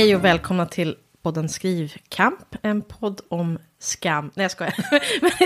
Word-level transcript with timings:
Hej 0.00 0.16
och 0.16 0.24
välkomna 0.24 0.66
till 0.66 0.96
podden 1.22 1.48
Skrivkamp, 1.48 2.56
en 2.62 2.82
podd 2.82 3.20
om 3.28 3.58
skam. 3.78 4.30
Nej, 4.34 4.44
jag 4.44 4.50
skojar. 4.50 4.74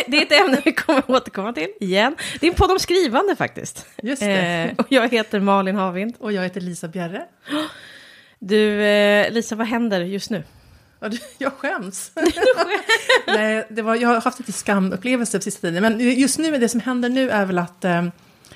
Det 0.10 0.16
är 0.16 0.22
ett 0.22 0.32
ämne 0.32 0.62
vi 0.64 0.72
kommer 0.72 1.10
återkomma 1.10 1.52
till 1.52 1.68
igen. 1.80 2.16
Det 2.40 2.46
är 2.46 2.50
en 2.50 2.56
podd 2.56 2.70
om 2.70 2.78
skrivande 2.78 3.36
faktiskt. 3.36 3.86
Just 4.02 4.22
det. 4.22 4.36
Eh, 4.36 4.74
och 4.78 4.86
jag 4.88 5.12
heter 5.12 5.40
Malin 5.40 5.76
Havind. 5.76 6.14
Och 6.18 6.32
jag 6.32 6.42
heter 6.42 6.60
Lisa 6.60 6.88
Bjerre. 6.88 7.24
Du, 8.38 8.82
eh, 8.82 9.32
Lisa, 9.32 9.56
vad 9.56 9.66
händer 9.66 10.00
just 10.00 10.30
nu? 10.30 10.42
Jag 11.38 11.52
skäms. 11.58 12.12
Nej, 13.26 13.66
det 13.70 13.82
var, 13.82 13.96
jag 13.96 14.08
har 14.08 14.20
haft 14.20 14.38
lite 14.38 14.52
skamupplevelse 14.52 15.38
på 15.38 15.42
sista 15.42 15.60
tiden. 15.60 15.82
Men 15.82 16.18
just 16.20 16.38
nu, 16.38 16.58
det 16.58 16.68
som 16.68 16.80
händer 16.80 17.08
nu 17.08 17.30
är 17.30 17.46
väl 17.46 17.58
att, 17.58 17.84
eh, 17.84 18.06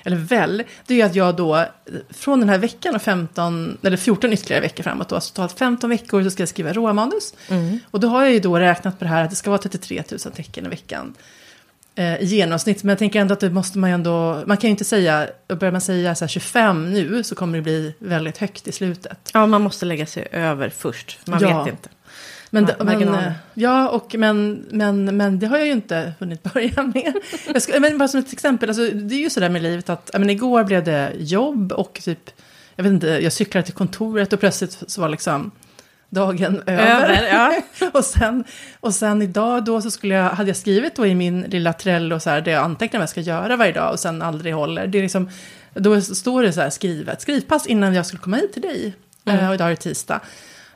eller 0.03 0.17
väl, 0.17 0.63
det 0.85 1.01
är 1.01 1.05
att 1.05 1.15
jag 1.15 1.35
då 1.35 1.65
från 2.09 2.39
den 2.39 2.49
här 2.49 2.57
veckan 2.57 2.95
och 2.95 3.01
15, 3.01 3.77
eller 3.83 3.97
14 3.97 4.33
ytterligare 4.33 4.61
veckor 4.61 4.83
framåt, 4.83 5.09
då, 5.09 5.15
alltså 5.15 5.33
totalt 5.33 5.59
15 5.59 5.89
veckor 5.89 6.23
så 6.23 6.29
ska 6.29 6.41
jag 6.41 6.49
skriva 6.49 6.73
råmanus. 6.73 7.33
Mm. 7.49 7.79
Och 7.91 7.99
då 7.99 8.07
har 8.07 8.23
jag 8.23 8.33
ju 8.33 8.39
då 8.39 8.59
räknat 8.59 8.99
på 8.99 9.05
det 9.05 9.09
här 9.09 9.23
att 9.23 9.29
det 9.29 9.35
ska 9.35 9.49
vara 9.49 9.61
33 9.61 10.03
000 10.11 10.19
tecken 10.19 10.65
i 10.65 10.69
veckan 10.69 11.13
eh, 11.95 12.15
i 12.21 12.25
genomsnitt. 12.25 12.83
Men 12.83 12.89
jag 12.89 12.99
tänker 12.99 13.19
ändå 13.21 13.33
att 13.33 13.39
det 13.39 13.49
måste 13.49 13.77
man 13.77 13.89
ju 13.89 13.93
ändå, 13.93 14.43
man 14.45 14.57
kan 14.57 14.67
ju 14.67 14.71
inte 14.71 14.85
säga, 14.85 15.27
börjar 15.47 15.71
man 15.71 15.81
säga 15.81 16.15
så 16.15 16.27
25 16.27 16.93
nu 16.93 17.23
så 17.23 17.35
kommer 17.35 17.57
det 17.57 17.61
bli 17.61 17.93
väldigt 17.99 18.37
högt 18.37 18.67
i 18.67 18.71
slutet. 18.71 19.29
Ja, 19.33 19.45
man 19.45 19.61
måste 19.61 19.85
lägga 19.85 20.05
sig 20.05 20.27
över 20.31 20.69
först, 20.69 21.19
man 21.25 21.39
Ja. 21.41 21.63
vet 21.63 21.73
inte. 21.73 21.89
Men, 22.49 22.65
Ma- 22.65 22.83
men, 22.83 23.13
eh, 23.13 23.31
ja, 23.53 23.89
och, 23.89 24.15
men, 24.17 24.65
men, 24.71 25.17
men 25.17 25.39
det 25.39 25.47
har 25.47 25.57
jag 25.57 25.65
ju 25.65 25.71
inte 25.71 26.13
hunnit 26.19 26.43
börja 26.53 26.83
med. 26.83 27.13
Jag 27.53 27.61
ska, 27.61 27.79
men 27.79 27.97
bara 27.97 28.07
som 28.07 28.19
ett 28.19 28.33
exempel, 28.33 28.69
alltså, 28.69 28.85
det 28.85 29.15
är 29.15 29.19
ju 29.19 29.29
sådär 29.29 29.49
med 29.49 29.63
livet 29.63 29.89
att 29.89 30.11
men 30.13 30.29
igår 30.29 30.63
blev 30.63 30.83
det 30.83 31.11
jobb 31.17 31.71
och 31.71 31.99
typ, 32.03 32.29
jag 32.75 32.83
vet 32.83 32.93
inte, 32.93 33.07
jag 33.07 33.33
cyklade 33.33 33.65
till 33.65 33.73
kontoret 33.73 34.33
och 34.33 34.39
plötsligt 34.39 34.83
så 34.87 35.01
var 35.01 35.09
liksom 35.09 35.51
dagen 36.09 36.63
över. 36.65 37.09
Över, 37.09 37.27
ja. 37.27 37.61
och, 37.93 38.05
sen, 38.05 38.43
och 38.79 38.95
sen 38.95 39.21
idag 39.21 39.65
då 39.65 39.81
så 39.81 39.91
skulle 39.91 40.15
jag, 40.15 40.29
hade 40.29 40.49
jag 40.49 40.57
skrivit 40.57 40.95
då 40.95 41.05
i 41.05 41.15
min 41.15 41.41
lilla 41.41 41.73
Trello 41.73 42.19
så 42.19 42.29
här, 42.29 42.41
det 42.41 42.51
jag 42.51 42.63
antecknar 42.63 42.99
vad 42.99 43.03
jag 43.03 43.09
ska 43.09 43.21
göra 43.21 43.55
varje 43.55 43.71
dag 43.71 43.91
och 43.91 43.99
sen 43.99 44.21
aldrig 44.21 44.53
håller. 44.53 44.87
Det 44.87 44.97
är 44.97 45.01
liksom, 45.01 45.29
då 45.73 46.01
står 46.01 46.43
det 46.43 46.53
så 46.53 46.61
här 46.61 46.69
skrivet, 46.69 47.21
skrivpass 47.21 47.67
innan 47.67 47.93
jag 47.93 48.05
skulle 48.05 48.21
komma 48.21 48.37
hit 48.37 48.53
till 48.53 48.61
dig. 48.61 48.93
Mm. 49.25 49.39
Eh, 49.39 49.49
och 49.49 49.55
idag 49.55 49.67
är 49.67 49.71
det 49.71 49.75
tisdag. 49.75 50.21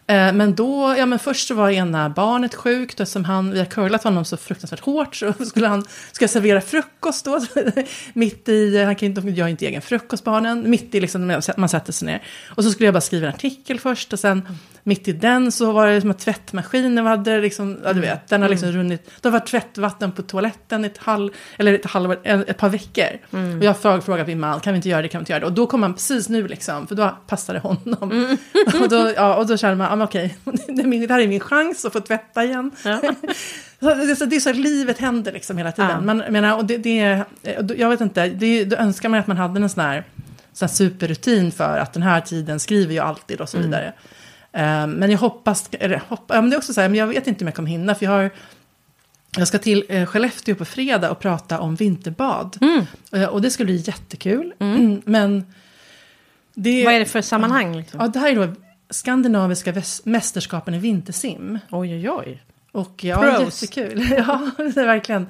Eh, 0.08 0.34
men 0.34 0.56
då, 0.56 0.96
ja 0.98 1.06
men 1.06 1.20
först 1.20 1.48
så 1.48 1.54
var 1.54 1.70
ena 1.70 2.10
barnet 2.10 2.56
sjukt 2.56 3.00
och 3.00 3.08
som 3.08 3.26
han, 3.26 3.52
vi 3.52 3.60
har 3.60 3.66
curlat 3.66 4.04
honom 4.04 4.26
så 4.26 4.38
fruktansvärt 4.38 4.80
hårt 4.80 5.16
så 5.16 5.34
skulle 5.46 5.68
han, 5.68 5.86
ska 6.12 6.24
jag 6.24 6.30
servera 6.30 6.62
frukost 6.62 7.26
då, 7.26 7.40
mitt 8.14 8.50
i, 8.50 8.84
han 8.84 8.96
kan 8.96 9.06
inte, 9.06 9.22
jag 9.22 9.50
inte 9.50 9.66
egen 9.66 9.82
frukost 9.82 10.24
barnen, 10.24 10.70
mitt 10.70 10.96
i 10.96 11.02
liksom, 11.02 11.42
man 11.58 11.70
sätter 11.70 11.94
sig 11.94 12.06
ner. 12.06 12.24
Och 12.48 12.64
så 12.64 12.72
skulle 12.72 12.88
jag 12.88 12.94
bara 12.94 13.02
skriva 13.02 13.28
en 13.28 13.34
artikel 13.34 13.80
först 13.80 14.14
och 14.14 14.20
sen 14.20 14.48
mitt 14.84 15.08
i 15.08 15.14
den 15.14 15.52
så 15.52 15.72
var 15.72 15.88
det 15.88 16.02
som 16.02 16.12
att 16.12 16.20
tvättmaskinen 16.20 17.06
hade 17.06 17.42
liksom, 17.42 17.80
ja 17.84 17.94
du 17.94 18.02
vet, 18.02 18.28
den 18.28 18.42
har 18.42 18.50
liksom 18.50 18.72
runnit, 18.72 19.12
det 19.22 19.28
har 19.28 19.32
varit 19.34 19.48
tvättvatten 19.48 20.12
på 20.12 20.22
toaletten 20.22 20.86
ett 20.86 20.98
halv, 20.98 21.32
eller 21.58 21.74
ett, 21.74 21.86
halv, 21.86 22.12
ett 22.24 22.58
par 22.58 22.70
veckor. 22.70 23.20
Och 23.30 23.64
jag 23.64 23.74
har 23.74 24.02
frågat 24.02 24.28
min 24.28 24.40
man, 24.40 24.60
kan 24.60 24.74
vi 24.74 24.78
inte 24.78 24.90
göra 24.90 25.02
det, 25.02 25.08
kan 25.08 25.20
vi 25.20 25.22
inte 25.22 25.32
göra 25.32 25.40
det? 25.40 25.46
Och 25.46 25.54
då 25.54 25.68
kom 25.68 25.84
han 25.84 25.94
precis 25.94 26.30
nu 26.30 26.48
liksom, 26.48 26.88
för 26.88 26.96
då 26.96 27.18
passade 27.28 27.60
honom. 27.60 28.38
och, 28.82 28.90
då, 28.90 29.12
ja, 29.16 29.36
och 29.36 29.48
då 29.48 29.58
kände 29.58 29.76
man, 29.76 29.90
men 29.90 30.08
okej, 30.08 30.38
det, 30.68 31.14
här 31.14 31.20
är 31.20 31.28
min 31.28 31.40
chans 31.40 31.86
att 31.86 31.94
få 31.94 32.00
tvätta 32.00 32.44
igen. 32.44 32.72
Ja. 32.86 33.02
Så 33.80 34.26
det, 34.26 34.36
är 34.36 34.40
så, 34.40 34.50
att 34.50 34.56
livet 34.56 35.00
händer 35.00 35.32
liksom 35.32 35.58
hela 35.58 35.72
tiden. 35.72 35.92
Ja. 35.92 36.02
Men, 36.02 36.20
jag 36.20 36.32
menar, 36.32 36.58
och 36.58 36.66
det, 36.66 36.78
det, 36.78 37.24
jag 37.78 37.90
vet 37.90 38.02
inte, 38.02 38.28
det, 38.28 38.66
då 38.66 38.76
önskar 38.76 39.10
man 39.10 39.20
att 39.20 39.28
man 39.28 39.38
hade 39.38 39.62
en 39.62 39.70
sån 39.70 39.84
här, 39.84 40.04
sån 40.54 40.68
här 40.68 40.74
superrutin 40.74 41.52
för 41.52 41.78
att 41.78 41.94
den 41.94 42.04
här 42.04 42.22
tiden 42.22 42.60
skriver 42.60 42.96
jag 42.96 43.06
alltid 43.06 43.42
och 43.42 43.50
så 43.50 43.58
vidare. 43.58 43.86
Eh, 43.86 43.94
men 44.88 45.12
jag 45.12 45.18
hoppas, 45.18 45.70
eller 45.72 46.02
hopp, 46.08 46.24
ja, 46.28 46.42
men 46.42 46.50
det 46.50 46.56
är 46.56 46.58
också 46.58 46.74
så 46.74 46.82
här, 46.82 46.90
men 46.90 47.00
jag 47.00 47.08
vet 47.08 47.28
inte 47.28 47.44
om 47.44 47.48
jag 47.48 47.56
kommer 47.56 47.70
hinna, 47.70 47.96
för 47.96 48.06
jag 48.06 48.12
har 48.12 48.30
jag 49.38 49.48
ska 49.48 49.58
till 49.58 49.84
eh, 49.90 50.06
Skellefteå 50.06 50.56
på 50.56 50.66
fredag 50.66 51.12
och 51.12 51.20
prata 51.20 51.60
om 51.60 51.76
vinterbad. 51.76 52.58
Eh, 53.12 53.26
och 53.26 53.42
det 53.42 53.50
ska 53.50 53.64
bli 53.66 53.76
jättekul. 53.76 54.54
Mm, 54.60 55.02
men 55.06 55.46
det, 56.54 56.86
Vad 56.86 56.94
är 56.94 57.00
det 57.00 57.06
för 57.06 57.22
sammanhang? 57.22 57.76
Liksom? 57.78 58.00
Ja, 58.00 58.08
det 58.08 58.20
här 58.20 58.32
är 58.32 58.48
då 58.48 58.54
skandinaviska 58.90 59.74
mästerskapen 60.04 60.74
i 60.74 60.80
vintersim. 60.80 61.60
Oj, 61.72 61.94
oj, 61.96 62.10
oj. 62.10 62.42
Och 62.72 63.04
ja, 63.04 63.18
Pros. 63.18 63.62
jättekul. 63.64 64.02
Ja, 64.18 64.50
det 64.58 64.64
är 64.82 64.86
verkligen. 64.86 65.28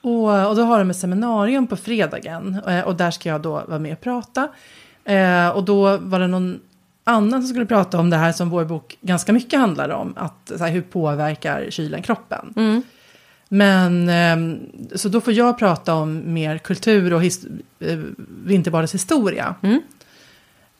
Och, 0.00 0.48
och 0.48 0.56
då 0.56 0.62
har 0.62 0.78
de 0.78 0.90
ett 0.90 0.96
seminarium 0.96 1.66
på 1.66 1.76
fredagen. 1.76 2.60
eh, 2.66 2.80
Och 2.80 2.96
där 2.96 3.10
ska 3.10 3.28
jag 3.28 3.40
då 3.40 3.50
vara 3.68 3.78
med 3.78 3.92
och 3.92 4.00
prata. 4.00 4.48
Eh, 5.04 5.48
och 5.48 5.64
då 5.64 5.96
var 5.96 6.20
det 6.20 6.26
någon 6.26 6.60
annan 7.04 7.42
som 7.42 7.48
skulle 7.48 7.66
prata 7.66 7.98
om 7.98 8.10
det 8.10 8.16
här 8.16 8.32
som 8.32 8.50
vår 8.50 8.64
bok 8.64 8.96
ganska 9.00 9.32
mycket 9.32 9.60
handlar 9.60 9.88
om. 9.88 10.12
Att, 10.16 10.52
så 10.56 10.64
här, 10.64 10.70
hur 10.70 10.82
påverkar 10.82 11.66
kylen 11.70 12.02
kroppen? 12.02 12.52
Mm. 12.56 12.82
Men 13.48 14.08
ehm, 14.08 14.58
så 14.94 15.08
då 15.08 15.20
får 15.20 15.32
jag 15.32 15.58
prata 15.58 15.94
om 15.94 16.34
mer 16.34 16.58
kultur 16.58 17.12
och 17.12 17.22
his- 17.22 17.60
eh, 17.80 17.98
vinterbadets 18.44 18.94
historia. 18.94 19.54
Mm. 19.62 19.80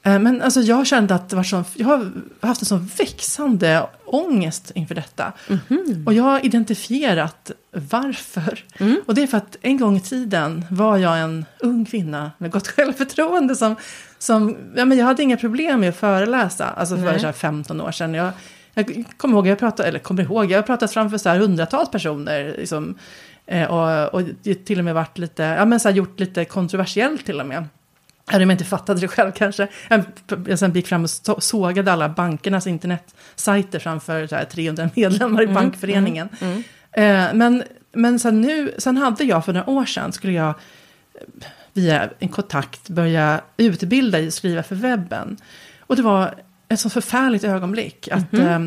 Eh, 0.04 0.18
Men 0.18 0.42
alltså 0.42 0.60
jag 0.60 0.86
kände 0.86 1.14
att 1.14 1.28
det 1.28 1.36
var 1.36 1.42
sån, 1.42 1.64
jag 1.74 1.86
har 1.86 2.10
haft 2.40 2.62
en 2.62 2.66
sån 2.66 2.90
växande 2.98 3.86
ångest 4.04 4.72
inför 4.74 4.94
detta. 4.94 5.32
Mhm. 5.48 6.02
Och 6.06 6.14
jag 6.14 6.24
har 6.24 6.46
identifierat 6.46 7.50
varför. 7.90 8.64
Mm. 8.78 9.00
Och 9.06 9.14
det 9.14 9.22
är 9.22 9.26
för 9.26 9.36
att 9.36 9.56
en 9.62 9.78
gång 9.78 9.96
i 9.96 10.00
tiden 10.00 10.64
var 10.70 10.96
jag 10.96 11.20
en 11.20 11.44
ung 11.60 11.84
kvinna 11.84 12.32
med 12.38 12.50
gott 12.50 12.68
självförtroende 12.76 13.56
som, 13.56 13.76
som 14.18 14.56
ja, 14.76 14.84
men 14.84 14.98
jag 14.98 15.06
hade 15.06 15.22
inga 15.22 15.36
problem 15.36 15.80
med 15.80 15.88
att 15.88 15.96
föreläsa. 15.96 16.66
Alltså 16.66 16.96
för 16.96 17.04
Nej. 17.04 17.20
så 17.20 17.26
här 17.26 17.32
15 17.32 17.80
år 17.80 17.92
sedan. 17.92 18.14
Jag, 18.14 18.32
jag 18.74 19.04
kommer 19.16 19.34
ihåg, 19.34 19.46
jag 19.46 19.58
pratade, 19.58 19.88
eller 19.88 19.98
kommer 19.98 20.22
ihåg, 20.22 20.50
jag 20.50 20.58
har 20.58 20.62
pratat 20.62 20.92
framför 20.92 21.18
så 21.18 21.28
här 21.28 21.38
hundratals 21.38 21.90
personer. 21.90 22.54
Liksom, 22.58 22.98
eh, 23.46 23.64
och, 23.64 24.14
och 24.14 24.22
till 24.64 24.78
och 24.78 24.84
med 24.84 24.94
varit 24.94 25.18
lite, 25.18 25.42
ja 25.42 25.64
men 25.64 25.80
så 25.80 25.88
här 25.88 25.96
gjort 25.96 26.20
lite 26.20 26.44
kontroversiellt 26.44 27.26
till 27.26 27.40
och 27.40 27.46
med. 27.46 27.64
Även 28.30 28.42
om 28.42 28.50
jag 28.50 28.54
inte 28.54 28.64
fattade 28.64 29.00
det 29.00 29.08
själv 29.08 29.32
kanske. 29.32 29.68
Jag, 30.46 30.58
sen 30.58 30.72
gick 30.72 30.86
fram 30.86 31.02
och 31.04 31.10
så- 31.10 31.40
sågade 31.40 31.92
alla 31.92 32.08
bankernas 32.08 32.66
internetsajter 32.66 33.78
framför 33.78 34.26
så 34.26 34.36
här 34.36 34.44
300 34.44 34.90
medlemmar 34.94 35.42
i 35.42 35.46
bankföreningen. 35.46 36.28
Eh, 36.92 37.34
men 37.34 37.62
men 37.92 38.18
sen, 38.18 38.40
nu, 38.40 38.74
sen 38.78 38.96
hade 38.96 39.24
jag 39.24 39.44
för 39.44 39.52
några 39.52 39.70
år 39.70 39.84
sedan, 39.84 40.12
skulle 40.12 40.32
jag 40.32 40.54
via 41.72 42.10
en 42.18 42.28
kontakt 42.28 42.88
börja 42.88 43.40
utbilda 43.56 44.20
i 44.20 44.28
att 44.28 44.34
skriva 44.34 44.62
för 44.62 44.74
webben. 44.74 45.36
Och 45.80 45.96
det 45.96 46.02
var 46.02 46.34
ett 46.68 46.80
så 46.80 46.90
förfärligt 46.90 47.44
ögonblick. 47.44 48.08
Att, 48.08 48.34
eh, 48.34 48.60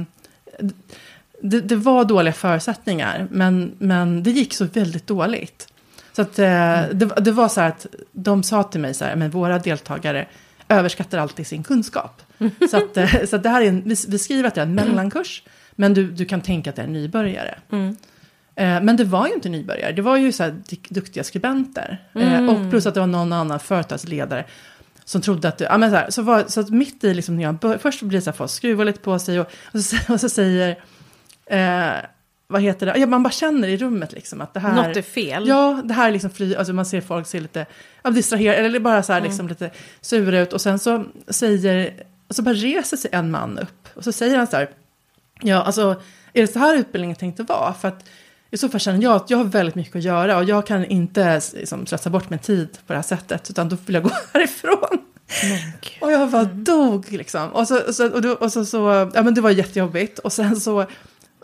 det, 1.42 1.62
det 1.62 1.76
var 1.76 2.06
dåliga 2.06 2.34
förutsättningar, 2.34 3.28
men, 3.32 3.72
men 3.78 4.24
det 4.24 4.32
gick 4.32 4.54
så 4.54 4.66
väldigt 4.66 5.08
dåligt. 5.08 5.68
Så 6.18 6.22
att, 6.22 6.40
eh, 6.40 6.46
det, 6.94 7.06
det 7.22 7.32
var 7.32 7.48
så 7.50 7.62
här 7.62 7.68
att 7.68 7.86
de 8.12 8.44
sa 8.44 8.64
till 8.64 8.82
mig 8.82 8.94
så 8.94 9.06
här, 9.06 9.16
men 9.16 9.30
våra 9.30 9.60
deltagare 9.60 10.28
överskattar 10.70 11.18
alltid 11.18 11.48
sin 11.48 11.64
kunskap. 11.64 12.22
Så, 12.72 12.78
att, 12.78 12.98
eh, 12.98 13.26
så 13.26 13.36
att 13.36 13.44
det 13.44 13.50
här 13.50 13.62
är 13.62 13.66
en, 13.68 13.82
vi, 13.86 13.96
vi 14.08 14.20
skriver 14.20 14.48
att 14.48 14.56
det 14.56 14.62
är 14.62 14.66
en 14.66 14.76
mellankurs, 14.76 15.44
men 15.76 15.94
du, 15.94 16.12
du 16.12 16.26
kan 16.26 16.42
tänka 16.42 16.70
att 16.70 16.76
det 16.76 16.82
är 16.82 16.86
en 16.88 16.94
nybörjare. 16.94 17.60
Eh, 18.56 18.82
Men 18.82 18.98
det 18.98 19.04
var 19.04 19.28
ju 19.28 19.34
inte 19.34 19.50
nybörjare, 19.50 19.92
det 19.92 20.02
var 20.02 20.18
ju 20.18 20.32
så 20.32 20.52
duktiga 20.90 21.24
skribenter. 21.24 21.98
Eh, 22.16 22.50
Och 22.50 22.70
plus 22.70 22.86
att 22.86 22.94
det 22.94 23.00
var 23.00 23.08
någon 23.08 23.34
annan 23.34 23.60
företagsledare 23.60 24.46
som 25.06 25.22
trodde 25.22 25.48
att, 25.48 25.58
du- 25.58 25.66
ja 25.66 25.78
men 25.78 25.90
så 25.90 25.96
här, 25.96 26.10
så, 26.10 26.22
var, 26.22 26.44
så 26.48 26.60
att 26.60 26.70
mitt 26.70 27.04
i 27.04 27.14
liksom 27.14 27.36
när 27.36 27.44
jag 27.44 27.56
bör, 27.56 27.78
först 27.78 28.02
blir 28.02 28.18
det 28.20 28.24
så 28.24 28.30
här, 28.30 28.38
folk 28.38 28.52
skruvar 28.52 28.86
lite 28.86 29.00
på 29.00 29.20
sig 29.20 29.40
och, 29.40 29.48
och, 29.74 29.80
så, 29.80 29.98
och 30.14 30.20
så 30.22 30.30
säger, 30.30 30.70
eh, 31.46 31.92
vad 32.48 32.62
heter 32.62 32.86
det, 32.86 32.98
ja 32.98 33.06
man 33.06 33.24
bara 33.24 33.32
känner 33.32 33.68
i 33.68 33.78
rummet 33.78 34.14
liksom 34.14 34.42
att 34.42 34.54
det 34.54 34.60
här. 34.60 34.88
Något 34.88 34.98
är 34.98 35.02
fel. 35.02 35.48
Ja, 35.48 35.82
det 35.84 35.94
här 35.94 36.08
är 36.08 36.12
liksom 36.12 36.30
fly, 36.30 36.56
alltså 36.56 36.74
man 36.74 36.86
ser 36.86 37.02
folk 37.02 37.28
se 37.28 37.40
lite 37.40 37.66
ja, 38.04 38.10
distraherade, 38.10 38.58
eller 38.58 38.80
bara 38.80 39.04
så 39.04 39.14
här 39.14 39.22
liksom 39.22 39.48
lite 39.48 39.72
sura 40.02 40.40
ut. 40.40 40.54
Och 40.54 40.62
sen 40.62 40.80
så 40.80 41.06
säger, 41.28 41.94
och 42.28 42.36
så 42.36 42.42
bara 42.42 42.54
reser 42.54 42.98
sig 42.98 43.10
en 43.14 43.32
man 43.32 43.60
upp. 43.60 43.88
Och 43.94 44.04
så 44.04 44.12
säger 44.12 44.38
han 44.38 44.48
så 44.48 44.56
här, 44.58 44.70
ja 45.42 45.64
alltså, 45.64 46.02
är 46.34 46.42
det 46.42 46.48
så 46.48 46.60
här 46.60 46.76
utbildningen 46.76 47.16
tänkte 47.16 47.44
vara? 47.44 47.74
För 47.74 47.88
att 47.88 48.06
i 48.52 48.58
så 48.58 48.70
fall 48.70 48.80
känner 48.80 49.04
jag 49.04 49.16
att 49.16 49.30
jag 49.30 49.38
har 49.38 49.46
väldigt 49.46 49.76
mycket 49.76 49.96
att 49.96 50.04
göra 50.04 50.38
och 50.38 50.44
jag 50.44 50.68
kan 50.68 50.86
inte 50.86 51.42
liksom, 51.54 51.86
slösa 51.86 52.10
bort 52.10 52.30
min 52.30 52.40
tid 52.40 52.78
på 52.88 52.94
det 52.94 52.98
här 52.98 53.04
sättet, 53.04 53.50
utan 53.50 53.70
då 53.70 53.78
vill 53.86 53.94
jag 53.94 54.04
gå 54.04 54.12
härifrån. 54.34 54.98
Och 56.02 56.12
jag 56.12 56.32
bara 56.32 56.44
dog 56.44 57.12
liksom. 57.12 57.50
Och 57.50 57.68
så, 57.68 57.82
och 57.88 57.96
så, 57.96 58.14
och 58.14 58.22
då, 58.22 58.32
och 58.32 58.52
så, 58.52 58.66
så, 58.66 59.12
ja 59.14 59.24
men 59.24 59.34
det 59.34 59.42
var 59.42 59.50
jättejobbigt. 59.50 60.20
Och 60.20 60.34
sen 60.34 60.56
så, 60.56 60.86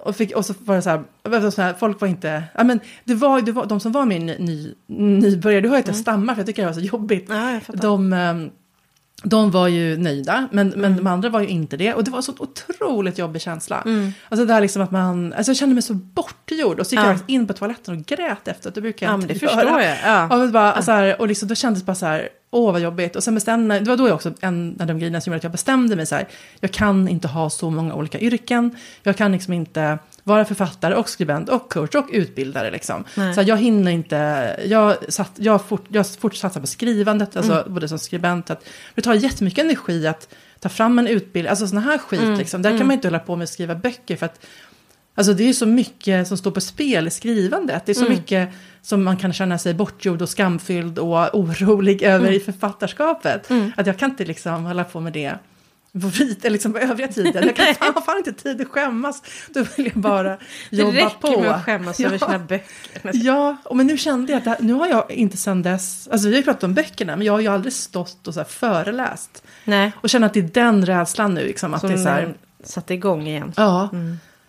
och, 0.03 0.15
fick, 0.15 0.35
och 0.35 0.45
så 0.45 0.53
var 0.59 0.75
det 0.75 0.81
så 0.81 0.89
här, 0.89 1.49
så 1.51 1.61
här, 1.61 1.73
folk 1.73 2.01
var 2.01 2.07
inte, 2.07 2.43
ja 2.55 2.63
men 2.63 2.79
det 3.03 3.13
var, 3.13 3.41
det 3.41 3.51
var 3.51 3.65
de 3.65 3.79
som 3.79 3.91
var 3.91 4.05
med 4.05 4.21
ny, 4.21 4.35
ny, 4.39 4.73
nybörjare, 4.87 5.61
du 5.61 5.69
hör 5.69 5.79
att 5.79 5.87
jag 5.87 5.95
stammar 5.95 6.33
för 6.33 6.39
jag 6.39 6.47
tycker 6.47 6.61
det 6.61 6.67
var 6.67 6.73
så 6.73 6.79
jobbigt. 6.79 7.25
Ja. 7.29 7.59
De, 7.67 8.13
ehm, 8.13 8.49
de 9.23 9.51
var 9.51 9.67
ju 9.67 9.97
nöjda, 9.97 10.47
men, 10.51 10.69
men 10.69 10.97
de 10.97 11.07
andra 11.07 11.29
var 11.29 11.39
ju 11.41 11.47
inte 11.47 11.77
det. 11.77 11.93
Och 11.93 12.03
det 12.03 12.11
var 12.11 12.17
en 12.17 12.23
så 12.23 12.33
otroligt 12.39 13.17
jobbig 13.17 13.41
känsla. 13.41 13.83
Alltså 14.29 14.45
det 14.45 14.53
här 14.53 14.61
liksom 14.61 14.81
att 14.81 14.91
man, 14.91 15.33
alltså 15.33 15.49
jag 15.49 15.57
kände 15.57 15.75
mig 15.75 15.81
så 15.81 15.93
bortgjord. 15.93 16.79
Och 16.79 16.87
så 16.87 16.95
gick 16.95 17.03
Ja. 17.05 17.07
jag 17.09 17.19
in 17.27 17.47
på 17.47 17.53
toaletten 17.53 17.97
och 17.97 18.05
grät 18.05 18.47
efteråt. 18.47 18.75
Det 18.75 18.81
brukar 18.81 19.05
jag 19.05 19.11
Ja, 19.13 19.15
inte 19.15 19.33
det 19.33 19.39
förstår 19.39 19.81
jag. 19.81 19.97
Ja. 20.03 20.27
Ja, 20.29 20.37
men 20.37 20.51
bara, 20.51 20.81
så 20.81 20.91
här, 20.91 21.21
och 21.21 21.27
liksom, 21.27 21.47
då 21.47 21.55
kändes 21.55 21.81
det 21.81 21.85
bara 21.85 21.95
så 21.95 22.05
här, 22.05 22.29
åh 22.53 22.71
vad 22.71 22.81
jobbigt. 22.81 23.15
Och 23.15 23.23
sen 23.23 23.35
bestämde 23.35 23.79
det 23.79 23.89
var 23.89 23.97
då 23.97 24.07
jag 24.07 24.15
också 24.15 24.33
en 24.41 24.77
av 24.79 24.87
de 24.87 24.99
grejerna 24.99 25.21
som 25.21 25.31
gjorde 25.31 25.37
att 25.37 25.43
jag 25.43 25.51
bestämde 25.51 25.95
mig 25.95 26.05
så 26.05 26.15
här, 26.15 26.27
jag 26.59 26.71
kan 26.71 27.07
inte 27.07 27.27
ha 27.27 27.49
så 27.49 27.69
många 27.69 27.93
olika 27.95 28.19
yrken, 28.19 28.75
jag 29.03 29.17
kan 29.17 29.31
liksom 29.31 29.53
inte 29.53 29.97
vara 30.23 30.45
författare 30.45 30.95
och 30.95 31.09
skribent 31.09 31.49
och 31.49 31.69
coach 31.73 31.95
och 31.95 32.07
utbildare 32.11 32.71
liksom. 32.71 33.03
Nej. 33.17 33.33
Så 33.33 33.41
jag 33.41 33.57
hinner 33.57 33.91
inte, 33.91 34.15
jag, 34.65 34.95
satt, 35.13 35.31
jag, 35.35 35.65
fort, 35.65 35.85
jag 35.87 36.07
fortsatte 36.07 36.61
på 36.61 36.67
skrivandet, 36.67 37.35
alltså 37.37 37.53
Mm. 37.53 37.73
både 37.73 37.87
som 37.87 37.99
skribent, 37.99 38.49
att 38.49 38.65
det 38.95 39.01
tar 39.01 39.13
jättemycket 39.13 39.65
energi 39.65 40.07
att 40.07 40.27
ta 40.59 40.69
fram 40.69 40.99
en 40.99 41.07
utbildning, 41.07 41.49
alltså 41.49 41.67
sådana 41.67 41.87
här 41.91 41.97
skit 41.97 42.21
Mm. 42.21 42.37
liksom. 42.37 42.61
Där 42.61 42.77
kan 42.77 42.87
man 42.87 42.93
inte 42.93 43.07
hålla 43.07 43.19
på 43.19 43.35
med 43.35 43.43
att 43.43 43.49
skriva 43.49 43.75
böcker 43.75 44.15
för 44.15 44.25
att 44.25 44.45
Alltså 45.15 45.33
det 45.33 45.49
är 45.49 45.53
så 45.53 45.65
mycket 45.65 46.27
som 46.27 46.37
står 46.37 46.51
på 46.51 46.61
spel 46.61 47.07
i 47.07 47.09
skrivandet. 47.09 47.85
Det 47.85 47.91
är 47.91 47.93
så 47.93 48.05
Mm. 48.05 48.13
mycket 48.13 48.49
som 48.81 49.03
man 49.03 49.17
kan 49.17 49.33
känna 49.33 49.57
sig 49.57 49.73
bortgjord 49.73 50.21
och 50.21 50.29
skamfylld 50.29 50.99
och 50.99 51.35
orolig 51.39 52.01
över 52.01 52.25
Mm. 52.27 52.33
i 52.33 52.39
författarskapet. 52.39 53.49
Att 53.77 53.87
jag 53.87 53.99
kan 53.99 54.09
inte 54.09 54.25
liksom 54.25 54.63
hålla 54.65 54.83
på 54.83 54.99
med 54.99 55.13
det 55.13 55.33
på 56.01 56.07
eller 56.07 56.49
liksom 56.49 56.73
på 56.73 56.79
övriga 56.79 57.07
tiden. 57.07 57.43
Jag 57.45 57.55
kan 57.55 57.75
fan, 57.93 58.03
fan 58.05 58.17
inte 58.17 58.33
tid 58.33 58.61
att 58.61 58.67
skämmas. 58.67 59.23
Då 59.49 59.63
vill 59.77 59.85
jag 59.93 59.95
bara 60.01 60.29
Det 60.69 60.77
jobba 60.77 60.91
räcker 60.97 61.09
på. 61.19 61.41
med 61.41 61.51
att 61.51 61.63
skämmas 61.65 61.99
över 61.99 62.17
Ja. 62.21 62.25
sina 62.27 62.39
böcker. 62.39 63.11
Ja, 63.13 63.57
och 63.65 63.75
men 63.75 63.87
nu 63.87 63.97
kände 63.97 64.31
jag 64.31 64.37
att 64.37 64.43
det 64.43 64.49
här, 64.49 64.57
nu 64.61 64.73
har 64.73 64.87
jag 64.87 65.11
inte 65.11 65.37
sedan 65.37 65.61
dess, 65.61 66.07
alltså 66.11 66.27
vi 66.27 66.33
har 66.33 66.37
ju 66.39 66.43
pratat 66.43 66.63
om 66.63 66.73
böckerna, 66.73 67.15
men 67.15 67.25
jag 67.27 67.33
har 67.33 67.39
ju 67.39 67.47
aldrig 67.47 67.73
stått 67.73 68.27
och 68.27 68.33
så 68.33 68.43
föreläst. 68.43 69.43
Nej, 69.65 69.91
Och 70.01 70.09
känner 70.09 70.27
att 70.27 70.33
det 70.33 70.39
är 70.39 70.43
den 70.63 70.85
rädslan 70.85 71.33
nu, 71.33 71.45
liksom, 71.45 71.73
att 71.73 71.79
som 71.79 71.89
det 71.89 71.95
är 71.95 72.03
så 72.03 72.09
här, 72.09 72.33
satte 72.63 72.93
igång 72.93 73.27
igen. 73.27 73.53
Ja, 73.55 73.89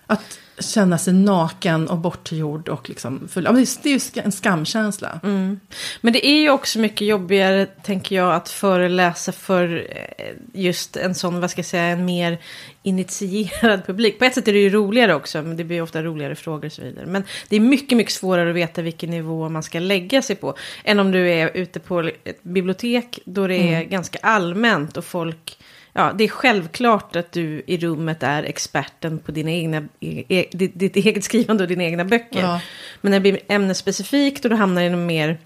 att 0.07 0.39
känna 0.59 0.99
sig 0.99 1.13
naken 1.13 1.89
och 1.89 1.99
bortgjord 1.99 2.69
och 2.69 2.89
liksom 2.89 3.29
full. 3.29 3.45
Ja, 3.45 3.53
det, 3.53 3.91
är, 3.91 4.17
ju 4.17 4.23
en 4.23 4.33
skamkänsla. 4.33 5.21
Mm. 5.23 5.61
Men 6.01 6.13
det 6.13 6.27
är 6.27 6.41
ju 6.41 6.51
också 6.51 6.79
mycket 6.79 7.07
jobbigare, 7.07 7.67
tänker 7.67 8.17
jag, 8.17 8.35
att 8.35 8.49
föreläsa 8.49 9.33
för 9.33 9.87
eh, 9.91 10.35
just 10.53 10.97
en 10.97 11.15
sån, 11.15 11.41
vad 11.41 11.51
ska 11.51 11.59
jag 11.59 11.67
säga, 11.67 11.85
en 11.85 12.05
mer 12.05 12.39
initierad 12.83 13.81
publik. 13.87 14.19
På 14.19 14.25
ett 14.25 14.35
sätt 14.35 14.49
är 14.49 14.53
det 14.53 14.59
ju 14.59 14.71
roligare 14.71 15.15
också, 15.15 15.43
men 15.43 15.57
det 15.57 15.65
blir 15.65 15.83
ofta 15.83 16.03
roligare 16.03 16.35
frågor 16.35 16.67
och 16.67 16.73
så 16.73 16.83
vidare. 16.83 17.07
Men 17.07 17.25
det 17.49 17.57
är 17.57 17.61
mycket, 17.61 17.99
mycket 17.99 18.13
svårare 18.13 18.51
att 18.51 18.57
veta 18.57 18.83
vilken 18.83 19.11
nivå 19.11 19.49
man 19.49 19.63
ska 19.63 19.79
lägga 19.79 20.23
sig 20.23 20.37
på. 20.37 20.55
Än 20.85 21.01
om 21.01 21.13
du 21.13 21.31
är 21.31 21.51
ute 21.55 21.81
på 21.81 22.11
ett 22.25 22.43
bibliotek, 22.43 23.19
då 23.25 23.47
det 23.47 23.57
är 23.57 23.83
ganska 23.83 24.19
allmänt 24.23 24.97
och 24.97 25.05
folk... 25.05 25.59
Ja, 25.97 26.13
det 26.19 26.25
är 26.25 26.29
självklart 26.29 27.17
att 27.17 27.33
du 27.33 27.63
i 27.67 27.77
rummet 27.79 28.23
är 28.23 28.43
experten 28.43 29.19
på 29.19 29.33
dina 29.33 29.51
egna, 29.51 29.77
e, 30.01 30.25
e, 30.29 30.45
ditt, 30.53 30.79
ditt 30.79 30.97
eget 30.97 31.25
skrivande 31.25 31.63
och 31.65 31.69
dina 31.69 31.85
egna 31.85 32.05
böcker. 32.05 32.41
Ja. 32.41 32.61
Men 33.01 33.11
när 33.11 33.21
det 33.21 33.23
blir 33.33 33.41
ämnesspecifikt 33.49 34.45
och 34.45 34.51
du 34.51 34.57
hamnar 34.57 34.83
i 34.83 34.87
en 34.87 35.07
mer 35.07 35.39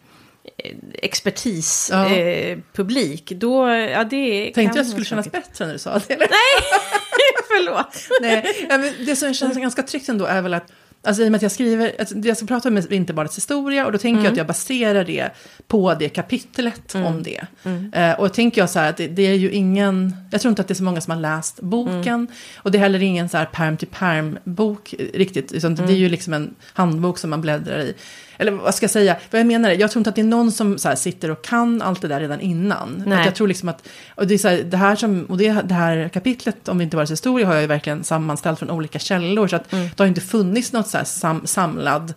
eh, 0.59 0.77
expertis 0.93 1.89
Ja. 1.93 2.17
eh, 2.17 2.59
publik, 2.73 3.33
då, 3.37 3.69
ja 3.69 4.05
det 4.05 4.50
Tänkte 4.55 4.79
jag 4.79 4.87
skulle 4.87 4.99
vara 5.00 5.05
kännas 5.05 5.25
tråkigt. 5.27 5.49
bättre 5.50 5.67
när 5.67 5.73
du 5.73 5.79
sa 5.79 5.99
det. 6.09 6.15
Eller? 6.15 6.29
Förlåt. 7.49 8.09
Nej, 8.21 8.67
ja, 8.71 8.79
men 8.79 8.93
det 9.06 9.17
som 9.17 9.35
känns 9.35 9.56
ganska 9.56 9.83
tryggt 9.83 10.09
ändå 10.09 10.25
är 10.25 10.43
väl 10.43 10.55
att 10.55 10.73
Alltså 11.03 11.23
i 11.23 11.27
och 11.27 11.33
med 11.33 11.37
att 11.37 11.43
jag 11.43 11.53
skriver, 11.53 11.93
alltså, 11.99 12.15
jag 12.19 12.37
ska 12.37 12.47
prata 12.47 12.69
om 12.69 12.83
inte 12.91 13.12
bara 13.12 13.29
historia 13.35 13.87
och 13.87 13.93
då 13.93 13.99
tänker 13.99 14.19
jag 14.25 14.31
att 14.33 14.37
jag 14.39 14.47
baserar 14.47 15.05
det 15.05 15.31
på 15.67 15.95
det 15.95 16.09
kapitlet 16.09 16.95
om 16.95 17.23
det. 17.23 17.47
Eh, 17.93 18.12
och 18.12 18.29
då 18.29 18.35
tänker 18.35 18.61
jag 18.61 18.71
så 18.71 18.79
här 18.79 18.91
att 18.91 18.97
det, 18.97 19.06
det 19.06 19.23
är 19.27 19.35
ju 19.35 19.50
ingen, 19.50 20.17
jag 20.31 20.41
tror 20.41 20.50
inte 20.50 20.62
att 20.62 20.69
det 20.69 20.73
är 20.73 20.77
så 20.77 20.83
många 20.83 21.00
som 21.00 21.11
har 21.11 21.21
läst 21.21 21.61
boken. 21.61 22.27
Och 22.56 22.71
det 22.71 22.79
är 22.79 22.83
heller 22.83 23.03
ingen 23.03 23.29
så 23.29 23.37
här 23.37 23.45
perm 23.47 23.77
till 23.77 23.89
perm 23.89 24.39
bok 24.45 24.95
riktigt, 25.15 25.53
utan 25.53 25.75
det 25.75 25.83
är 25.93 25.97
ju 25.97 26.09
liksom 26.09 26.33
en 26.33 26.55
handbok 26.73 27.19
som 27.19 27.31
man 27.31 27.41
bläddrar 27.41 27.79
i. 27.81 27.95
Eller 28.38 28.52
vad 28.52 28.75
ska 28.75 28.85
jag 28.85 28.90
säga, 28.90 29.17
vad 29.31 29.40
jag 29.40 29.46
menar 29.46 29.70
är, 29.70 29.75
jag 29.75 29.90
tror 29.90 30.00
inte 30.00 30.11
att 30.11 30.17
det 30.17 30.23
är 30.23 30.25
någon 30.25 30.52
som 30.52 30.79
så 30.79 30.88
här, 30.88 30.96
sitter 30.96 31.31
och 31.31 31.44
kan 31.44 31.82
allt 31.82 32.02
det 32.02 32.08
där 32.08 32.20
redan 32.20 32.40
innan. 32.40 33.02
Nej. 33.06 33.19
Att 33.19 33.25
jag 33.25 33.35
tror 33.35 33.49
liksom 33.49 33.69
att, 33.69 33.88
och 34.14 34.26
det 34.26 34.35
är 34.35 34.38
så 34.38 34.49
här, 34.49 34.62
det 34.62 34.76
här 34.76 34.96
som, 34.96 35.25
och 35.25 35.38
det, 35.38 35.52
det 35.64 35.75
här 35.75 36.08
kapitlet 36.08 36.69
om 36.69 36.79
det 36.79 36.85
inte 36.85 36.96
var 36.96 37.06
historia 37.06 37.46
har 37.46 37.55
jag 37.55 37.62
ju 37.62 37.67
verkligen 37.67 38.05
sammanställt 38.05 38.58
från 38.58 38.70
olika 38.70 38.99
källor. 38.99 39.49
Så 39.49 39.56
att 39.56 39.70
det 39.70 39.99
har 39.99 40.06
inte 40.06 40.20
funnits 40.20 40.73
något 40.73 40.88
så 40.88 40.96
här 40.96 41.05
sam, 41.05 41.46
samlad 41.46 42.14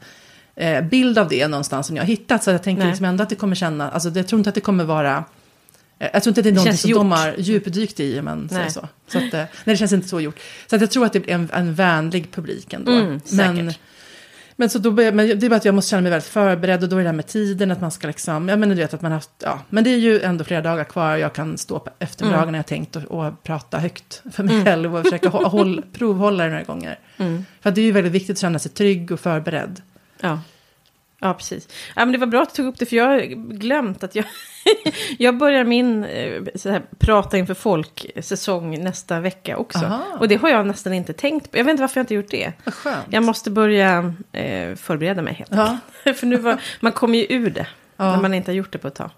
eh, 0.55 0.81
bild 0.81 1.17
av 1.17 1.29
det 1.29 1.47
någonstans 1.47 1.87
som 1.87 1.95
jag 1.95 2.03
har 2.03 2.07
hittat. 2.07 2.43
Så 2.43 2.51
jag 2.51 2.63
tänker 2.63 2.83
Nej. 2.83 2.91
liksom 2.91 3.05
ändå 3.05 3.23
att 3.23 3.29
det 3.29 3.35
kommer 3.35 3.55
känna, 3.55 3.91
alltså 3.91 4.09
jag 4.09 4.27
tror 4.27 4.39
inte 4.39 4.49
att 4.49 4.55
det 4.55 4.61
kommer 4.61 4.83
vara 4.83 5.23
eh, 5.99 6.09
jag 6.13 6.23
tror 6.23 6.31
inte 6.31 6.39
att 6.39 6.43
det 6.43 6.49
är 6.49 6.53
något 6.53 6.63
känns 6.63 6.81
som 6.81 6.91
gjort. 6.91 6.99
de 6.99 7.11
har 7.11 7.35
djupdykt 7.37 7.99
i, 7.99 8.13
säger 8.13 8.47
Nej. 8.51 8.71
så. 8.71 8.87
så 9.07 9.17
att, 9.17 9.33
eh, 9.33 9.39
nej, 9.39 9.47
det 9.63 9.77
känns 9.77 9.93
inte 9.93 10.07
så 10.07 10.19
gjort. 10.19 10.39
Så 10.67 10.75
att 10.75 10.81
jag 10.81 10.91
tror 10.91 11.05
att 11.05 11.13
det 11.13 11.19
blir 11.19 11.33
en, 11.33 11.49
en 11.53 11.73
vänlig 11.73 12.31
publik 12.31 12.73
ändå. 12.73 12.91
Mm, 12.91 13.21
men. 13.31 13.73
Men, 14.55 14.69
så 14.69 14.79
då 14.79 14.91
börjar, 14.91 15.11
men 15.11 15.27
det 15.39 15.45
är 15.45 15.49
bara 15.49 15.55
att 15.55 15.65
jag 15.65 15.75
måste 15.75 15.89
känna 15.89 16.01
mig 16.01 16.11
väldigt 16.11 16.29
förberedd 16.29 16.83
och 16.83 16.89
då 16.89 16.95
är 16.97 17.01
det 17.01 17.07
här 17.09 17.13
med 17.15 17.27
tiden, 17.27 17.71
att 17.71 17.81
man 17.81 17.91
ska 17.91 18.07
liksom, 18.07 18.49
ja 18.49 18.55
men 18.55 18.69
du 18.69 18.75
vet 18.75 18.93
att 18.93 19.01
man 19.01 19.11
har 19.11 19.17
haft, 19.17 19.29
ja, 19.39 19.59
men 19.69 19.83
det 19.83 19.89
är 19.89 19.97
ju 19.97 20.21
ändå 20.21 20.43
flera 20.43 20.61
dagar 20.61 20.83
kvar 20.83 21.13
och 21.13 21.19
jag 21.19 21.33
kan 21.33 21.57
stå 21.57 21.79
på 21.79 21.89
eftermiddagen 21.99 22.41
Mm. 22.43 22.51
när 22.51 22.59
jag 22.59 22.65
tänkt 22.67 22.95
och, 22.95 23.03
och 23.03 23.43
prata 23.43 23.77
högt 23.79 24.21
för 24.31 24.43
mig 24.43 24.65
själv 24.65 24.95
och 24.95 25.03
försöka 25.03 25.29
hå- 25.29 25.43
håll, 25.49 25.83
provhålla 25.93 26.43
det 26.43 26.49
några 26.49 26.63
gånger. 26.63 26.99
Mm. 27.17 27.45
För 27.61 27.71
det 27.71 27.81
är 27.81 27.85
ju 27.85 27.91
väldigt 27.91 28.13
viktigt 28.13 28.35
att 28.35 28.39
känna 28.41 28.59
sig 28.59 28.71
trygg 28.71 29.11
och 29.11 29.19
förberedd. 29.19 29.81
Ja. 30.21 30.39
Ja, 31.19 31.33
precis. 31.33 31.67
Ja, 31.95 32.05
men 32.05 32.11
det 32.11 32.17
var 32.17 32.27
bra 32.27 32.41
att 32.41 32.49
du 32.49 32.55
tog 32.55 32.65
upp 32.65 32.79
det, 32.79 32.85
för 32.85 32.95
jag 32.95 33.05
har 33.05 33.19
glömt 33.53 34.03
att 34.03 34.15
jag... 34.15 34.25
jag 35.17 35.37
börjar 35.37 35.63
min 35.63 36.03
eh, 36.03 36.41
här, 36.65 36.81
prata 36.99 37.37
inför 37.37 37.53
folk-säsong 37.53 38.83
nästa 38.83 39.19
vecka 39.19 39.57
också. 39.57 39.85
Aha. 39.85 40.17
Och 40.19 40.27
det 40.27 40.35
har 40.35 40.49
jag 40.49 40.67
nästan 40.67 40.93
inte 40.93 41.13
tänkt 41.13 41.51
på. 41.51 41.57
Jag 41.57 41.63
vet 41.63 41.71
inte 41.71 41.81
varför 41.83 41.99
jag 41.99 42.03
inte 42.03 42.15
gjort 42.15 42.31
det. 42.31 42.53
Jag 43.09 43.23
måste 43.23 43.51
börja 43.51 44.13
eh, 44.31 44.75
förbereda 44.75 45.21
mig 45.21 45.33
helt 45.33 45.51
Ja. 45.53 45.77
för 46.13 46.25
nu 46.27 46.37
var, 46.37 46.61
man 46.79 46.91
kommer 46.91 47.17
ju 47.19 47.25
ur 47.29 47.49
det, 47.49 47.67
Ja. 47.97 48.11
när 48.11 48.21
man 48.21 48.33
inte 48.33 48.51
har 48.51 48.55
gjort 48.55 48.71
det 48.71 48.77
på 48.77 48.87
ett 48.87 48.95
tag. 48.95 49.09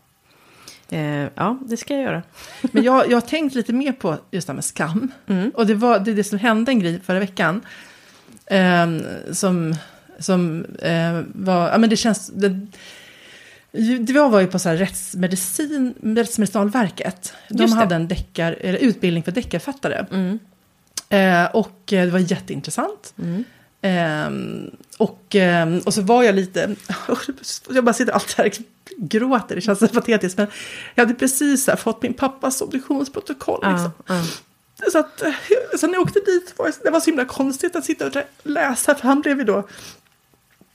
Eh, 0.90 1.28
ja, 1.36 1.60
det 1.66 1.78
ska 1.78 1.94
jag 1.94 2.04
göra. 2.04 2.24
Men 2.62 2.84
jag, 2.84 3.10
jag 3.12 3.16
har 3.16 3.22
tänkt 3.22 3.56
lite 3.56 3.74
mer 3.74 3.92
på 3.92 4.18
just 4.32 4.48
det 4.48 4.52
här 4.52 4.56
med 4.56 4.66
skam. 4.66 5.12
Mm. 5.28 5.50
Och 5.56 5.68
det 5.68 5.74
var 5.76 6.00
det, 6.00 6.12
är 6.12 6.16
det 6.16 6.24
som 6.24 6.40
hände 6.40 6.72
en 6.72 6.80
grej 6.80 7.02
förra 7.06 7.20
veckan. 7.20 7.62
ehm, 8.46 9.02
som 9.32 9.76
som 10.20 10.66
eh, 10.82 11.22
var, 11.34 11.70
ja 11.70 11.78
men 11.78 11.90
det 11.90 11.96
känns, 11.96 12.28
det, 12.28 12.68
det 14.00 14.14
var 14.14 14.40
ju 14.40 14.48
på 14.48 14.60
så 14.60 14.70
här 14.70 14.78
rättsmedicin, 14.78 15.94
Rättsmedicinalverket. 16.16 17.34
De 17.50 17.62
Just 17.64 17.74
det. 17.74 17.80
hade 17.80 17.96
en 17.96 18.08
deckar, 18.08 18.58
eller 18.62 18.80
utbildning 18.80 19.24
för 19.24 19.32
deckarförfattare. 19.32 20.06
Mm. 20.12 20.40
Eh, 21.10 21.56
och 21.56 21.94
eh, 21.94 22.06
det 22.06 22.12
var 22.12 22.20
jätteintressant. 22.20 23.14
Mm. 23.18 23.44
Ehm, 23.82 24.72
och, 24.98 25.36
ehm, 25.36 25.80
och 25.80 25.94
så 25.94 26.02
var 26.02 26.24
jag 26.24 26.36
lite, 26.36 26.76
jag 27.70 27.84
bara 27.84 27.94
sitter 27.94 28.14
alltid 28.14 28.38
här 28.38 28.46
och 28.46 28.54
gråter, 28.98 29.56
det 29.56 29.62
känns 29.62 29.80
så 29.80 29.88
patetiskt. 29.88 30.38
Men 30.38 30.48
jag 30.96 31.06
hade 31.06 31.20
precis 31.20 31.68
här 31.68 31.76
fått 31.76 32.02
min 32.02 32.14
pappas 32.14 32.62
obduktionsprotokoll. 32.62 33.72
Liksom. 33.72 33.92
Ja. 34.08 34.24
Så 34.92 35.00
att, 35.00 35.22
eh, 35.22 35.34
så 35.80 35.88
när 35.88 35.94
jag 35.94 36.02
åkte 36.02 36.20
dit 36.20 36.54
var 36.58 36.72
det 36.84 36.90
var 36.90 37.00
så 37.00 37.06
himla 37.06 37.26
konstigt 37.26 37.76
att 37.76 37.86
sitta 37.86 38.06
och 38.06 38.14
läsa, 38.44 38.96
för 38.96 39.08
han 39.08 39.22
blev 39.22 39.38
ju 39.38 39.44
då, 39.44 39.68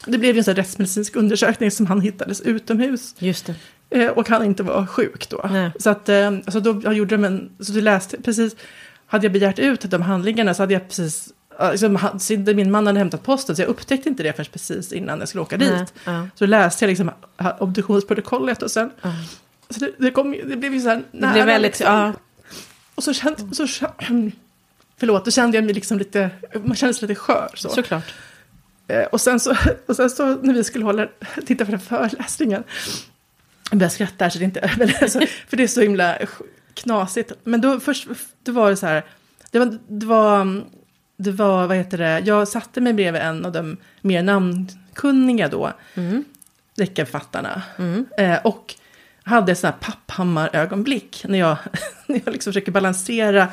det 0.07 0.19
blev 0.19 0.35
ju 0.35 0.39
en 0.39 0.45
sån 0.45 0.55
rättsmedicinsk 0.55 1.17
undersökning 1.17 1.71
som 1.71 1.87
han 1.87 2.01
hittades 2.01 2.41
utomhus. 2.41 3.15
Just 3.19 3.47
det. 3.47 3.55
Eh, 3.91 4.11
och 4.11 4.29
han 4.29 4.45
inte 4.45 4.63
var 4.63 4.87
sjuk 4.87 5.29
då. 5.29 5.49
Nej. 5.53 5.71
Så, 5.79 5.91
att, 5.91 6.09
eh, 6.09 6.33
så 6.49 6.61
då 6.61 6.81
jag 6.85 6.95
gjorde 6.95 7.17
de 7.17 7.25
en, 7.25 7.51
så 7.61 7.73
du 7.73 7.81
läste 7.81 8.23
precis, 8.23 8.57
hade 9.07 9.25
jag 9.25 9.33
begärt 9.33 9.59
ut 9.59 9.91
de 9.91 10.03
handlingarna 10.03 10.55
så 10.55 10.63
hade 10.63 10.73
jag 10.73 10.89
precis, 10.89 11.29
liksom, 11.71 11.99
min 12.57 12.71
man 12.71 12.87
hade 12.87 12.99
hämtat 12.99 13.23
posten 13.23 13.57
så 13.57 13.63
jag 13.63 13.69
upptäckte 13.69 14.09
inte 14.09 14.23
det 14.23 14.33
förrän 14.33 14.47
precis 14.53 14.93
innan 14.93 15.19
jag 15.19 15.29
skulle 15.29 15.43
åka 15.43 15.57
dit. 15.57 15.95
ja. 16.05 16.29
Så 16.35 16.47
läste 16.47 16.85
jag 16.85 16.89
liksom 16.89 17.11
obduktionsprotokollet 17.59 18.63
och 18.63 18.71
sen, 18.71 18.91
Ja. 19.03 19.13
så 19.71 19.81
det, 19.81 19.91
det, 19.99 20.11
kom, 20.11 20.37
det 20.47 20.57
blev 20.57 20.75
ju 20.75 20.81
så 20.81 20.89
här 20.89 20.97
Det 20.97 21.19
nära, 21.19 21.33
blev 21.33 21.47
väldigt, 21.47 21.69
liksom. 21.79 21.87
ja, 21.95 22.13
Och 22.95 23.05
så 23.05 23.13
kände, 23.13 23.55
så, 23.55 23.67
förlåt, 24.99 25.25
då 25.25 25.31
kände 25.31 25.57
jag 25.57 25.65
mig 25.65 25.75
liksom 25.75 25.99
lite, 25.99 26.31
man 26.65 26.77
kände 26.77 26.95
sig 26.95 27.09
lite 27.09 27.21
skör 27.21 27.51
så. 27.55 27.69
såklart. 27.69 28.15
Eh, 28.89 29.03
och, 29.03 29.21
sen 29.21 29.41
så, 29.41 29.57
och 29.87 29.97
sen 29.97 30.11
så 30.11 30.37
när 30.43 30.55
vi 30.55 30.65
skulle 30.65 30.85
hålla, 30.85 31.09
titta 31.47 31.65
på 31.65 31.71
den 31.71 31.81
föreläsningen, 31.81 32.65
jag 33.71 33.79
börjar 33.79 33.91
skratta 33.91 34.25
här 34.25 34.31
så 34.31 34.39
det 34.39 34.45
inte, 34.45 34.61
alltså, 35.03 35.21
för 35.49 35.57
det 35.57 35.63
är 35.63 35.67
så 35.69 35.81
himla 35.81 36.19
knasigt. 36.75 37.33
Men 37.45 37.61
då 37.61 37.81
först, 37.81 38.09
då 38.43 38.53
var 38.53 38.71
det 38.71 38.77
så 38.77 38.87
här, 38.87 39.05
det 39.51 39.59
var, 39.59 39.79
det 39.89 40.07
var, 40.07 40.63
det 41.17 41.31
var, 41.31 41.67
vad 41.67 41.77
heter 41.77 41.99
det, 41.99 42.23
jag 42.25 42.49
satte 42.49 42.81
mig 42.81 42.93
bredvid 42.93 43.23
en 43.23 43.45
av 43.47 43.53
de 43.53 43.77
mer 44.01 44.23
namnkunniga 44.23 45.49
då, 45.49 45.73
Mm. 45.95 46.25
deckarförfattarna. 46.77 47.63
Mm. 47.79 48.07
Eh, 48.19 48.39
och 48.45 48.75
hade 49.23 49.55
sånt 49.55 49.75
här 49.75 49.81
papphammar-ögonblick 49.93 51.25
när 51.29 51.39
jag, 51.39 51.57
när 52.07 52.21
jag 52.25 52.33
liksom 52.33 52.53
försöker 52.53 52.73
balansera. 52.73 53.49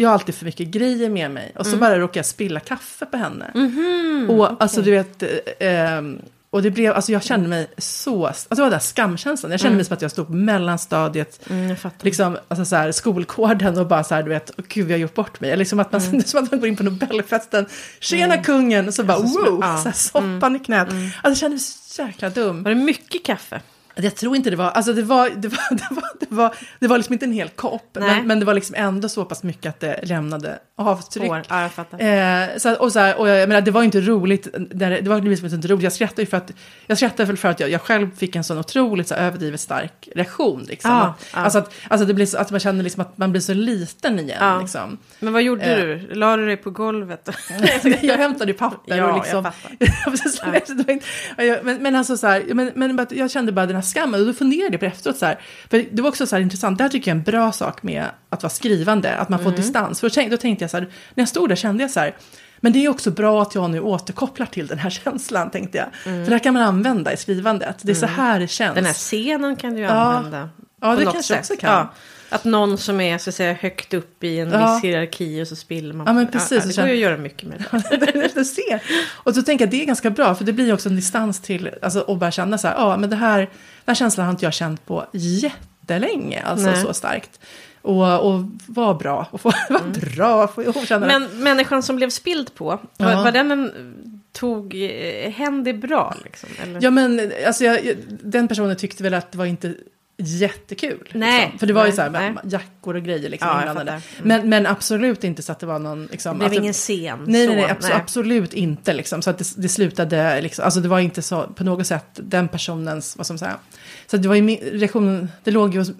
Jag 0.00 0.08
har 0.08 0.14
alltid 0.14 0.34
för 0.34 0.44
mycket 0.44 0.68
grejer 0.68 1.10
med 1.10 1.30
mig. 1.30 1.52
Och 1.58 1.66
så 1.66 1.76
bara 1.76 1.98
råkar 1.98 2.18
jag 2.18 2.26
spilla 2.26 2.60
kaffe 2.60 3.06
på 3.06 3.16
henne. 3.16 3.50
Mhm, 3.54 4.26
och 4.30 4.62
alltså 4.62 4.82
du 4.82 4.90
vet, 4.90 5.22
eh, 5.58 6.02
och 6.50 6.62
det 6.62 6.70
blev, 6.70 6.92
alltså 6.92 7.12
jag 7.12 7.22
kände 7.22 7.48
mig 7.48 7.66
så, 7.78 8.26
alltså 8.26 8.46
det 8.54 8.62
var 8.62 8.70
den 8.70 8.80
skamkänslan. 8.80 9.50
Jag 9.52 9.60
kände 9.60 9.76
mig 9.76 9.84
som 9.84 9.94
att 9.94 10.02
jag 10.02 10.10
stod 10.10 10.26
på 10.26 10.32
mellanstadiet, 10.32 11.40
Mm, 11.50 11.76
liksom, 12.00 12.38
alltså 12.48 12.64
så 12.64 12.76
här, 12.76 12.92
skolkåren 12.92 13.78
och 13.78 13.86
bara 13.86 14.04
så 14.04 14.14
här, 14.14 14.22
du 14.22 14.28
vet, 14.28 14.50
åh 14.58 14.64
gud, 14.68 14.86
vi 14.86 14.92
har 14.92 14.98
gjort 14.98 15.14
bort 15.14 15.40
mig. 15.40 15.50
Eller 15.50 15.58
liksom 15.58 15.80
att 15.80 15.92
man, 15.92 16.00
Mm. 16.00 16.22
som 16.24 16.44
att 16.44 16.50
man 16.50 16.60
går 16.60 16.68
in 16.68 16.76
på 16.76 16.82
Nobelfesten, 16.82 17.66
tjena 18.00 18.36
kungen, 18.36 18.88
och 18.88 18.94
så 18.94 19.04
bara, 19.04 19.16
Alltså, 19.16 19.38
wow, 19.50 19.58
ja. 19.62 19.76
så 19.78 19.84
här, 19.88 19.92
soppan 19.92 20.56
i 20.56 20.58
knät. 20.58 20.88
Alltså 20.88 21.02
jag 21.22 21.36
kände 21.36 21.54
mig 21.54 21.60
så 21.60 22.02
jäkla 22.02 22.30
dum. 22.30 22.62
Var 22.62 22.70
det 22.70 22.76
mycket 22.76 23.24
kaffe? 23.24 23.60
Jag 23.94 24.16
tror 24.16 24.36
inte 24.36 24.50
det 24.50 24.56
var, 24.56 24.70
alltså 24.70 24.92
det 24.92 25.02
var, 25.02 25.30
det 25.36 25.48
var, 25.48 25.70
det 25.76 25.86
var, 25.90 26.02
det 26.20 26.26
var, 26.34 26.54
det 26.78 26.86
var 26.86 26.96
liksom 26.98 27.12
inte 27.12 27.24
en 27.26 27.32
hel 27.32 27.48
kopp, 27.48 27.88
men, 28.00 28.26
men 28.26 28.38
det 28.40 28.44
var 28.46 28.54
liksom 28.54 28.74
ändå 28.78 29.08
så 29.08 29.24
pass 29.24 29.42
mycket 29.42 29.66
att 29.70 29.80
det 29.80 30.00
lämnade 30.02 30.58
avtryck. 30.76 31.24
Spår. 31.24 31.42
Ja, 31.48 31.62
jag 31.62 31.72
fattar. 31.72 32.00
Eh, 32.00 32.48
så, 32.56 32.74
och 32.74 32.92
så 32.92 32.98
här, 32.98 33.18
och 33.18 33.28
jag, 33.28 33.38
jag 33.38 33.48
menar, 33.48 33.60
det 33.60 33.70
var 33.70 33.82
inte 33.82 34.00
roligt, 34.00 34.48
det, 34.70 35.00
det 35.00 35.10
var 35.10 35.20
liksom 35.20 35.46
inte 35.54 35.68
roligt, 35.68 35.82
jag 35.82 35.92
skrattade 35.92 36.22
ju 36.22 36.26
för 36.26 36.36
att, 36.36 36.50
jag 36.86 36.96
skrattade 36.98 37.24
väl 37.24 37.36
för 37.36 37.48
att 37.48 37.60
jag, 37.60 37.70
jag 37.70 37.80
själv 37.80 38.16
fick 38.16 38.36
en 38.36 38.44
sån 38.44 38.58
otroligt 38.58 39.08
så 39.08 39.14
här, 39.14 39.26
överdrivet 39.26 39.60
stark 39.60 40.08
reaktion. 40.14 40.62
Liksom. 40.68 40.90
Ja, 40.90 41.02
att, 41.02 41.26
ja. 41.34 41.38
Alltså 41.40 41.58
att, 41.58 41.72
alltså 41.88 42.06
det 42.06 42.14
blir 42.14 42.26
så, 42.26 42.38
att 42.38 42.50
man 42.50 42.60
känner 42.60 42.82
liksom 42.84 43.00
att 43.00 43.18
man 43.18 43.30
blir 43.30 43.40
så 43.42 43.54
liten 43.54 44.18
igen. 44.20 44.38
Ja. 44.40 44.60
Liksom. 44.60 44.98
Men 45.18 45.32
vad 45.32 45.42
gjorde 45.42 45.64
Eh. 45.64 45.76
du? 45.86 46.14
La 46.14 46.36
du 46.36 46.46
dig 46.46 46.56
på 46.56 46.70
golvet? 46.70 47.28
jag 48.02 48.16
hämtade 48.16 48.52
ju 48.52 48.58
papper 48.58 48.96
Ja, 48.96 49.04
och 49.04 49.10
jag 49.10 49.16
liksom... 49.16 49.44
fattar. 49.44 49.76
Jag- 51.44 51.64
men, 51.64 51.82
men 51.82 51.96
alltså 51.96 52.16
så 52.16 52.26
här, 52.26 52.44
men, 52.54 52.72
men 52.74 53.06
jag 53.10 53.30
kände 53.30 53.52
bara 53.52 53.66
den 53.66 53.74
här 53.76 53.82
skammen 53.90 54.20
och 54.20 54.26
då 54.26 54.32
funderade 54.32 54.72
jag 54.74 54.80
på 54.80 54.84
det 54.86 54.92
efteråt 54.92 55.16
så 55.16 55.26
här. 55.26 55.40
För 55.70 55.84
det 55.92 56.02
var 56.02 56.08
också 56.08 56.26
så 56.26 56.36
här 56.36 56.42
intressant, 56.42 56.78
det 56.78 56.84
här 56.84 56.88
tycker 56.88 57.10
jag 57.10 57.14
är 57.16 57.18
en 57.18 57.24
bra 57.24 57.52
sak 57.52 57.82
med 57.82 58.04
att 58.30 58.42
vara 58.42 58.50
skrivande, 58.50 59.14
att 59.16 59.28
man 59.28 59.38
får 59.38 59.46
Mm. 59.50 59.60
distans. 59.60 60.00
För 60.00 60.08
då 60.08 60.14
tänkte, 60.14 60.36
då 60.36 60.40
tänkte 60.40 60.62
jag 60.64 60.70
så 60.70 60.76
här, 60.76 60.84
när 61.14 61.22
jag 61.22 61.28
stod 61.28 61.48
där 61.48 61.56
kände 61.56 61.84
jag 61.84 61.90
så 61.90 62.00
här, 62.00 62.16
men 62.60 62.72
det 62.72 62.84
är 62.84 62.88
också 62.88 63.10
bra 63.10 63.42
att 63.42 63.54
jag 63.54 63.70
nu 63.70 63.80
återkopplar 63.80 64.46
till 64.46 64.66
den 64.66 64.78
här 64.78 64.90
känslan, 65.04 65.50
tänkte 65.50 65.78
jag. 65.78 65.86
För 66.02 66.10
det 66.24 66.30
här 66.30 66.38
kan 66.38 66.54
man 66.54 66.62
använda 66.62 67.12
i 67.12 67.16
skrivandet, 67.16 67.76
det 67.82 67.90
är 67.92 67.94
så 67.96 68.06
här 68.06 68.40
det 68.40 68.48
känns. 68.48 68.60
Mm. 68.70 68.74
Den 68.74 68.84
här 68.84 68.92
scenen 68.94 69.56
kan 69.56 69.70
du 69.74 69.78
ju 69.78 69.84
Ja. 69.84 69.90
använda. 69.90 70.48
Ja, 70.82 70.92
på 70.94 70.98
det 70.98 71.04
kanske 71.04 71.22
sätt. 71.22 71.38
också 71.40 71.56
kan. 71.56 71.70
Ja. 71.72 71.92
Att 72.32 72.44
någon 72.44 72.78
som 72.78 73.00
är 73.00 73.18
så 73.18 73.30
att 73.30 73.34
säga 73.34 73.52
högt 73.52 73.94
upp 73.94 74.24
i 74.24 74.38
en 74.40 74.50
Ja. 74.50 74.74
viss 74.74 74.84
hierarki 74.84 75.42
och 75.42 75.48
så 75.48 75.56
spiller 75.56 75.94
man. 75.94 76.06
Ja, 76.06 76.12
men 76.12 76.26
precis, 76.26 76.64
Ja, 76.64 76.70
det 76.70 76.76
går 76.76 76.86
ju 76.86 76.92
att 76.92 76.98
göra 77.10 77.16
mycket 77.16 77.48
med 77.48 77.64
det. 77.90 78.30
du 78.34 78.44
ser. 78.44 78.82
Och 79.24 79.34
så 79.34 79.42
tänker 79.42 79.62
jag 79.62 79.66
att 79.66 79.70
det 79.70 79.82
är 79.82 79.86
ganska 79.86 80.10
bra, 80.10 80.34
för 80.34 80.44
det 80.44 80.52
blir 80.52 80.74
också 80.74 80.88
en 80.88 80.96
distans 80.96 81.40
till, 81.40 81.70
alltså 81.82 82.00
och 82.00 82.16
bara 82.18 82.30
känna 82.30 82.58
så 82.58 82.68
här, 82.68 82.74
ja 82.74 82.96
men 82.96 83.10
det 83.10 83.16
här, 83.16 83.50
den 83.90 83.94
känslan 83.94 84.26
har 84.26 84.30
inte 84.32 84.44
jag 84.44 84.52
känt 84.54 84.86
på 84.86 85.06
jättelänge, 85.12 86.42
alltså 86.42 86.66
Nej. 86.70 86.82
så 86.82 86.94
starkt. 86.94 87.40
Och, 87.82 88.20
och 88.34 88.44
var 88.66 88.94
bra, 88.94 89.26
och 89.30 89.40
få 89.40 89.52
vara 89.70 89.82
bra, 89.84 90.44
och 90.44 90.74
få 90.74 90.86
känna 90.86 91.06
Men 91.06 91.22
människan 91.42 91.82
som 91.82 91.96
blev 91.96 92.10
spild 92.10 92.54
på, 92.54 92.64
var, 92.96 93.10
Ja. 93.10 93.22
var 93.22 93.32
den 93.32 93.50
en, 93.50 93.72
tog 94.32 94.74
eh, 94.74 95.30
hände 95.30 95.72
bra 95.72 96.14
liksom? 96.24 96.48
Eller? 96.62 96.78
Ja 96.82 96.90
men 96.90 97.32
alltså 97.46 97.64
jag- 97.64 97.94
den 98.22 98.48
personen 98.48 98.76
tyckte 98.76 99.02
väl 99.02 99.14
att 99.14 99.32
det 99.32 99.38
var 99.38 99.46
inte 99.46 99.74
jättekul. 100.20 101.08
Nej, 101.12 101.40
liksom. 101.42 101.58
För 101.58 101.66
det 101.66 101.72
var 101.72 101.82
ju 101.82 101.88
nej, 101.88 101.96
så 101.96 102.02
här, 102.02 102.10
nej. 102.10 102.32
med 102.32 102.52
jackor 102.52 102.96
och 102.96 103.02
grejer 103.02 103.28
liksom 103.30 103.48
Ja, 103.48 103.58
inblandade. 103.58 103.90
Mm. 103.90 104.02
Men, 104.22 104.48
men 104.48 104.66
absolut 104.66 105.24
inte 105.24 105.42
så 105.42 105.52
att 105.52 105.58
det 105.60 105.66
var 105.66 105.78
någon... 105.78 106.06
Liksom, 106.06 106.32
det 106.32 106.38
blev 106.38 106.50
det- 106.50 106.56
ingen 106.56 106.72
scen. 106.72 107.18
Nej, 107.26 107.46
nej, 107.46 107.56
nej, 107.56 107.66
abso- 107.66 107.94
absolut 107.96 108.54
inte. 108.54 108.92
Liksom. 108.92 109.22
Så 109.22 109.30
att 109.30 109.38
det, 109.38 109.44
det 109.56 109.68
slutade, 109.68 110.40
liksom, 110.40 110.64
alltså 110.64 110.80
det 110.80 110.88
var 110.88 111.00
inte 111.00 111.22
så 111.22 111.42
på 111.42 111.64
något 111.64 111.86
sätt 111.86 112.06
den 112.14 112.48
personens, 112.48 113.16
vad 113.16 113.30
man 113.30 113.38
säga. 113.38 113.56
Så 114.06 114.16
det 114.16 114.28
var 114.28 114.34
ju 114.34 114.46
reaktion, 114.56 115.28
det 115.44 115.50
låg 115.50 115.72
ju 115.74 115.78
hos, 115.78 115.90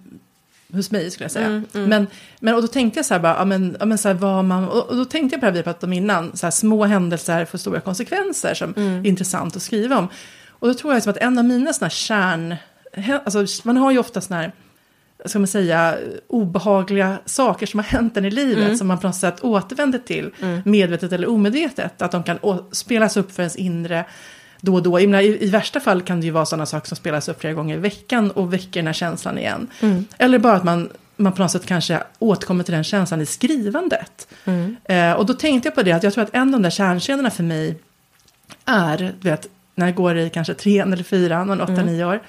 hos 0.73 0.91
mig 0.91 1.11
skulle 1.11 1.25
jag 1.25 1.33
säga. 1.33 1.47
Mm, 1.47 1.65
mm. 1.75 1.89
Men, 1.89 2.07
men 2.41 2.55
och 2.55 2.63
då 2.63 2.69
tänkte 2.69 2.99
jag 2.99 3.07
så 3.07 3.15
här 3.15 3.21
bara, 3.21 3.37
ja 3.39 3.45
men, 3.45 3.77
ja, 3.81 3.87
men 3.87 3.99
så 3.99 4.09
här 4.09 4.15
vad 4.15 4.45
man, 4.45 4.69
och, 4.69 4.89
och 4.89 4.97
då 4.97 5.05
tänkte 5.05 5.35
jag 5.35 5.41
på 5.41 5.47
det 5.47 5.53
här 5.53 5.59
vi 5.59 5.63
pratade 5.63 5.87
om 5.87 5.93
innan, 5.93 6.37
så 6.37 6.47
här 6.47 6.51
små 6.51 6.85
händelser 6.85 7.45
får 7.45 7.59
stora 7.59 7.81
konsekvenser 7.81 8.55
som 8.55 8.75
Mm. 8.77 9.01
är 9.05 9.07
intressant 9.09 9.57
att 9.57 9.63
skriva 9.63 9.99
om. 9.99 10.09
Och 10.49 10.69
då 10.69 10.75
tror 10.75 10.93
jag 10.93 10.97
liksom 10.97 11.11
att 11.11 11.17
en 11.17 11.39
av 11.39 11.45
mina 11.45 11.73
sådana 11.73 11.87
här 11.89 11.91
kärn, 11.91 12.57
alltså 13.25 13.47
man 13.65 13.77
har 13.77 13.91
ju 13.91 13.99
ofta 13.99 14.21
sådana 14.21 14.43
här, 14.43 14.53
ska 15.25 15.39
man 15.39 15.49
säga, 15.49 15.97
obehagliga 16.29 17.19
saker 17.27 17.67
som 17.67 17.79
har 17.81 17.85
hänt 17.85 18.17
en 18.17 18.25
i 18.25 18.31
livet 18.31 18.65
Mm. 18.65 18.77
som 18.79 18.87
man 18.89 18.99
på 18.99 19.07
något 19.07 19.17
sätt 19.17 19.41
återvänder 19.45 19.99
till, 19.99 20.31
medvetet 20.65 21.13
eller 21.13 21.29
omedvetet. 21.29 22.03
Att 22.03 22.13
de 22.13 22.23
kan 22.23 22.39
spelas 22.73 23.17
upp 23.17 23.33
för 23.33 23.43
ens 23.43 23.57
inre 23.57 24.05
då 24.61 24.75
och 24.75 24.83
då. 24.83 25.01
I, 25.01 25.45
I 25.45 25.51
värsta 25.51 25.81
fall 25.81 26.03
kan 26.03 26.21
det 26.21 26.27
ju 26.27 26.33
vara 26.33 26.47
sådana 26.47 26.67
saker 26.67 26.89
som 26.89 26.97
spelas 26.97 27.29
upp 27.29 27.41
flera 27.41 27.55
gånger 27.55 27.77
i 27.77 27.81
veckan 27.81 28.31
och 28.31 28.53
väcker 28.53 28.81
den 28.81 28.87
här 28.87 28.93
känslan 28.95 29.39
igen. 29.39 29.67
Mm. 29.81 30.05
Eller 30.19 30.39
bara 30.39 30.57
att 30.57 30.65
man, 30.65 30.91
man 31.17 31.33
på 31.33 31.43
något 31.43 31.51
sätt 31.51 31.67
kanske 31.67 32.03
återkommer 32.19 32.65
till 32.65 32.75
den 32.75 32.85
känslan 32.85 33.21
i 33.21 33.27
skrivandet. 33.27 34.29
Mm. 34.45 34.77
Eh, 34.85 35.13
och 35.13 35.27
då 35.27 35.35
tänkte 35.35 35.67
jag 35.67 35.75
på 35.75 35.83
det, 35.83 35.93
att 35.93 36.03
jag 36.03 36.13
tror 36.13 36.25
att 36.25 36.35
en 36.35 36.43
av 36.43 36.51
de 36.53 36.63
där 36.63 36.71
kärnscenerna 36.71 37.31
för 37.31 37.43
mig 37.43 37.79
är, 38.65 38.99
du 39.21 39.29
vet, 39.29 39.47
när 39.75 39.87
jag 39.87 39.95
går 39.95 40.19
i 40.19 40.31
kanske 40.31 40.55
trean 40.55 40.93
eller 40.93 41.05
fyran, 41.05 41.47
någon 41.47 41.61
åtta, 41.61 41.73
Mm. 41.73 41.87
nio 41.87 42.05
år. 42.05 42.21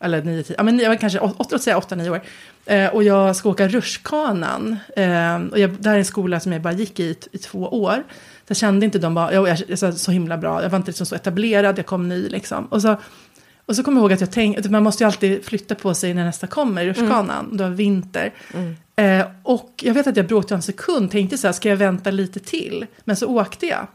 Eller 0.00 0.22
nio, 0.22 0.42
tio, 0.42 0.54
ja 0.58 0.62
men 0.62 0.78
jag 0.78 0.88
var 0.88 0.96
kanske 0.96 1.18
åtta, 1.18 1.46
låt 1.50 1.62
säga 1.62 1.78
åtta, 1.78 1.94
nio 1.94 2.10
år. 2.10 2.20
Eh, 2.66 2.94
och 2.94 3.04
jag 3.04 3.36
ska 3.36 3.48
åka 3.48 3.68
rutschkanan. 3.68 4.76
Eh, 4.96 5.36
och 5.50 5.58
jag, 5.58 5.70
det 5.70 5.88
här 5.88 5.94
är 5.94 5.98
en 5.98 6.04
skola 6.04 6.40
som 6.40 6.52
jag 6.52 6.62
bara 6.62 6.72
gick 6.72 7.00
i, 7.00 7.16
i 7.32 7.38
två 7.38 7.58
år. 7.58 8.04
Så 8.48 8.50
jag 8.50 8.56
kände 8.56 8.86
inte 8.86 8.98
de 8.98 9.14
bara, 9.14 9.32
jag, 9.32 9.48
jag, 9.48 9.58
jag, 9.68 9.78
så, 9.78 9.92
så 9.92 10.10
himla 10.10 10.38
bra, 10.38 10.62
jag 10.62 10.70
var 10.70 10.76
inte 10.76 10.88
liksom 10.90 11.06
så 11.06 11.14
etablerad, 11.14 11.78
jag 11.78 11.86
kom 11.86 12.08
ny 12.08 12.28
liksom. 12.28 12.66
Och 12.66 12.82
så, 12.82 12.96
och 13.66 13.76
så 13.76 13.82
kommer 13.82 14.00
jag 14.00 14.02
ihåg 14.02 14.12
att 14.12 14.20
jag 14.20 14.32
tänkte, 14.32 14.60
att 14.60 14.70
man 14.70 14.82
måste 14.82 15.04
ju 15.04 15.06
alltid 15.06 15.44
flytta 15.44 15.74
på 15.74 15.94
sig 15.94 16.14
när 16.14 16.24
nästa 16.24 16.46
kommer, 16.46 16.84
rutschkanan. 16.84 17.56
Det 17.56 17.62
var 17.62 17.70
vinter. 17.70 18.34
Mm. 18.54 18.76
Eh, 18.96 19.26
och 19.42 19.74
jag 19.82 19.94
vet 19.94 20.06
att 20.06 20.16
jag 20.16 20.26
bråkade 20.26 20.54
en 20.54 20.62
sekund, 20.62 21.10
tänkte 21.10 21.38
så 21.38 21.48
här, 21.48 21.52
ska 21.52 21.68
jag 21.68 21.76
vänta 21.76 22.10
lite 22.10 22.40
till? 22.40 22.86
Men 23.04 23.16
så 23.16 23.26
åkte 23.26 23.66
jag. 23.66 23.86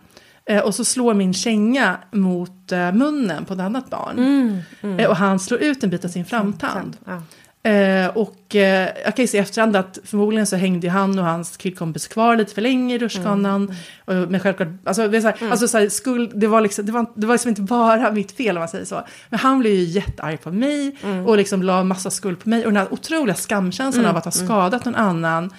Eh, 0.45 0.62
och 0.62 0.75
så 0.75 0.85
slår 0.85 1.13
min 1.13 1.33
känga 1.33 1.97
mot 2.12 2.71
eh, 2.71 2.91
munnen 2.91 3.45
på 3.45 3.53
ett 3.53 3.59
annat 3.59 3.89
barn. 3.89 4.17
Mm. 4.17 4.59
Mm. 4.81 5.00
Eh, 5.00 5.09
och 5.09 5.15
han 5.15 5.39
slår 5.39 5.59
ut 5.59 5.83
en 5.83 5.89
bit 5.89 6.05
av 6.05 6.09
sin 6.09 6.25
framtand. 6.25 6.97
Ja. 7.05 7.21
Eh, 7.65 8.08
och 8.08 8.55
eh, 8.55 8.89
jag 9.05 9.15
kan 9.15 9.24
ju 9.24 9.27
se 9.27 9.38
i 9.38 9.39
efterhand 9.39 9.75
att 9.75 10.00
förmodligen 10.03 10.48
så 10.48 10.55
hängde 10.55 10.89
han 10.89 11.20
och 11.20 11.25
hans 11.25 11.58
killkompis 11.58 12.08
kvar 12.08 12.36
lite 12.36 12.53
för 12.53 12.62
länge 12.62 12.96
i 12.96 12.98
rutschkanan. 13.00 13.75
Och, 14.05 14.13
men 14.13 14.39
självklart, 14.39 14.67
alltså, 14.84 15.08
det, 15.08 15.24
här, 15.24 15.36
alltså 15.51 15.89
skuld, 15.89 16.32
det, 16.36 16.48
var 16.48 16.62
liksom, 16.62 16.86
det, 16.86 16.91
var, 16.91 17.05
det 17.15 17.27
var 17.27 17.34
liksom 17.34 17.50
inte 17.50 17.62
bara 17.62 18.12
mitt 18.12 18.32
fel 18.32 18.58
om 18.58 18.62
man 18.62 18.67
säger 18.70 18.86
så. 18.86 19.03
Men 19.29 19.39
han 19.39 19.60
blev 19.60 19.74
ju 19.74 19.84
jättearg 19.84 20.41
på 20.41 20.51
mig 20.51 20.96
och 21.25 21.38
liksom 21.38 21.63
la 21.63 21.84
massa 21.84 22.12
skuld 22.12 22.43
på 22.43 22.50
mig. 22.50 22.60
Och 22.65 22.72
den 22.72 22.77
här 22.77 22.93
otroliga 22.93 23.36
skamkänslan 23.36 24.05
av 24.05 24.17
att 24.17 24.25
ha 24.25 24.32
skadat 24.32 24.86
någon 24.86 24.96
annan 24.96 25.50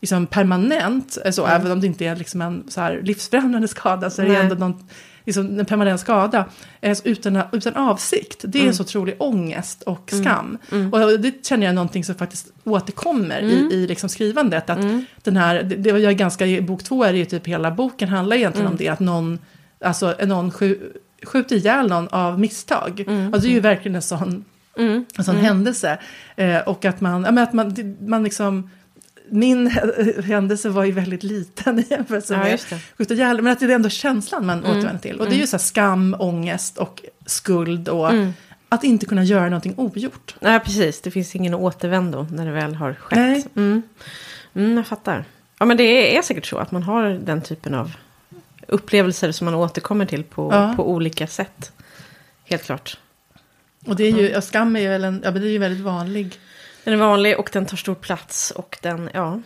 liksom 0.00 0.26
permanent. 0.26 1.18
eh, 1.24 1.30
Så, 1.30 1.46
Även 1.46 1.72
om 1.72 1.80
det 1.80 1.86
inte 1.86 2.04
är 2.06 2.16
liksom 2.16 2.42
en 2.42 2.64
så 2.68 2.80
här 2.80 3.00
livsförändrande 3.02 3.68
skada 3.68 4.10
så 4.10 4.22
är 4.22 4.26
det 4.26 4.36
ändå 4.36 4.54
någon, 4.54 4.88
liksom 5.24 5.58
en 5.58 5.66
permanent 5.66 6.00
skada. 6.00 6.44
Eh, 6.80 6.98
utan, 7.04 7.42
utan 7.52 7.74
avsikt. 7.76 8.40
Det 8.48 8.62
är 8.62 8.66
en 8.66 8.74
så 8.74 8.82
otrolig 8.82 9.16
ångest 9.18 9.82
och 9.82 10.12
skam. 10.22 10.58
Och 10.92 11.20
det 11.20 11.46
känner 11.46 11.66
jag 11.66 11.74
någonting 11.74 12.04
som 12.04 12.14
faktiskt 12.14 12.52
återkommer 12.64 13.40
i, 13.40 13.74
i 13.74 13.86
liksom 13.86 14.08
skrivandet. 14.08 14.70
Att 14.70 14.78
den 15.22 15.36
här, 15.36 15.62
det, 15.62 15.90
jag 15.90 16.02
är 16.02 16.12
ganska, 16.12 16.46
i 16.46 16.60
bok 16.60 16.82
två 16.82 17.04
är 17.04 17.12
det 17.12 17.18
ju 17.18 17.24
typ 17.24 17.46
hela 17.46 17.70
boken 17.70 18.08
handlar 18.08 18.36
egentligen 18.36 18.68
om 18.68 18.76
det. 18.76 18.88
Att 18.88 19.00
någon, 19.00 19.38
alltså 19.84 20.14
någon 20.24 20.50
skju, 20.50 20.92
skjuter 21.22 21.56
ihjäl 21.56 21.88
någon 21.88 22.08
av 22.08 22.40
misstag. 22.40 23.04
Alltså 23.08 23.40
det 23.40 23.48
är 23.48 23.54
ju 23.54 23.60
verkligen 23.60 23.94
en 23.96 24.02
sån, 24.02 24.44
Mm. 24.78 25.04
en 25.18 25.24
sån 25.24 25.36
händelse. 25.36 25.98
Eh, 26.36 26.58
och 26.60 26.84
att 26.84 27.00
man, 27.00 27.24
ja, 27.24 27.30
men 27.30 27.44
att 27.44 27.52
man, 27.52 27.96
man 28.00 28.22
liksom, 28.22 28.70
min 29.32 29.66
händelse 30.24 30.68
var 30.68 30.84
ju 30.84 30.92
väldigt 30.92 31.22
liten 31.22 31.78
i 31.78 31.86
jämförelse 31.90 32.34
Ja, 32.34 32.38
med 32.98 33.10
ihjäl. 33.10 33.42
Men 33.42 33.52
att 33.52 33.60
det 33.60 33.66
är 33.66 33.70
ändå 33.70 33.88
känslan 33.88 34.46
man 34.46 34.64
återvänder 34.64 34.98
till. 34.98 35.20
Och 35.20 35.26
det 35.28 35.34
är 35.34 35.38
ju 35.38 35.46
så 35.46 35.56
här 35.56 35.62
skam, 35.62 36.16
ångest 36.18 36.78
och 36.78 37.02
skuld 37.26 37.88
och 37.88 38.10
att 38.68 38.84
inte 38.84 39.06
kunna 39.06 39.24
göra 39.24 39.44
någonting 39.44 39.74
ogjort. 39.76 40.34
Nej, 40.40 40.60
precis. 40.60 41.00
Det 41.00 41.10
finns 41.10 41.36
ingen 41.36 41.54
återvändo 41.54 42.26
när 42.30 42.46
det 42.46 42.52
väl 42.52 42.74
har 42.74 42.94
skett. 42.94 43.18
Nej. 43.18 43.46
Mm. 43.56 43.82
Mm, 44.54 44.76
jag 44.76 44.86
fattar. 44.86 45.24
Ja, 45.58 45.66
men 45.66 45.76
det 45.76 46.16
är 46.16 46.22
säkert 46.22 46.46
så 46.46 46.58
att 46.58 46.70
man 46.72 46.82
har 46.82 47.04
den 47.08 47.40
typen 47.42 47.74
av 47.74 47.92
upplevelser 48.68 49.32
som 49.32 49.44
man 49.44 49.54
återkommer 49.54 50.06
till 50.06 50.24
på, 50.24 50.48
Ja. 50.52 50.74
på 50.76 50.90
olika 50.90 51.26
sätt. 51.26 51.72
Helt 52.44 52.62
klart. 52.62 52.98
Och 53.86 53.96
det 53.96 54.04
är 54.04 54.12
ju, 54.12 54.30
ja, 54.30 54.40
skam 54.40 54.76
är 54.76 54.80
ju 54.80 54.94
en, 54.94 55.20
ja, 55.24 55.30
men 55.30 55.42
det 55.42 55.48
är 55.48 55.52
ju 55.52 55.58
väldigt 55.58 55.84
vanlig. 55.84 56.38
Den 56.84 56.94
är 56.94 56.98
vanlig 56.98 57.38
och 57.38 57.50
den 57.52 57.66
tar 57.66 57.76
stor 57.76 57.94
plats 57.94 58.50
och 58.50 58.78
den, 58.82 59.10
ja. 59.14 59.40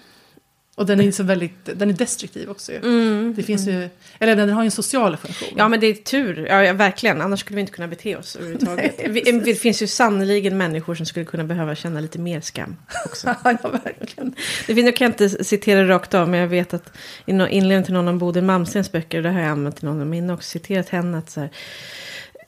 Och 0.76 0.87
den 0.87 1.00
är 1.00 1.12
så 1.12 1.23
väldigt, 1.23 1.78
den 1.78 1.90
är 1.90 1.95
destruktiv 1.95 2.50
också 2.50 2.73
ju. 2.73 3.33
Det 3.33 3.43
finns 3.43 3.69
ju, 3.69 3.88
eller 4.19 4.37
den 4.37 4.50
har 4.50 4.62
ju 4.62 4.64
en 4.64 4.71
social 4.71 5.16
funktion. 5.16 5.49
Ja, 5.57 5.69
men 5.69 5.81
det 5.81 5.87
är 5.87 5.95
tur. 5.95 6.47
Ja, 6.47 6.73
verkligen. 6.73 7.21
Annars 7.21 7.40
skulle 7.40 7.55
vi 7.55 7.61
inte 7.61 7.73
kunna 7.73 7.88
bete 7.88 8.16
oss 8.16 8.37
överhuvudtaget. 8.37 8.95
Nej, 8.99 9.11
vi, 9.11 9.33
det 9.33 9.55
finns 9.55 9.83
ju 9.83 9.87
sannoliken 9.87 10.57
människor 10.57 10.95
som 10.95 11.07
skulle 11.07 11.25
kunna 11.25 11.45
behöva 11.45 11.75
känna 11.75 12.00
lite 12.00 12.19
mer 12.19 12.40
skam 12.40 12.76
också. 13.07 13.26
ja, 13.45 13.71
verkligen. 13.85 14.35
Det 14.66 14.75
finns, 14.75 14.85
jag 14.85 14.97
kan 14.97 15.07
inte 15.07 15.45
citera 15.45 15.88
rakt 15.88 16.14
av, 16.14 16.28
men 16.28 16.40
jag 16.40 16.49
vet 16.49 16.75
att 16.75 16.93
i 17.26 17.31
inledningen 17.31 17.85
till 17.85 17.95
någon 17.95 18.09
av 18.09 18.19
Bodil 18.19 18.45
Malmstens 18.45 18.93
böcker, 18.93 19.23
det 19.23 19.31
har 19.31 19.40
jag 19.40 19.50
använt 19.50 19.83
i 19.83 19.87
någon 19.87 20.00
av 20.00 20.07
mina 20.07 20.35
också, 20.35 20.49
citerat 20.49 20.88
henne 20.88 21.19
att 21.19 21.31
så 21.31 21.40
här, 21.40 21.50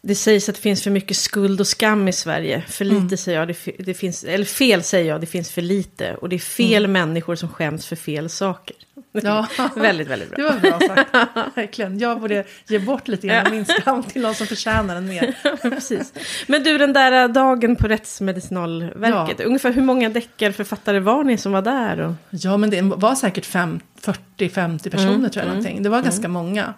det 0.03 0.15
sägs 0.15 0.49
att 0.49 0.55
det 0.55 0.61
finns 0.61 0.83
för 0.83 0.91
mycket 0.91 1.17
skuld 1.17 1.61
och 1.61 1.67
skam 1.67 2.09
i 2.09 2.13
Sverige. 2.13 2.63
För 2.69 2.85
lite 2.85 2.97
Mm. 2.97 3.17
säger 3.17 3.39
jag, 3.39 3.49
det, 3.49 3.57
det 3.79 3.95
finns, 3.95 4.25
eller 4.25 4.45
fel 4.45 4.83
säger 4.83 5.09
jag, 5.09 5.21
det 5.21 5.27
finns 5.27 5.51
för 5.51 5.63
lite. 5.63 6.15
Och 6.15 6.29
det 6.29 6.37
är 6.37 6.41
fel 6.41 6.87
människor 6.89 7.35
som 7.37 7.49
skäms 7.49 7.87
för 7.87 7.97
fel 7.97 8.29
saker. 8.29 8.77
Mm. 8.77 8.85
Ja. 9.59 9.69
väldigt, 9.77 10.09
väldigt 10.09 10.31
bra. 10.31 10.37
Det 10.37 10.71
var 10.71 10.79
bra 10.79 10.89
sagt. 10.89 11.11
Verkligen. 11.57 11.99
Jag 11.99 12.21
borde 12.21 12.45
ge 12.67 12.79
bort 12.79 13.09
lite 13.09 13.27
grann 13.27 13.47
av 13.47 13.53
min 13.53 13.65
skam 13.67 14.03
till 14.03 14.23
någon 14.23 14.35
som 14.35 14.47
förtjänar 14.47 14.95
den 14.95 15.09
mer. 15.09 15.35
Precis. 15.71 16.13
Men 16.47 16.63
du, 16.63 16.79
den 16.79 16.93
där 16.93 17.23
äh, 17.23 17.29
dagen 17.29 17.77
på 17.77 17.89
Rättsmedicinalverket, 17.89 19.41
ungefär 19.41 19.73
hur 19.73 19.83
många 19.83 20.09
deckarförfattare 20.09 21.01
var 21.01 21.25
ni 21.25 21.39
som 21.39 21.53
var 21.53 21.63
där? 21.63 22.01
Och... 22.01 22.13
Ja, 22.31 22.57
men 22.57 22.71
det 22.71 22.83
var 22.83 23.15
säkert 23.15 23.47
fem- 23.47 23.81
40-50 24.03 24.91
personer 24.91 25.15
Mm, 25.15 25.31
tror 25.31 25.45
jag. 25.45 25.49
Någonting. 25.49 25.83
Det 25.83 25.89
var 25.89 26.03
ganska 26.03 26.29
många. 26.29 26.75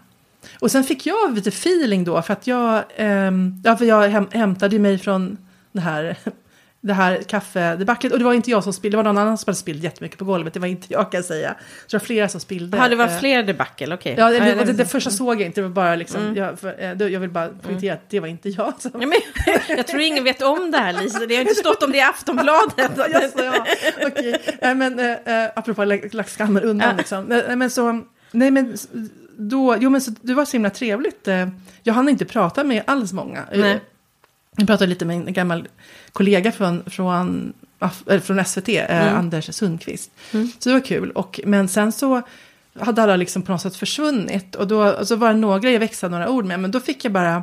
Och 0.60 0.70
sen 0.70 0.84
fick 0.84 1.06
jag 1.06 1.34
lite 1.34 1.48
feeling 1.48 2.04
då, 2.04 2.22
för 2.22 2.32
att 2.32 2.46
jag, 2.46 2.82
ehm, 2.96 3.54
ja, 3.64 3.76
för 3.76 3.84
jag 3.84 4.08
häm, 4.08 4.28
hämtade 4.32 4.78
mig 4.78 4.98
från 4.98 5.38
det 5.72 5.80
här, 5.80 6.16
det 6.80 6.92
här 6.92 7.22
kaffedebaclet. 7.22 8.12
Och 8.12 8.18
det 8.18 8.24
var 8.24 8.32
inte 8.34 8.50
jag 8.50 8.64
som 8.64 8.72
spillde, 8.72 8.92
det 8.92 8.96
var 8.96 9.04
någon 9.04 9.18
annan 9.18 9.38
som 9.38 9.50
hade 9.50 9.58
spillt 9.58 9.82
jättemycket 9.82 10.18
på 10.18 10.24
golvet. 10.24 10.54
Det 10.54 10.60
var 10.60 10.66
inte 10.66 10.86
jag 10.90 11.10
kan 11.10 11.18
jag 11.18 11.24
säga. 11.24 11.54
Så 11.86 11.96
det 11.96 12.00
var 12.00 12.06
flera 12.06 12.28
som 12.28 12.40
spillde. 12.40 12.76
Ja, 12.76 12.88
det 12.88 12.96
var 12.96 13.04
Eh, 13.04 13.18
fler 13.18 13.42
debacle, 13.42 13.94
okej. 13.94 14.14
Ja, 14.18 14.30
det, 14.30 14.38
det, 14.38 14.64
det, 14.64 14.72
det- 14.72 14.86
första 14.86 15.10
såg 15.10 15.40
jag 15.40 15.46
inte, 15.46 15.60
det 15.60 15.68
var 15.68 15.74
bara 15.74 15.94
liksom, 15.96 16.34
jag, 16.36 16.58
för, 16.58 16.74
eh, 16.78 17.08
jag 17.12 17.20
vill 17.20 17.30
bara 17.30 17.48
poängtera 17.48 17.94
att 17.94 18.10
det 18.10 18.20
var 18.20 18.28
inte 18.28 18.48
jag 18.48 18.72
som... 18.78 18.90
Ja, 18.94 19.06
men, 19.06 19.18
jag 19.76 19.86
tror 19.86 20.00
ingen 20.00 20.24
vet 20.24 20.42
om 20.42 20.70
det 20.70 20.78
här 20.78 20.92
Lisa, 21.02 21.26
det 21.26 21.34
har 21.34 21.42
inte 21.42 21.54
stått 21.54 21.82
om 21.82 21.92
det 21.92 21.98
i 21.98 22.02
Aftonbladet. 22.02 22.90
Jaså, 22.96 23.44
ja. 23.44 23.64
Nej, 24.62 24.74
men 24.74 24.98
äh, 24.98 25.16
apropå 25.54 25.84
lagt 25.84 26.30
skammen 26.30 26.62
undan 26.62 26.96
liksom. 26.96 27.24
Nej, 27.24 27.56
men 27.56 27.70
så, 27.70 28.02
nej 28.32 28.50
men 28.50 28.76
då, 29.40 29.76
jo 29.80 29.90
men 29.90 30.00
så, 30.00 30.10
det 30.20 30.34
var 30.34 30.44
så 30.44 30.52
himla 30.52 30.70
trevligt. 30.70 31.28
eh, 31.28 31.48
Jag 31.82 31.94
hann 31.94 32.08
inte 32.08 32.24
prata 32.24 32.64
med 32.64 32.82
alls 32.86 33.12
många. 33.12 33.38
Eh, 33.52 33.60
Nej. 33.60 33.80
Jag 34.56 34.66
pratade 34.66 34.86
lite 34.88 35.04
med 35.04 35.16
en 35.16 35.32
gammal 35.32 35.68
kollega 36.12 36.52
från, 36.52 36.82
från, 36.90 37.52
eller 38.06 38.20
från 38.20 38.44
SVT, 38.44 38.68
eh, 38.68 39.02
Mm. 39.02 39.16
Anders 39.16 39.54
Sundqvist. 39.54 40.10
Så 40.58 40.68
det 40.68 40.72
var 40.72 40.80
kul. 40.80 41.10
Och, 41.10 41.40
men 41.44 41.68
sen 41.68 41.92
så 41.92 42.22
hade 42.80 43.02
alla 43.02 43.16
liksom 43.16 43.42
på 43.42 43.52
något 43.52 43.60
sätt 43.62 43.76
försvunnit. 43.76 44.54
Och 44.54 44.66
då 44.68 44.90
och 44.92 45.08
så 45.08 45.16
var 45.16 45.28
det 45.28 45.38
några 45.38 45.70
jag 45.70 45.80
växlade 45.80 46.12
några 46.18 46.30
ord 46.30 46.44
med. 46.44 46.60
Men 46.60 46.70
då 46.70 46.80
fick 46.80 47.04
jag 47.04 47.12
bara 47.12 47.42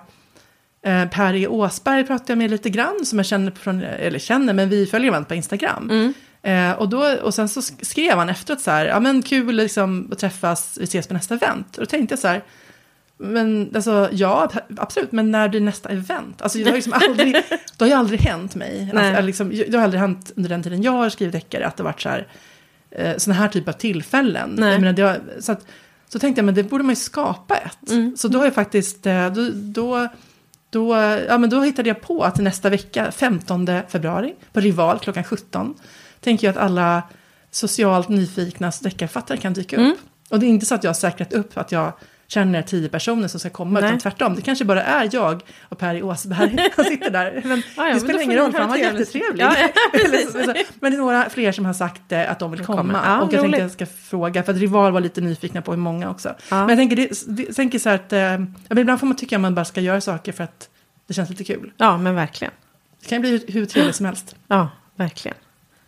eh, 0.82 1.06
Per 1.10 1.34
E. 1.36 1.48
Åsberg 1.48 2.04
pratade 2.08 2.32
jag 2.32 2.38
med 2.38 2.52
lite 2.52 2.70
grann. 2.70 3.06
Som 3.06 3.20
jag 3.20 3.26
känner 3.26 3.52
från, 3.52 3.82
eller 3.84 4.20
känner, 4.20 4.54
men 4.54 4.70
vi 4.70 4.86
följer 4.86 5.12
varandra 5.12 5.28
på 5.28 5.36
Instagram. 5.36 5.90
Mm. 5.92 6.14
Eh, 6.42 6.72
och, 6.72 6.90
då, 6.90 7.18
och 7.22 7.34
sen 7.34 7.50
så 7.50 7.60
sk- 7.60 7.86
skrev 7.86 8.18
han 8.18 8.30
efteråt 8.30 8.62
så 8.62 8.72
här, 8.72 8.86
ja 8.86 9.00
men 9.00 9.22
kul 9.22 9.56
liksom 9.56 10.10
att 10.12 10.20
träffas, 10.20 10.78
vi 10.80 10.84
ses 10.84 11.08
på 11.08 11.14
nästa 11.14 11.34
event. 11.34 11.78
Och 11.78 11.84
då 11.84 11.86
tänkte 11.86 12.14
jag 12.14 12.20
så 12.20 12.28
här, 12.28 12.44
men 13.18 13.72
alltså 13.76 14.10
ja, 14.12 14.52
absolut, 14.78 15.12
men 15.12 15.32
när 15.32 15.50
blir 15.50 15.62
nästa 15.62 15.90
event? 15.90 16.42
Alltså 16.42 16.58
det 16.58 16.66
har, 16.66 16.76
liksom 16.76 16.94
aldrig, 17.10 17.34
det 17.78 17.80
har 17.80 17.88
ju 17.88 17.94
aldrig 17.94 18.20
hänt 18.20 18.56
mig. 18.56 18.92
Alltså, 18.96 19.22
liksom, 19.22 19.50
det 19.50 19.78
har 19.78 19.84
aldrig 19.84 20.02
hänt 20.02 20.32
under 20.36 20.50
den 20.50 20.64
tiden 20.64 20.84
jag 20.84 20.92
har 20.92 21.10
skrivit 21.10 21.34
deckare 21.34 21.68
att 21.68 21.78
det 21.78 21.84
varit 21.84 22.02
så 22.02 22.10
här, 22.10 22.28
eh, 22.92 23.18
sådana 23.18 23.42
här 23.42 23.48
typer 23.48 23.72
av 23.72 23.78
tillfällen. 23.78 24.50
Menar, 24.50 25.02
har, 25.04 25.20
så, 25.40 25.52
att, 25.52 25.66
så 26.10 26.20
tänkte 26.20 26.40
jag, 26.40 26.46
men 26.46 26.56
det 26.56 26.64
borde 26.64 26.84
man 26.84 26.92
ju 26.92 26.96
skapa 26.96 27.56
ett. 27.56 27.90
Mm. 27.90 28.18
Så 28.18 28.28
då 28.28 28.38
har 28.38 28.46
jag 28.46 28.56
faktiskt, 28.56 29.06
eh, 29.06 29.34
då, 29.34 29.50
då, 29.54 30.08
då, 30.70 30.96
ja, 31.28 31.38
men 31.38 31.50
då 31.50 31.62
hittade 31.62 31.90
jag 31.90 32.02
på 32.02 32.24
att 32.24 32.38
nästa 32.38 32.70
vecka, 32.70 33.12
15 33.12 33.70
februari, 33.88 34.36
på 34.54 34.60
Rival 34.60 35.00
klockan 35.00 35.24
17, 35.24 35.76
tänker 36.20 36.48
jag 36.48 36.52
att 36.52 36.64
alla 36.64 37.04
socialt 37.52 38.10
nyfikna 38.10 38.72
deckarförfattare 38.82 39.38
kan 39.38 39.54
dyka 39.54 39.76
upp. 39.76 39.82
Mm. 39.82 39.96
Och 40.30 40.40
det 40.40 40.46
är 40.46 40.48
inte 40.48 40.66
så 40.66 40.76
att 40.76 40.84
jag 40.84 40.90
har 40.90 40.96
säkrat 40.96 41.34
upp 41.34 41.58
att 41.58 41.72
jag 41.72 41.94
känner 42.28 42.62
tio 42.62 42.90
personer 42.90 43.28
som 43.28 43.40
ska 43.40 43.50
komma, 43.50 43.80
Nej. 43.80 43.90
utan 43.90 44.00
tvärtom. 44.00 44.36
Det 44.36 44.42
kanske 44.42 44.66
bara 44.66 44.84
är 44.84 45.10
jag 45.12 45.44
och 45.70 45.78
Per 45.78 45.96
i 45.96 46.04
Åsberg 46.04 46.58
som 46.76 46.84
sitter 46.84 47.10
där. 47.10 47.42
Men 47.46 47.64
Ja, 47.78 47.88
ja, 47.88 47.94
det 47.94 48.00
spelar 48.00 48.22
ingen 48.22 48.38
roll, 48.38 48.52
för 48.52 48.60
han 48.60 48.70
var 48.70 48.78
jättetrevlig. 48.78 49.44
Ja, 49.44 49.56
ja, 49.58 49.70
Men 50.80 50.92
det 50.92 50.98
är 50.98 51.00
några 51.00 51.30
fler 51.30 51.52
som 51.52 51.66
har 51.66 51.74
sagt 51.74 52.12
eh, 52.12 52.32
att 52.32 52.40
de 52.40 52.52
vill 52.52 52.66
komma. 52.66 53.02
Ja, 53.06 53.22
och 53.22 53.24
jag 53.24 53.30
tänkte 53.32 53.48
roligt. 53.48 53.56
att 53.56 53.62
jag 53.62 53.72
ska 53.72 53.86
fråga, 53.86 54.44
för 54.44 54.52
att 54.54 54.60
Rival 54.60 54.92
var 54.92 55.00
lite 55.00 55.22
nyfikna 55.22 55.62
på 55.62 55.72
hur 55.72 55.80
många 55.80 56.10
också. 56.10 56.36
Men 56.50 56.70
jag 56.70 56.78
tänker, 56.78 56.96
det, 56.96 57.44
jag 57.48 57.56
tänker 57.56 57.80
så 57.80 57.90
här 57.90 57.96
att, 57.96 58.14
eh, 58.14 58.80
ibland 58.80 59.00
får 59.00 59.08
man 59.08 59.18
tycka 59.18 59.36
att 59.36 59.42
man 59.42 59.56
bara 59.56 59.66
ska 59.66 59.82
göra 59.82 60.02
saker 60.02 60.32
för 60.32 60.44
att 60.44 60.70
det 61.08 61.14
känns 61.14 61.30
lite 61.30 61.44
kul. 61.44 61.72
Ja, 61.78 61.98
men 61.98 62.16
verkligen. 62.16 62.54
Det 63.02 63.08
kan 63.08 63.16
ju 63.16 63.20
bli 63.20 63.32
hur, 63.32 63.54
hur 63.54 63.66
trevligt 63.66 63.96
som 63.96 64.06
helst. 64.06 64.36
Ja, 64.48 64.70
verkligen. 64.96 65.38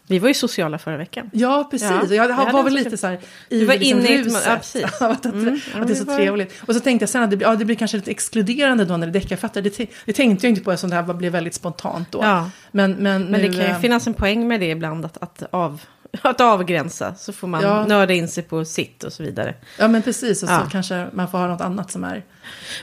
Vi 0.09 0.19
var 0.19 0.27
ju 0.27 0.33
sociala 0.33 0.77
förra 0.77 0.97
veckan. 0.97 1.29
Ja, 1.33 1.67
precis. 1.71 1.89
Ja, 1.89 2.13
jag 2.15 2.29
det 2.29 2.51
var 2.53 2.63
väl 2.63 2.73
lite 2.73 2.89
kul. 2.89 2.97
så 2.99 3.07
här 3.07 3.19
Du 3.49 3.65
var 3.65 3.73
i 3.73 3.77
liksom 3.77 3.99
inne 3.99 4.09
i 4.09 4.23
ruset 4.23 4.43
ja, 4.47 4.55
precis. 4.55 4.83
att, 5.01 5.01
att, 5.01 5.25
Mm, 5.25 5.59
att 5.75 5.87
det 5.87 5.93
är 5.93 5.95
så 5.95 6.05
var- 6.05 6.15
trevligt. 6.17 6.53
Och 6.67 6.73
så 6.75 6.79
tänkte 6.79 7.03
jag 7.03 7.09
sen 7.09 7.23
att 7.23 7.29
det, 7.31 7.37
blir- 7.37 7.47
ja, 7.47 7.55
det 7.55 7.65
blir 7.65 7.75
kanske 7.75 7.97
lite 7.97 8.11
exkluderande 8.11 8.85
då 8.85 8.97
när 8.97 9.07
det 9.07 9.11
är 9.11 9.21
deckarförfattare. 9.21 9.63
Det, 9.63 9.89
det 10.05 10.13
tänkte 10.13 10.45
jag 10.47 10.51
inte 10.51 10.61
på 10.63 10.71
eftersom 10.71 10.89
det 10.89 10.95
här 10.95 11.13
blev 11.13 11.31
väldigt 11.31 11.53
spontant 11.53 12.11
då. 12.11 12.19
Ja, 12.23 12.49
Men, 12.71 12.91
men, 12.91 13.23
men 13.23 13.31
det 13.41 13.47
nu, 13.47 13.53
kan 13.53 13.65
ju 13.65 13.71
eh, 13.71 13.79
finnas 13.79 14.07
en 14.07 14.13
poäng 14.13 14.47
med 14.47 14.59
det 14.59 14.69
ibland, 14.69 15.05
att, 15.05 15.17
att, 15.23 15.43
av, 15.51 15.81
att 16.21 16.41
avgränsa. 16.41 17.15
Så 17.15 17.33
får 17.33 17.47
man 17.47 17.61
Ja. 17.61 17.85
nörda 17.85 18.13
in 18.13 18.27
sig 18.27 18.43
på 18.43 18.65
sitt 18.65 19.03
och 19.03 19.13
så 19.13 19.23
vidare. 19.23 19.55
Ja, 19.79 19.87
men 19.87 20.01
precis. 20.01 20.43
Och 20.43 20.49
så 20.49 20.55
Ja. 20.55 20.67
kanske 20.71 21.07
man 21.13 21.31
får 21.31 21.37
ha 21.37 21.47
något 21.47 21.61
annat 21.61 21.91
som 21.91 22.03
är... 22.03 22.23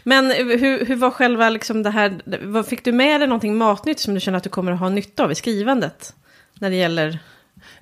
Men 0.05 0.31
hur, 0.31 0.85
hur 0.87 0.97
var 0.97 1.11
själva 1.11 1.49
liksom 1.51 1.83
det 1.83 1.91
här, 1.91 2.21
vad, 2.43 2.67
fick 2.67 2.85
du 2.85 2.93
med 2.93 3.21
dig 3.21 3.29
någonting 3.29 3.57
matnytt 3.57 4.01
som 4.01 4.15
du 4.15 4.21
känner 4.21 4.37
att 4.39 4.45
du 4.45 4.51
kommer 4.51 4.73
att 4.73 4.79
ha 4.79 4.89
nytta 4.89 5.25
av 5.25 5.33
i 5.33 5.35
skrivandet? 5.35 6.15
När 6.59 6.71
det 6.71 6.77
gäller 6.77 7.19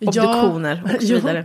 obduktioner 0.01 0.83
och 0.85 0.91
så 0.91 0.97
jo. 1.01 1.17
vidare. 1.17 1.45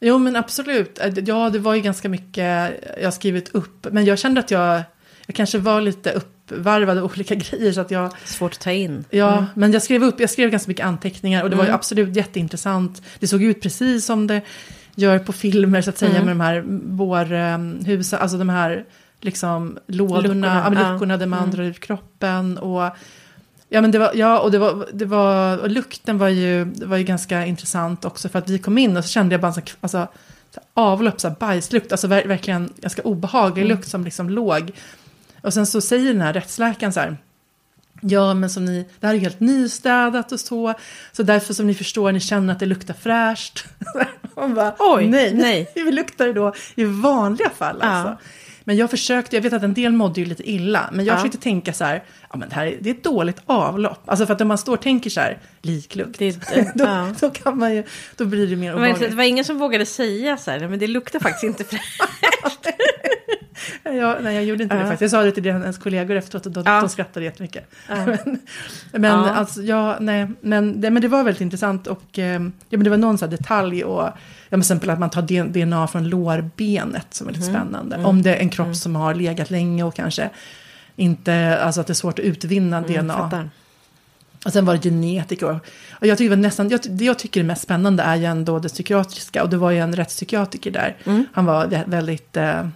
Jo, 0.00 0.18
men 0.18 0.36
absolut. 0.36 0.98
Eh, 0.98 1.12
Ja, 1.24 1.50
det 1.50 1.58
var 1.58 1.74
ju 1.74 1.80
ganska 1.80 2.08
mycket 2.08 2.72
jag 3.02 3.14
skrivit 3.14 3.48
upp. 3.54 3.86
Men 3.92 4.04
jag 4.04 4.18
kände 4.18 4.40
att 4.40 4.50
jag, 4.50 4.82
jag 5.26 5.34
kanske 5.36 5.58
var 5.58 5.80
lite 5.80 6.10
uppvarvad 6.12 6.98
av 6.98 7.04
olika 7.04 7.34
grejer. 7.50 7.72
Så 7.72 7.80
att 7.80 7.90
jag, 7.90 8.12
Svårt 8.24 8.52
att 8.52 8.60
ta 8.60 8.70
in. 8.72 9.04
ja, 9.10 9.46
men 9.54 9.72
jag 9.72 9.82
skrev 9.82 10.04
upp, 10.04 10.20
jag 10.20 10.30
skrev 10.30 10.50
ganska 10.50 10.68
mycket 10.70 10.86
anteckningar. 10.86 11.42
Och 11.42 11.50
det 11.50 11.56
var 11.56 11.64
ju 11.64 11.68
Mm. 11.68 11.74
absolut 11.74 12.16
jätteintressant. 12.16 13.02
Det 13.18 13.26
såg 13.28 13.42
ut 13.42 13.62
precis 13.62 14.04
som 14.06 14.26
det 14.26 14.40
gör 14.94 15.18
på 15.18 15.32
filmer, 15.32 15.80
så 15.82 15.90
att 15.90 15.98
säga. 15.98 16.10
Mm. 16.20 16.24
Med 16.24 16.36
de 16.36 16.40
här 16.40 16.62
bårhusen, 16.66 18.18
alltså 18.20 18.38
de 18.38 18.48
här 18.48 18.84
liksom 19.20 19.78
lådorna, 19.86 20.22
Luckorna, 20.22 20.70
ja, 20.74 20.80
ja. 20.82 20.92
luckorna 20.92 21.16
där 21.16 21.26
man 21.26 21.38
Mm. 21.38 21.50
drar 21.50 21.64
ut 21.64 21.80
kroppen. 21.80 22.58
Och, 22.58 22.90
ja, 23.68 23.80
men 23.80 23.90
det 23.90 23.98
var, 23.98 24.10
ja, 24.14 24.38
och 24.40 24.50
det 24.50 24.58
var, 24.58 24.88
det 24.92 25.04
var, 25.04 25.58
och 25.58 25.70
lukten 25.70 26.18
var 26.18 26.28
ju, 26.28 26.64
var 26.64 26.96
ju 26.96 27.04
ganska 27.04 27.46
intressant 27.46 28.04
också. 28.04 28.28
För 28.28 28.38
att 28.38 28.48
vi 28.48 28.58
kom 28.58 28.78
in 28.78 28.96
och 28.96 29.04
så 29.04 29.10
kände 29.10 29.34
jag 29.34 29.40
bara 29.40 29.52
sån, 29.52 29.62
alltså, 29.80 30.08
så 30.54 30.60
avlopp, 30.74 31.20
så 31.20 31.28
här 31.28 31.36
bajslukt. 31.40 31.92
Alltså 31.92 32.06
ver, 32.06 32.24
verkligen 32.24 32.72
ganska 32.76 33.02
obehaglig 33.02 33.62
Mm. 33.64 33.76
lukt 33.76 33.88
som 33.88 34.04
liksom 34.04 34.30
låg. 34.30 34.70
Och 35.42 35.54
sen 35.54 35.66
så 35.66 35.80
säger 35.80 36.12
den 36.12 36.20
här 36.22 36.32
rättsläkaren 36.32 36.92
så 36.92 37.00
här. 37.00 37.16
Ja, 38.00 38.34
men 38.34 38.50
som 38.50 38.64
ni, 38.64 38.88
det 39.00 39.06
här 39.06 39.14
är 39.14 39.18
helt 39.18 39.40
nystädat 39.40 40.32
och 40.32 40.40
så. 40.40 40.74
Så 41.12 41.22
därför 41.22 41.54
som 41.54 41.66
ni 41.66 41.74
förstår, 41.74 42.12
ni 42.12 42.20
känner 42.20 42.52
att 42.52 42.60
det 42.60 42.66
luktar 42.66 42.94
fräscht. 42.94 43.64
Man 44.36 44.54
bara, 44.54 44.74
Oj, 44.78 45.06
nej, 45.08 45.34
nej. 45.34 45.70
Hur 45.74 45.92
luktar 45.92 46.26
det 46.26 46.32
då 46.32 46.54
i 46.74 46.84
vanliga 46.84 47.50
fall 47.50 47.78
Ja. 47.82 48.18
Men 48.68 48.76
jag 48.76 48.90
försökte, 48.90 49.36
jag 49.36 49.42
vet 49.42 49.52
att 49.52 49.62
en 49.62 49.74
del 49.74 49.92
mådde 49.92 50.20
ju 50.20 50.26
lite 50.26 50.50
illa, 50.50 50.90
men 50.92 51.04
jag 51.04 51.12
Ja. 51.14 51.16
försökte 51.18 51.38
tänka 51.38 51.72
så 51.72 51.84
här, 51.84 52.02
ja 52.30 52.36
men 52.36 52.48
det 52.48 52.54
här 52.54 52.66
är, 52.66 52.76
det 52.80 52.90
är 52.90 52.94
ett 52.94 53.04
dåligt 53.04 53.36
avlopp. 53.46 54.02
Alltså 54.06 54.26
för 54.26 54.34
att 54.34 54.40
om 54.40 54.48
man 54.48 54.58
står 54.58 54.72
och 54.72 54.82
tänker 54.82 55.10
så 55.10 55.20
här, 55.20 55.38
liklukt, 55.62 56.18
Det, 56.18 56.30
då, 56.74 56.84
ja. 56.84 57.12
då 57.20 57.30
kan 57.30 57.58
man 57.58 57.74
ju, 57.74 57.82
då 58.16 58.24
blir 58.24 58.46
det 58.46 58.56
mer 58.56 58.74
obehagligt. 58.74 59.10
det 59.10 59.16
var 59.16 59.24
ingen 59.24 59.44
som 59.44 59.58
vågade 59.58 59.86
säga 59.86 60.36
så 60.36 60.50
här, 60.50 60.68
men 60.68 60.78
det 60.78 60.86
luktar 60.86 61.20
faktiskt 61.20 61.44
inte 61.44 61.64
fräscht. 61.76 62.66
Jag, 63.82 64.16
nej, 64.22 64.34
jag 64.34 64.44
gjorde 64.44 64.62
inte 64.62 64.74
det 64.74 64.80
Ja. 64.80 64.86
faktiskt. 64.86 65.00
Jag 65.12 65.20
sa 65.20 65.22
det 65.24 65.32
till 65.32 65.46
ens 65.46 65.78
kollegor 65.78 66.16
efteråt 66.16 66.46
och 66.46 66.52
de, 66.52 66.62
Ja. 66.66 66.80
de 66.80 66.88
skrattade 66.88 67.24
jättemycket. 67.24 67.70
Ja. 67.88 67.94
men 68.06 68.38
men, 68.92 69.04
Ja. 69.04 69.30
alltså, 69.30 69.62
ja, 69.62 69.96
nej, 70.00 70.26
men, 70.40 70.80
det, 70.80 70.90
men 70.90 71.02
det 71.02 71.08
var 71.08 71.24
väldigt 71.24 71.40
intressant 71.40 71.86
och 71.86 72.18
eh, 72.18 72.32
ja, 72.42 72.78
men 72.78 72.84
det 72.84 72.90
var 72.90 72.96
någon 72.96 73.18
så 73.18 73.26
detalj 73.26 73.84
och 73.84 74.02
ja, 74.02 74.14
men 74.50 74.60
exempel 74.60 74.90
att 74.90 74.98
man 74.98 75.10
tar 75.10 75.22
DNA 75.52 75.86
från 75.86 76.08
lårbenet 76.08 77.14
som 77.14 77.28
är 77.28 77.32
lite 77.32 77.46
Mm. 77.46 77.54
spännande. 77.60 77.96
Om 78.04 78.22
det 78.22 78.34
är 78.34 78.40
en 78.40 78.48
kropp 78.48 78.76
som 78.76 78.96
har 78.96 79.14
legat 79.14 79.50
länge 79.50 79.84
och 79.84 79.94
kanske 79.94 80.30
inte, 80.96 81.58
alltså 81.62 81.80
att 81.80 81.86
det 81.86 81.92
är 81.92 81.94
svårt 81.94 82.18
att 82.18 82.24
utvinna 82.24 82.76
Mm, 82.78 82.92
DNA. 82.92 83.14
fattar. 83.14 83.50
Och 84.44 84.52
sen 84.52 84.64
var 84.64 84.74
det 84.74 84.82
genetiker. 84.82 85.60
Och 86.00 86.06
jag 86.06 86.18
tycker 86.18 86.30
det 86.30 86.36
nästan, 86.42 86.68
jag, 86.68 86.80
det 86.90 87.04
jag 87.04 87.18
tycker 87.18 87.40
är 87.40 87.44
mest 87.44 87.62
spännande 87.62 88.02
är 88.02 88.16
ju 88.16 88.24
ändå 88.24 88.58
det 88.58 88.68
psykiatriska. 88.68 89.42
Och 89.42 89.50
det 89.50 89.56
var 89.56 89.70
ju 89.70 89.78
en 89.78 89.96
rättspsykiatriker 89.96 90.70
där. 90.70 90.96
Mm. 91.04 91.26
Han 91.32 91.44
var 91.44 91.66
vä- 91.66 91.90
väldigt 91.90 92.36
eh, 92.36 92.68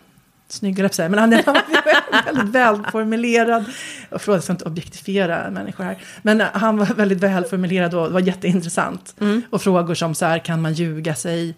snygg, 0.52 0.76
höll 0.76 0.84
jag 0.84 0.94
säga, 0.94 1.08
men 1.08 1.18
han 1.18 1.30
var 1.30 2.24
väldigt 2.24 2.54
välformulerad. 2.54 3.64
Och 4.10 4.22
förlåt, 4.22 4.36
jag 4.36 4.42
ska 4.44 4.52
inte 4.52 4.64
objektifiera 4.64 5.50
människor 5.50 5.84
här. 5.84 5.98
Men 6.22 6.40
eh, 6.40 6.46
han 6.52 6.76
var 6.76 6.86
väldigt 6.86 7.18
välformulerad 7.20 7.94
och 7.94 8.06
det 8.06 8.12
var 8.12 8.20
jätteintressant. 8.20 9.14
Mm. 9.20 9.42
Och 9.50 9.62
frågor 9.62 9.94
som 9.94 10.14
så 10.14 10.26
här, 10.26 10.38
kan 10.38 10.62
man 10.62 10.72
ljuga 10.72 11.14
sig 11.14 11.54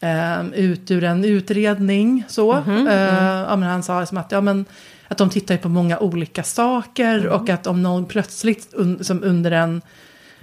eh, 0.00 0.46
ut 0.54 0.90
ur 0.90 1.04
en 1.04 1.24
utredning? 1.24 2.24
Så. 2.28 2.60
Mhm, 2.60 2.88
Eh, 2.88 3.24
ja, 3.48 3.56
men 3.56 3.62
han 3.68 3.82
sa 3.82 4.06
som 4.06 4.18
att, 4.18 4.32
ja, 4.32 4.40
men, 4.40 4.64
att 5.08 5.18
de 5.18 5.30
tittar 5.30 5.56
på 5.56 5.68
många 5.68 5.98
olika 5.98 6.42
saker 6.42 7.18
Mm. 7.18 7.32
och 7.32 7.48
att 7.48 7.66
om 7.66 7.82
någon 7.82 8.06
plötsligt 8.06 8.68
un, 8.72 9.04
som 9.04 9.24
under 9.24 9.50
en 9.50 9.82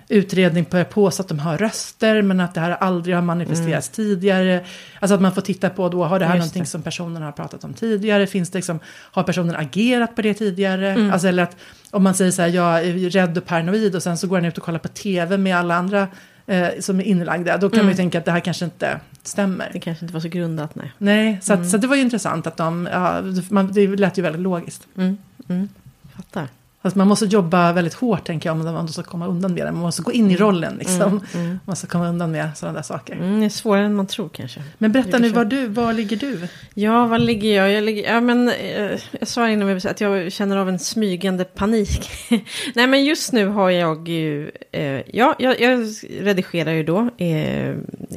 utredning 0.10 0.66
börjar 0.72 0.86
påstå 0.86 1.22
att 1.24 1.28
de 1.28 1.40
har 1.40 1.58
röster 1.58 2.22
men 2.22 2.40
att 2.40 2.54
det 2.54 2.60
här 2.62 2.72
aldrig 2.72 3.16
har 3.16 3.22
manifesterats 3.22 3.90
tidigare. 3.90 4.66
Alltså 5.00 5.16
att 5.16 5.22
man 5.22 5.32
får 5.36 5.42
titta 5.42 5.70
på 5.70 5.90
då, 5.90 6.04
har 6.04 6.20
det 6.20 6.26
här 6.26 6.32
Mm. 6.36 6.38
Just 6.44 6.46
någonting 6.46 6.64
det. 6.64 6.70
som 6.70 6.82
personen 6.82 7.22
har 7.22 7.32
pratat 7.32 7.64
om 7.64 7.74
tidigare? 7.74 8.28
Finns 8.28 8.50
det 8.50 8.58
liksom, 8.58 8.80
har 8.88 9.24
personen 9.24 9.56
agerat 9.56 10.16
på 10.16 10.22
det 10.22 10.34
tidigare? 10.34 10.90
Mm. 10.92 11.12
Alltså 11.14 11.28
eller 11.28 11.44
att 11.44 11.56
om 11.92 12.04
man 12.04 12.14
säger 12.14 12.32
så 12.32 12.42
här, 12.42 12.50
jag 12.50 12.86
är 12.88 13.10
rädd 13.10 13.38
och 13.38 13.46
paranoid 13.46 13.96
och 13.96 14.04
sen 14.04 14.18
så 14.18 14.28
går 14.28 14.38
han 14.38 14.46
ut 14.46 14.58
och 14.58 14.64
kollar 14.64 14.80
på 14.80 14.88
tv 14.88 15.38
med 15.38 15.58
alla 15.58 15.76
andra 15.76 16.08
eh, 16.48 16.68
som 16.80 17.00
är 17.00 17.04
inlagda. 17.04 17.58
Då 17.58 17.70
kan 17.70 17.78
man 17.78 17.86
Mm. 17.86 17.92
ju 17.92 17.96
tänka 17.98 18.18
att 18.20 18.26
det 18.26 18.32
här 18.32 18.40
kanske 18.40 18.66
inte 18.66 19.00
stämmer. 19.24 19.70
Det 19.74 19.80
kanske 19.80 20.06
inte 20.06 20.14
var 20.14 20.22
så 20.22 20.28
grundat, 20.28 20.76
nej. 20.76 20.92
Nej, 20.98 21.40
så, 21.42 21.54
att, 21.54 21.60
Mm. 21.60 21.70
så 21.70 21.76
att 21.76 21.82
det 21.82 21.88
var 21.88 21.96
ju 21.96 22.02
intressant 22.02 22.48
att 22.48 22.58
de, 22.58 22.90
ja, 22.92 23.22
man, 23.50 23.72
det 23.74 23.88
lät 23.88 24.18
ju 24.18 24.22
väldigt 24.22 24.42
logiskt. 24.42 24.88
Mm. 24.98 25.18
Mm. 25.50 25.70
Fattar. 26.16 26.48
Fast 26.88 26.96
man 26.96 27.08
måste 27.08 27.26
jobba 27.26 27.74
väldigt 27.74 27.94
hårt 27.94 28.24
tänker 28.26 28.50
jag 28.50 28.58
om 28.68 28.74
man 28.74 28.88
ska 28.88 29.04
komma 29.04 29.28
undan 29.28 29.54
med 29.54 29.66
det. 29.66 29.72
Man 29.72 29.82
måste 29.82 30.02
gå 30.02 30.12
in 30.12 30.32
i 30.32 30.38
rollen 30.38 30.76
liksom. 30.80 31.22
Man 31.34 31.60
måste 31.66 31.88
komma 31.88 32.10
undan 32.10 32.32
med 32.32 32.50
sådana 32.58 32.76
där 32.78 32.84
saker. 32.84 33.14
Mm, 33.16 33.40
det 33.40 33.46
är 33.46 33.50
svårare 33.50 33.86
än 33.86 33.96
man 33.96 34.08
tror 34.08 34.30
kanske. 34.30 34.64
Men 34.78 34.92
berätta 34.92 35.18
nu, 35.18 35.30
var, 35.30 35.46
du, 35.46 35.68
var 35.68 35.94
ligger 35.94 36.18
du? 36.18 36.48
Ja, 36.74 37.06
var 37.06 37.20
ligger 37.20 37.56
jag? 37.56 37.72
Jag, 37.72 37.84
ligger, 37.84 38.14
ja, 38.14 38.22
men, 38.22 38.50
eh, 38.50 39.00
jag 39.20 39.28
sa 39.28 39.50
innan 39.50 39.78
att 39.78 40.02
jag 40.02 40.32
känner 40.32 40.58
av 40.58 40.70
en 40.70 40.80
smygande 40.80 41.44
panik. 41.44 42.10
Nej, 42.76 42.88
men 42.88 43.06
just 43.06 43.34
nu 43.34 43.48
har 43.48 43.70
jag 43.70 44.08
ju... 44.08 44.52
Eh, 44.72 45.02
ja, 45.14 45.36
jag, 45.40 45.62
jag 45.62 45.88
redigerar 46.22 46.72
ju 46.72 46.84
då 46.84 47.10
eh, 47.18 47.76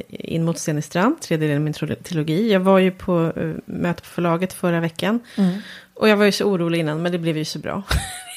In 0.09 0.43
mot 0.45 0.59
Strand, 0.59 1.21
tredje 1.21 1.47
delen 1.47 1.57
av 1.57 1.63
min 1.63 1.73
trilo- 1.73 2.03
trilogi. 2.03 2.51
Jag 2.53 2.59
var 2.59 2.79
ju 2.79 2.91
på 2.91 3.33
eh, 3.35 3.51
möte 3.65 4.01
på 4.01 4.07
förlaget 4.07 4.53
förra 4.53 4.79
veckan. 4.79 5.19
Och 5.93 6.09
jag 6.09 6.17
var 6.17 6.25
ju 6.25 6.31
så 6.31 6.45
orolig 6.45 6.79
innan, 6.79 7.01
men 7.01 7.11
det 7.11 7.17
blev 7.19 7.37
ju 7.37 7.45
så 7.45 7.59
bra. 7.59 7.83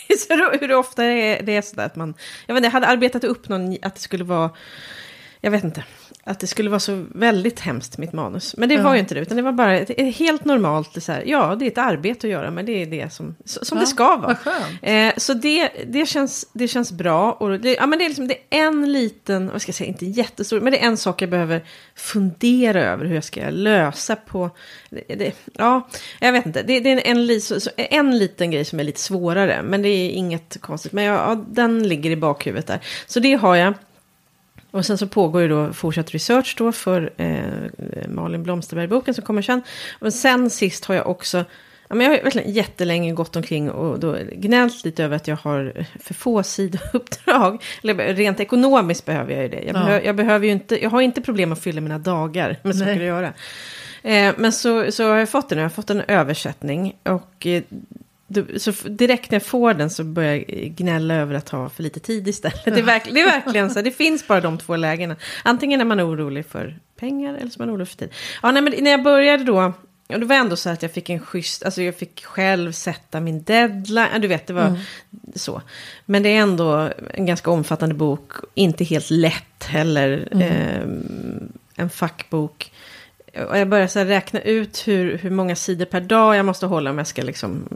så 0.29 0.51
hur 0.61 0.75
ofta 0.75 1.05
är 1.05 1.43
det 1.43 1.57
är 1.57 1.63
sådär 1.63 1.87
att 1.87 1.97
man... 1.97 2.15
Jag 2.47 2.55
vet 2.55 2.59
inte, 2.59 2.67
jag 2.67 2.73
hade 2.73 2.87
arbetat 2.87 3.25
upp 3.25 3.49
någon, 3.49 3.77
att 3.83 3.95
det 3.95 4.01
skulle 4.01 4.25
vara... 4.25 4.51
Jag 5.41 5.51
vet 5.51 5.65
inte. 5.65 5.85
Att 6.27 6.41
det 6.41 6.47
skulle 6.47 6.71
vara 6.71 6.81
så 6.81 7.05
väldigt 7.15 7.61
hemskt, 7.61 7.99
mitt 7.99 8.13
manus. 8.13 8.55
Men 8.57 8.69
det 8.69 8.79
var 8.79 8.95
ju 8.95 9.01
inte 9.01 9.15
det, 9.15 9.21
utan 9.21 9.37
det 9.37 9.43
var 9.43 9.53
bara 9.53 9.79
ett, 9.79 10.17
helt 10.17 10.45
normalt, 10.45 11.03
så 11.03 11.13
här, 11.13 11.23
ja, 11.27 11.57
det 11.59 11.65
är 11.65 11.71
ett 11.71 11.79
arbete 11.79 12.27
att 12.27 12.31
göra, 12.31 12.51
men 12.51 12.67
det 12.67 12.83
är 12.83 12.87
det 12.87 13.13
som, 13.13 13.35
som 13.45 13.79
Ja, 13.79 13.81
det 13.81 13.87
ska 13.87 14.17
vara. 14.17 14.37
Eh, 14.83 15.13
så 15.17 15.35
det, 15.35 15.71
det, 15.87 16.07
känns, 16.07 16.47
det 16.53 16.69
känns 16.69 16.93
bra. 16.93 17.33
Och 17.33 17.61
det, 17.61 17.75
ja, 17.75 17.87
men 17.87 17.99
det, 17.99 18.05
är 18.05 18.09
liksom, 18.09 18.29
det 18.29 18.35
är 18.35 18.67
en 18.67 18.93
liten, 18.93 19.51
vad 19.51 19.63
ska 19.63 19.69
jag 19.69 19.75
säga, 19.75 19.89
inte 19.89 20.07
jättestor, 20.07 20.61
men 20.61 20.73
det 20.73 20.83
är 20.83 20.87
en 20.87 20.97
sak 20.97 21.23
jag 21.23 21.31
behöver 21.31 21.65
fundera 21.95 22.83
över 22.83 23.05
hur 23.05 23.15
jag 23.15 23.25
ska 23.25 23.51
lösa 23.51 24.17
på... 24.17 24.51
Det, 24.91 25.33
ja, 25.53 25.89
jag 26.21 26.33
vet 26.33 26.47
inte. 26.47 26.63
Det, 26.63 26.81
det 26.81 26.91
är 26.91 27.01
en, 27.07 27.41
så, 27.41 27.71
en 27.77 28.19
liten 28.19 28.51
grej 28.51 28.65
som 28.65 28.81
är 28.81 28.85
lite 28.85 29.01
svårare, 29.01 29.63
men 29.63 29.83
det 29.83 29.89
är 29.89 30.11
inget 30.11 30.61
konstigt. 30.61 30.93
Men 30.93 31.05
ja, 31.05 31.15
ja, 31.15 31.45
den 31.49 31.89
ligger 31.89 32.11
i 32.11 32.17
bakhuvudet 32.17 32.67
där. 32.67 32.81
Så 33.07 33.21
det 33.21 33.35
har 33.35 33.57
jag. 33.57 33.75
Och 34.75 34.87
sen 34.87 34.99
så 34.99 35.07
pågår 35.07 35.43
ju 35.43 35.49
då 35.49 35.73
fortsatt 35.73 36.11
research 36.15 36.55
då 36.59 36.73
för 36.73 37.13
eh, 37.17 38.09
Malin 38.09 38.43
Blomsterberg-boken 38.43 39.15
som 39.15 39.25
kommer 39.25 39.43
sen. 39.43 39.63
Och 39.99 40.13
sen 40.13 40.51
sist 40.51 40.85
har 40.85 40.95
jag 40.95 41.07
också, 41.07 41.45
ja, 41.89 41.95
men 41.95 42.01
jag 42.01 42.17
har 42.17 42.23
verkligen 42.23 42.53
jättelänge 42.53 43.13
gått 43.13 43.37
omkring 43.37 43.71
och 43.71 44.01
då 44.01 44.17
gnällt 44.33 44.85
lite 44.85 45.05
över 45.05 45.17
att 45.17 45.29
jag 45.29 45.37
har 45.37 45.87
för 46.01 46.15
få 46.15 46.43
sidouppdrag. 46.43 47.63
Eller 47.83 48.15
rent 48.15 48.41
ekonomiskt 48.41 49.05
behöver 49.05 49.33
jag 49.33 49.43
ju 49.43 49.49
det. 49.49 49.63
Jag, 49.63 49.77
Ja. 49.77 49.85
behö, 49.85 50.01
jag 50.05 50.17
behöver 50.17 50.47
ju 50.47 50.53
inte, 50.53 50.83
jag 50.83 50.91
har 50.91 51.01
inte 51.01 51.21
problem 51.23 51.53
att 51.53 51.61
fylla 51.63 51.81
mina 51.81 51.99
dagar 51.99 52.57
med 52.63 52.77
saker 52.77 52.93
att 52.93 53.03
göra. 53.07 53.33
Eh, 54.03 54.35
men 54.39 54.53
så, 54.53 54.93
så 54.93 55.09
har 55.09 55.17
jag 55.17 55.29
fått 55.29 55.49
den, 55.49 55.59
jag 55.59 55.65
har 55.65 55.71
fått 55.71 55.91
en 55.91 56.01
översättning. 56.01 56.97
Och 57.03 57.47
eh, 57.47 57.63
så 58.57 58.73
direkt 58.89 59.31
när 59.31 59.37
jag 59.37 59.47
får 59.47 59.75
den 59.75 59.91
så 59.91 60.05
börjar 60.05 60.35
jag 60.35 60.47
gnälla 60.49 61.15
över 61.15 61.35
att 61.35 61.49
ha 61.49 61.69
för 61.69 61.83
lite 61.83 62.01
tid 62.01 62.29
istället. 62.29 62.65
Det 62.65 62.71
är, 62.71 62.83
verk, 62.83 63.09
det 63.13 63.21
är 63.21 63.25
verkligen 63.25 63.71
så, 63.71 63.83
det 63.83 63.91
finns 63.91 64.27
bara 64.27 64.41
de 64.41 64.59
två 64.59 64.77
lägena. 64.77 65.17
Antingen 65.43 65.81
är 65.81 65.85
man 65.85 66.01
orolig 66.01 66.47
för 66.47 66.79
pengar 66.97 67.35
eller 67.35 67.51
så 67.51 67.63
är 67.63 67.67
man 67.67 67.75
orolig 67.75 67.89
för 67.89 67.97
tid. 67.97 68.09
Ja, 68.43 68.51
nej, 68.51 68.63
men 68.63 68.75
när 68.81 68.91
jag 68.91 69.03
började 69.03 69.45
då, 69.45 69.73
och 70.09 70.21
det 70.21 70.27
var 70.27 70.37
ändå 70.37 70.57
så 70.57 70.71
att 70.71 70.83
jag 70.83 70.93
fick 70.93 71.11
en 71.11 71.21
schysst, 71.21 71.63
alltså 71.63 71.83
jag 71.83 71.97
fick 71.97 72.25
själv 72.25 72.73
sätta 72.73 73.21
min 73.21 73.43
deadline, 73.43 74.21
du 74.21 74.29
vet 74.29 74.47
det 74.47 74.53
var 74.53 74.79
så. 75.35 75.63
Men 76.07 76.23
det 76.23 76.29
är 76.29 76.41
ändå 76.41 76.91
en 77.15 77.27
ganska 77.27 77.51
omfattande 77.51 77.95
bok, 77.95 78.33
inte 78.55 78.85
helt 78.85 79.11
lätt 79.11 79.65
heller, 79.65 80.29
ehm, 80.31 81.53
en 81.75 81.91
fackbok. 81.91 82.73
Och 83.49 83.59
jag 83.59 83.69
började 83.69 83.89
så 83.89 84.05
räkna 84.05 84.41
ut 84.41 84.89
hur, 84.89 85.19
hur 85.19 85.31
många 85.31 85.57
sidor 85.57 85.85
per 85.85 86.01
dag 86.01 86.37
jag 86.37 86.47
måste 86.47 86.67
hålla 86.67 86.91
om 86.91 86.99
jag 86.99 87.07
ska 87.07 87.23
liksom 87.23 87.69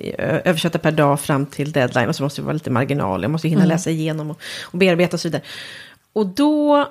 ö- 0.00 0.40
översätta 0.44 0.78
per 0.78 0.92
dag 0.92 1.20
fram 1.20 1.46
till 1.46 1.72
deadline. 1.72 2.08
Och 2.08 2.16
så 2.16 2.22
måste 2.22 2.40
det 2.40 2.44
vara 2.44 2.52
lite 2.52 2.70
marginal, 2.70 3.22
jag 3.22 3.30
måste 3.30 3.48
hinna 3.48 3.64
läsa 3.64 3.90
igenom 3.90 4.30
och, 4.30 4.40
och 4.62 4.78
bearbeta 4.78 5.16
och 5.16 5.20
så 5.20 5.28
vidare. 5.28 5.42
Och 6.12 6.26
då... 6.26 6.88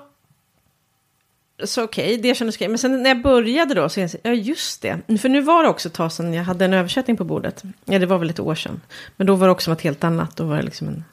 Så 1.64 1.84
okej, 1.84 2.18
det 2.18 2.36
kändes 2.36 2.56
okej. 2.56 2.68
Men 2.68 2.78
sen 2.78 3.04
när 3.04 3.10
jag 3.10 3.22
började 3.22 3.74
då 3.74 3.90
så 3.90 4.00
insåg 4.00 4.22
jag, 4.24 4.36
ja 4.36 4.40
just 4.40 4.82
det. 4.82 5.18
För 5.22 5.30
nu 5.30 5.42
var 5.42 5.64
det 5.64 5.70
också 5.70 5.88
ett 5.88 5.94
tag 5.94 6.12
sedan 6.12 6.34
jag 6.34 6.44
hade 6.44 6.66
en 6.66 6.74
översättning 6.74 7.18
på 7.18 7.24
bordet. 7.24 7.64
Ja, 7.86 8.00
det 8.00 8.06
var 8.06 8.18
väl 8.18 8.30
ett 8.30 8.40
år 8.40 8.56
sedan. 8.56 8.82
Men 9.16 9.28
då 9.28 9.36
var 9.36 9.48
det 9.48 9.52
också 9.52 9.72
något 9.72 9.82
helt 9.82 10.04
annat. 10.04 10.36
Då 10.36 10.44
var 10.44 10.56
det 10.58 10.62
liksom 10.64 10.88
en 10.88 11.04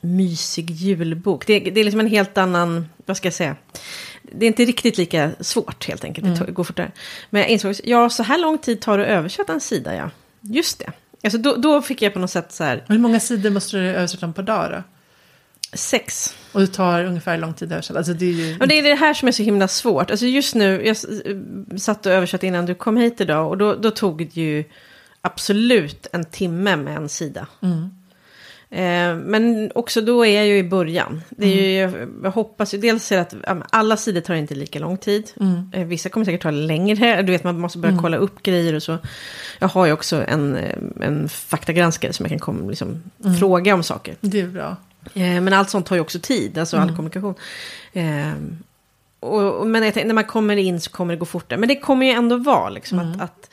mysig 0.00 0.70
julbok. 0.70 1.46
Det, 1.46 1.60
det 1.60 1.80
är 1.80 1.84
liksom 1.84 2.00
en 2.00 2.06
helt 2.06 2.38
annan, 2.38 2.88
vad 3.06 3.16
ska 3.16 3.26
jag 3.26 3.34
säga. 3.34 3.56
Det 4.32 4.44
är 4.44 4.48
inte 4.48 4.64
riktigt 4.64 4.98
lika 4.98 5.30
svårt 5.40 5.88
helt 5.88 6.04
enkelt. 6.04 6.26
Det 6.26 6.36
tar- 6.36 6.46
går 6.52 6.64
fortare. 6.64 6.92
Men 7.30 7.42
jag 7.42 7.50
insåg, 7.50 7.74
ja 7.84 8.10
så 8.10 8.22
här 8.22 8.38
lång 8.38 8.58
tid 8.58 8.80
tar 8.80 8.98
det 8.98 9.04
att 9.04 9.10
översätta 9.10 9.52
en 9.52 9.60
sida, 9.60 9.94
ja. 9.94 10.10
Just 10.40 10.78
det. 10.78 10.92
Alltså 11.24 11.38
då, 11.38 11.56
då 11.56 11.82
fick 11.82 12.02
jag 12.02 12.12
på 12.12 12.18
något 12.18 12.30
sätt 12.30 12.52
så 12.52 12.64
här, 12.64 12.84
Hur 12.88 12.98
många 12.98 13.20
sidor 13.20 13.50
måste 13.50 13.76
du 13.76 13.82
översätta 13.82 14.32
på 14.32 14.42
dag 14.42 14.70
då? 14.70 14.82
sex. 15.72 16.34
Och 16.52 16.60
det 16.60 16.66
tar 16.66 17.04
ungefär 17.04 17.38
lång 17.38 17.54
tid 17.54 17.68
att 17.68 17.72
översätta? 17.72 17.98
Alltså 17.98 18.12
det 18.14 18.26
är 18.26 18.32
ju... 18.32 18.58
Och 18.60 18.68
det 18.68 18.78
är 18.78 18.82
det 18.82 18.94
här 18.94 19.14
som 19.14 19.28
är 19.28 19.32
så 19.32 19.42
himla 19.42 19.68
svårt. 19.68 20.10
Alltså 20.10 20.26
just 20.26 20.54
nu, 20.54 20.86
jag 20.86 20.96
satt 21.80 22.06
och 22.06 22.12
översatte 22.12 22.46
innan 22.46 22.66
du 22.66 22.74
kom 22.74 22.96
hit 22.96 23.20
idag. 23.20 23.48
Och 23.48 23.58
då, 23.58 23.74
då 23.74 23.90
tog 23.90 24.18
det 24.18 24.36
ju 24.40 24.64
absolut 25.20 26.06
en 26.12 26.24
timme 26.24 26.76
med 26.76 26.96
en 26.96 27.08
sida. 27.08 27.46
Eh, 27.62 27.68
men 28.68 29.70
också 29.74 30.00
då 30.00 30.26
är 30.26 30.36
jag 30.36 30.46
ju 30.46 30.58
i 30.58 30.62
början. 30.62 31.22
Det 31.30 31.46
är 31.46 31.88
ju, 31.88 32.08
jag, 32.22 32.30
hoppas 32.30 32.74
ju 32.74 32.78
dels 32.78 33.12
att 33.12 33.34
alla 33.70 33.96
sidor 33.96 34.20
tar 34.20 34.34
inte 34.34 34.54
lika 34.54 34.78
lång 34.78 34.96
tid. 34.96 35.32
Eh, 35.72 35.86
vissa 35.86 36.08
kommer 36.08 36.24
säkert 36.24 36.42
ta 36.42 36.50
längre. 36.50 37.22
Du 37.26 37.32
vet, 37.32 37.44
man 37.44 37.60
måste 37.60 37.78
börja 37.78 37.98
kolla 38.00 38.16
upp 38.16 38.42
grejer 38.42 38.74
och 38.74 38.82
så. 38.82 38.98
Jag 39.58 39.68
har 39.68 39.86
ju 39.86 39.92
också 39.92 40.24
en, 40.28 40.56
eh, 40.56 40.78
en 41.00 41.28
faktagranskare 41.28 42.12
som 42.12 42.24
jag 42.24 42.30
kan 42.30 42.38
komma, 42.38 42.70
liksom, 42.70 43.02
fråga 43.40 43.74
om 43.74 43.82
saker. 43.82 44.16
Det 44.20 44.40
är 44.40 44.46
bra. 44.46 44.76
Eh, 45.14 45.40
men 45.40 45.52
allt 45.52 45.70
sånt 45.70 45.86
tar 45.86 45.96
ju 45.96 46.00
också 46.00 46.18
tid, 46.22 46.58
alltså 46.58 46.76
all 46.76 46.88
kommunikation. 46.88 47.34
Eh, 47.92 48.32
och, 49.20 49.66
men 49.66 49.82
tänkte, 49.82 50.04
när 50.04 50.14
man 50.14 50.24
kommer 50.24 50.56
in 50.56 50.80
så 50.80 50.90
kommer 50.90 51.14
det 51.14 51.18
gå 51.18 51.24
fortare. 51.26 51.58
Men 51.58 51.68
det 51.68 51.76
kommer 51.76 52.06
ju 52.06 52.12
ändå 52.12 52.36
vara 52.36 52.70
liksom 52.70 52.98
att, 52.98 53.20
att, 53.20 53.50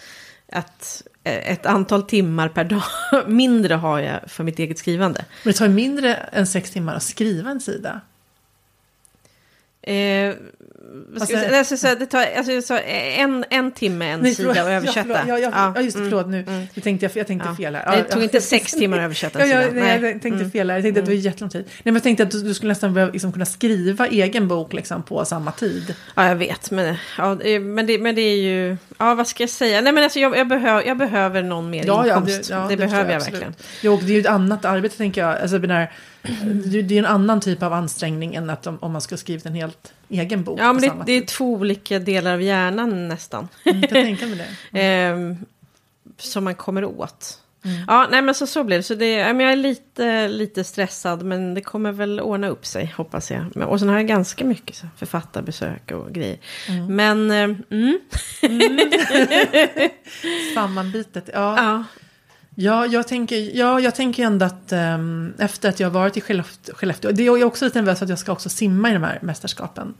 att 0.51 1.03
eh, 1.05 1.12
ett 1.23 1.65
antal 1.65 2.03
timmar 2.03 2.49
per 2.49 2.63
dag 2.63 2.83
mindre 3.27 3.73
har 3.73 3.99
jag 3.99 4.19
för 4.27 4.43
mitt 4.43 4.59
eget 4.59 4.77
skrivande. 4.77 5.25
Men 5.43 5.53
det 5.53 5.57
tar 5.57 5.67
mindre 5.67 6.15
än 6.15 6.47
sex 6.47 6.71
timmar 6.71 6.95
att 6.95 7.03
skriva 7.03 7.49
en 7.51 7.61
sida. 7.61 8.01
Eh, 9.81 10.33
Alltså- 11.19 11.33
jag? 11.33 11.53
Alltså, 11.55 11.77
så 11.77 11.95
det 11.99 12.05
tar 12.05 12.25
alltså, 12.37 12.61
så 12.61 12.77
en, 13.17 13.45
en 13.49 13.71
timme 13.71 14.05
en 14.11 14.19
Nej, 14.19 14.35
sida 14.35 14.49
att 14.51 14.57
översätta. 14.57 15.09
Ja, 15.27 15.39
ja, 15.39 15.51
ja, 15.53 15.73
ja, 15.75 15.81
just 15.81 15.97
det, 15.97 15.99
mm, 15.99 16.11
förlåt 16.11 16.27
nu. 16.27 16.43
mm. 16.47 16.65
Nu 16.73 16.81
tänkte 16.81 17.05
jag, 17.05 17.11
jag 17.15 17.27
tänkte 17.27 17.47
Ja. 17.49 17.55
fel 17.55 17.75
här. 17.75 17.91
Det 17.91 17.97
Ja, 17.97 18.03
tog 18.03 18.21
ja. 18.21 18.23
inte 18.23 18.41
sex 18.41 18.71
timmar 18.71 18.97
att 18.97 19.03
översätta 19.03 19.39
Ja, 19.39 19.45
en 19.45 19.51
ja, 19.51 19.61
sida. 19.69 19.73
nej, 19.73 19.83
Nej. 20.01 20.11
jag 20.11 20.21
tänkte 20.21 20.39
Mm. 20.39 20.51
fel 20.51 20.69
här. 20.69 20.77
Jag 20.77 20.83
tänkte 20.83 20.99
att 20.99 21.05
det 21.05 21.11
var 21.11 21.19
jättelång 21.19 21.49
tid. 21.49 21.61
Nej, 21.65 21.73
men 21.83 21.93
jag 21.93 22.03
tänkte 22.03 22.23
att 22.23 22.31
du, 22.31 22.43
du 22.43 22.53
skulle 22.53 22.69
nästan 22.71 22.93
behöva 22.93 23.11
liksom 23.13 23.31
kunna 23.31 23.45
skriva 23.45 24.07
egen 24.07 24.47
bok 24.47 24.73
liksom, 24.73 25.03
på 25.03 25.25
samma 25.25 25.51
tid. 25.51 25.95
Ja, 26.15 26.27
jag 26.27 26.35
vet. 26.35 26.71
Men, 26.71 26.95
ja, 27.17 27.37
det- 27.43 27.59
men, 27.59 27.85
det, 27.85 27.97
men 27.97 28.15
det 28.15 28.21
är 28.21 28.37
ju... 28.41 28.77
Ja, 28.97 29.15
vad 29.15 29.27
ska 29.27 29.43
jag 29.43 29.49
säga? 29.49 29.81
Nej, 29.81 29.93
men 29.93 30.03
alltså, 30.03 30.19
jag, 30.19 30.37
jag, 30.37 30.47
behöver, 30.47 30.83
jag 30.87 30.97
behöver 30.97 31.43
någon 31.43 31.69
mer 31.69 31.83
inkomst. 31.83 32.03
det, 32.03 32.09
ja, 32.09 32.67
förstår 32.67 32.77
behöver 32.77 33.11
jag, 33.11 33.15
absolut. 33.15 33.33
verkligen. 33.33 33.53
Jo, 33.81 33.99
det 34.03 34.11
är 34.11 34.15
ju 34.15 34.19
ett 34.19 34.25
annat 34.27 34.65
arbete 34.65 34.97
tänker 34.97 35.21
jag. 35.21 35.37
Alltså, 35.41 35.59
jag 35.59 35.87
det 36.65 36.95
är 36.95 36.99
en 36.99 37.05
annan 37.05 37.41
typ 37.41 37.63
av 37.63 37.73
ansträngning 37.73 38.35
än 38.35 38.49
att 38.49 38.67
om, 38.67 38.77
om 38.81 38.91
man 38.91 39.01
skulle 39.01 39.15
ha 39.15 39.19
skrivit 39.19 39.45
en 39.45 39.53
helt 39.53 39.93
egen 40.09 40.43
bok. 40.43 40.59
Ja, 40.59 40.73
men 40.73 40.81
det, 40.81 40.93
det 41.05 41.11
är 41.11 41.21
två 41.21 41.53
olika 41.53 41.99
delar 41.99 42.33
av 42.33 42.41
hjärnan 42.41 43.07
nästan. 43.07 43.47
Mm, 43.65 43.81
jag 43.81 43.89
tänka 43.89 44.25
mig 44.25 44.35
det. 44.71 44.79
Ehm, 44.79 45.45
som 46.17 46.43
man 46.43 46.55
kommer 46.55 46.85
åt. 46.85 47.39
Mm. 47.65 47.81
Ja, 47.87 48.07
nej 48.11 48.21
men 48.21 48.35
så, 48.35 48.47
så 48.47 48.63
blir 48.63 48.77
det. 48.77 48.83
Så 48.83 48.95
det 48.95 49.11
jag 49.11 49.41
är 49.41 49.55
lite, 49.55 50.27
lite 50.27 50.63
stressad, 50.63 51.23
men 51.23 51.53
det 51.53 51.61
kommer 51.61 51.91
väl 51.91 52.19
ordna 52.19 52.47
upp 52.47 52.65
sig, 52.65 52.93
hoppas 52.97 53.31
jag. 53.31 53.57
Och 53.57 53.79
sen 53.79 53.89
har 53.89 53.95
jag 53.95 54.07
ganska 54.07 54.45
mycket 54.45 54.75
så, 54.75 54.87
författarbesök 54.97 55.91
och 55.91 56.11
grejer. 56.11 56.37
Mm. 56.69 56.95
Men, 56.95 57.31
eh, 57.31 57.57
mm, 57.69 57.99
Sammanbitet. 60.55 61.29
Ja. 61.33 61.57
ja. 61.57 61.83
Ja, 62.55 62.85
jag 62.85 63.07
tänker, 63.07 63.57
ja, 63.57 63.79
jag 63.79 63.95
tänker 63.95 64.23
ändå 64.23 64.45
att 64.45 64.71
ehm, 64.71 65.33
efter 65.39 65.69
att 65.69 65.79
jag 65.79 65.87
har 65.87 65.93
varit 65.93 66.17
i 66.17 66.21
Skellefteå, 66.21 66.75
Skellefteå 66.75 67.11
det 67.11 67.23
är 67.23 67.37
jag 67.37 67.47
också 67.47 67.65
lite 67.65 67.81
nervös 67.81 67.99
för 67.99 68.05
att 68.05 68.09
jag 68.09 68.19
ska 68.19 68.31
också 68.31 68.49
simma 68.49 68.89
i 68.89 68.93
de 68.93 69.03
här 69.03 69.19
mästerskapen. 69.21 69.93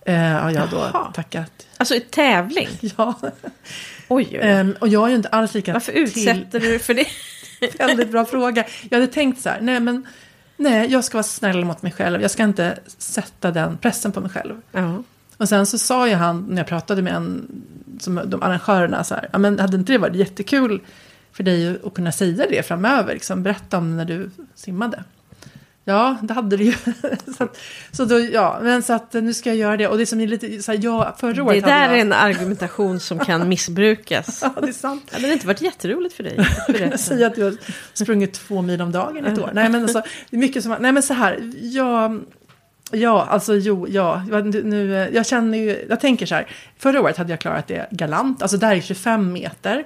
Eh, 0.00 0.14
har 0.16 0.50
jag 0.50 0.70
då 0.70 0.76
Jaha. 0.76 1.12
tackat. 1.14 1.52
Alltså 1.76 1.94
i 1.94 2.00
tävling. 2.00 2.68
Ja, 2.96 3.14
Oj, 4.08 4.28
oj. 4.30 4.38
Ehm, 4.42 4.76
och 4.80 4.88
jag 4.88 5.04
är 5.04 5.08
ju 5.08 5.16
inte 5.16 5.28
alls 5.28 5.54
lika 5.54 5.72
Varför 5.72 5.92
utsätter 5.92 6.60
du 6.60 6.68
dig 6.68 6.78
för 6.78 6.94
det? 6.94 7.06
Väldigt 7.78 8.10
bra 8.10 8.24
fråga. 8.24 8.64
Jag 8.90 8.98
hade 8.98 9.12
tänkt 9.12 9.40
så 9.40 9.48
här, 9.48 9.60
nej 9.60 9.80
men 9.80 10.06
nej, 10.56 10.92
jag 10.92 11.04
ska 11.04 11.16
vara 11.16 11.22
snäll 11.22 11.64
mot 11.64 11.82
mig 11.82 11.92
själv. 11.92 12.22
Jag 12.22 12.30
ska 12.30 12.42
inte 12.42 12.78
sätta 12.98 13.50
den 13.50 13.78
pressen 13.78 14.12
på 14.12 14.20
mig 14.20 14.30
själv. 14.30 14.60
Ja. 14.72 15.02
Och 15.36 15.48
sen 15.48 15.66
så 15.66 15.78
sa 15.78 16.08
ju 16.08 16.14
han, 16.14 16.46
när 16.48 16.56
jag 16.56 16.66
pratade 16.66 17.02
med 17.02 17.12
en, 17.12 17.48
som 18.00 18.20
de 18.26 18.42
arrangörerna, 18.42 19.04
så 19.04 19.14
här, 19.14 19.28
ja 19.32 19.38
men 19.38 19.58
hade 19.58 19.76
inte 19.76 19.92
det 19.92 19.98
varit 19.98 20.16
jättekul 20.16 20.80
för 21.38 21.44
dig 21.44 21.78
att 21.84 21.94
kunna 21.94 22.12
säga 22.12 22.46
det 22.50 22.62
framöver, 22.66 23.14
liksom, 23.14 23.42
berätta 23.42 23.78
om 23.78 23.96
när 23.96 24.04
du 24.04 24.30
simmade. 24.54 25.04
Ja, 25.84 26.16
det 26.22 26.34
hade 26.34 26.56
det 26.56 26.64
ju. 26.64 26.72
så, 27.36 27.44
att, 27.44 27.58
så 27.92 28.04
då, 28.04 28.18
ja, 28.18 28.58
men 28.62 28.82
så 28.82 28.92
att 28.92 29.12
nu 29.12 29.34
ska 29.34 29.50
jag 29.50 29.56
göra 29.56 29.76
det. 29.76 29.88
Och 29.88 29.98
det 29.98 30.06
som 30.06 30.20
är 30.20 30.26
lite 30.26 30.62
så 30.62 30.72
här, 30.72 30.80
ja, 30.82 31.16
förra 31.18 31.32
Det 31.32 31.42
året 31.42 31.64
där 31.64 31.70
hade 31.70 31.84
är 31.84 31.90
jag... 31.90 32.00
en 32.00 32.12
argumentation 32.12 33.00
som 33.00 33.18
kan 33.18 33.48
missbrukas. 33.54 34.40
Ja, 34.42 34.60
det 34.60 34.68
är 34.68 34.72
sant. 34.72 35.02
Det 35.10 35.20
hade 35.20 35.32
inte 35.32 35.46
varit 35.46 35.60
jätteroligt 35.60 36.14
för 36.14 36.22
dig. 36.22 36.38
att. 36.92 37.00
Säga 37.00 37.26
att 37.26 37.34
du 37.34 37.42
har 37.42 37.54
sprungit 37.92 38.32
två 38.32 38.62
mil 38.62 38.82
om 38.82 38.92
dagen 38.92 39.24
ett 39.24 39.38
år. 39.38 39.50
Nej 39.52 39.68
men 39.68 39.82
alltså, 39.82 40.02
det 40.30 40.36
är 40.36 40.40
mycket 40.40 40.62
som, 40.62 40.76
nej 40.80 40.92
men 40.92 41.02
så 41.02 41.14
här, 41.14 41.52
jag, 41.60 42.24
ja 42.90 43.26
alltså 43.30 43.54
jo, 43.54 43.86
ja, 43.88 44.22
nu, 44.44 44.62
nu, 44.62 45.10
jag 45.12 45.26
känner 45.26 45.58
ju, 45.58 45.86
jag 45.88 46.00
tänker 46.00 46.26
så 46.26 46.34
här, 46.34 46.46
förra 46.78 47.00
året 47.00 47.16
hade 47.16 47.30
jag 47.30 47.40
klarat 47.40 47.66
det 47.66 47.88
galant, 47.90 48.42
alltså 48.42 48.56
där 48.56 48.76
är 48.76 48.80
25 48.80 49.32
meter. 49.32 49.84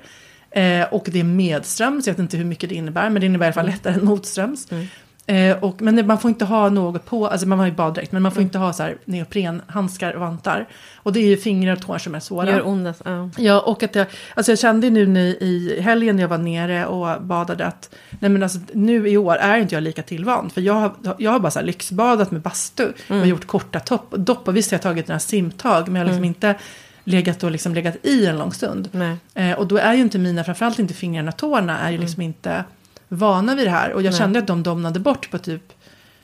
Eh, 0.55 0.85
och 0.91 1.09
det 1.12 1.21
är 1.21 1.25
medströms, 1.25 2.07
jag 2.07 2.15
vet 2.15 2.21
inte 2.21 2.37
hur 2.37 2.45
mycket 2.45 2.69
det 2.69 2.75
innebär, 2.75 3.11
men 3.11 3.21
det 3.21 3.27
innebär 3.27 3.47
i 3.47 3.49
alla 3.49 3.55
fall 3.55 3.67
lättare 3.67 3.95
än 3.95 4.05
motströms. 4.05 4.69
Eh, 5.27 5.57
och, 5.65 5.83
men 5.83 6.07
man 6.07 6.19
får 6.19 6.29
inte 6.29 6.45
ha 6.45 6.69
något 6.69 7.05
på, 7.05 7.27
alltså 7.27 7.49
man 7.49 7.59
har 7.59 7.67
ju 7.67 7.73
baddräkt, 7.73 8.12
men 8.12 8.23
man 8.23 8.33
får 8.33 8.43
inte 8.43 8.59
ha 8.59 8.73
så 8.73 8.83
här 8.83 8.97
neoprenhandskar 9.05 10.12
och 10.12 10.21
vantar. 10.21 10.69
Och 10.97 11.12
det 11.12 11.21
är 11.21 11.27
ju 11.27 11.37
fingrar 11.37 11.73
och 11.73 11.83
tår 11.83 11.99
som 11.99 12.15
är 12.15 12.21
svåra. 12.21 12.51
Gör 12.51 12.67
ont. 12.67 13.03
Ja. 13.05 13.31
Ja, 13.37 13.61
och 13.61 13.83
att 13.83 13.95
jag, 13.95 14.07
alltså 14.35 14.53
jag 14.53 14.59
kände 14.59 14.91
nu 14.91 15.19
i 15.41 15.81
helgen 15.81 16.17
när 16.17 16.23
jag 16.23 16.29
var 16.29 16.38
nere 16.38 16.87
och 16.87 17.23
badade 17.23 17.67
att 17.67 17.95
nej 18.21 18.31
men 18.31 18.43
alltså, 18.43 18.59
nu 18.73 19.09
i 19.09 19.17
år 19.17 19.37
är 19.37 19.59
inte 19.59 19.75
jag 19.75 19.83
lika 19.83 20.03
tillvand. 20.03 20.53
För 20.53 20.61
jag 20.61 20.75
har, 20.75 20.93
jag 21.19 21.31
har 21.31 21.41
bara 21.41 21.51
så 21.51 21.59
här 21.59 21.67
lyxbadat 21.67 22.31
med 22.31 22.41
bastu 22.41 22.93
och 23.09 23.27
gjort 23.27 23.47
korta 23.47 23.81
topp, 23.81 24.11
dopp. 24.11 24.49
Och 24.49 24.57
visst 24.57 24.71
har 24.71 24.77
jag 24.77 24.83
tagit 24.83 25.09
några 25.09 25.21
simtag, 25.21 25.88
men 25.88 25.95
jag 25.95 26.01
har 26.01 26.07
liksom 26.07 26.25
inte 26.25 26.55
legat 27.05 27.43
och 27.45 27.51
liksom 27.51 27.75
legat 27.75 27.97
i 28.03 28.27
en 28.27 28.38
lång 28.38 28.53
stund. 28.53 28.88
Eh, 29.35 29.53
och 29.53 29.67
då 29.67 29.77
är 29.77 29.95
ju 29.95 30.01
inte 30.01 30.19
mina, 30.19 30.45
framförallt 30.45 30.79
inte 30.79 30.95
fingrarna 30.95 31.29
och 31.31 31.37
tårna, 31.37 31.79
är 31.79 31.91
ju 31.91 31.99
liksom 31.99 32.23
inte 32.23 32.65
vana 33.09 33.55
vid 33.55 33.67
det 33.67 33.71
här. 33.71 33.93
Och 33.93 34.03
jag 34.03 34.11
Nej. 34.11 34.19
kände 34.19 34.38
att 34.38 34.47
de 34.47 34.62
domnade 34.62 35.01
bort 35.01 35.31
på 35.31 35.38
typ 35.38 35.62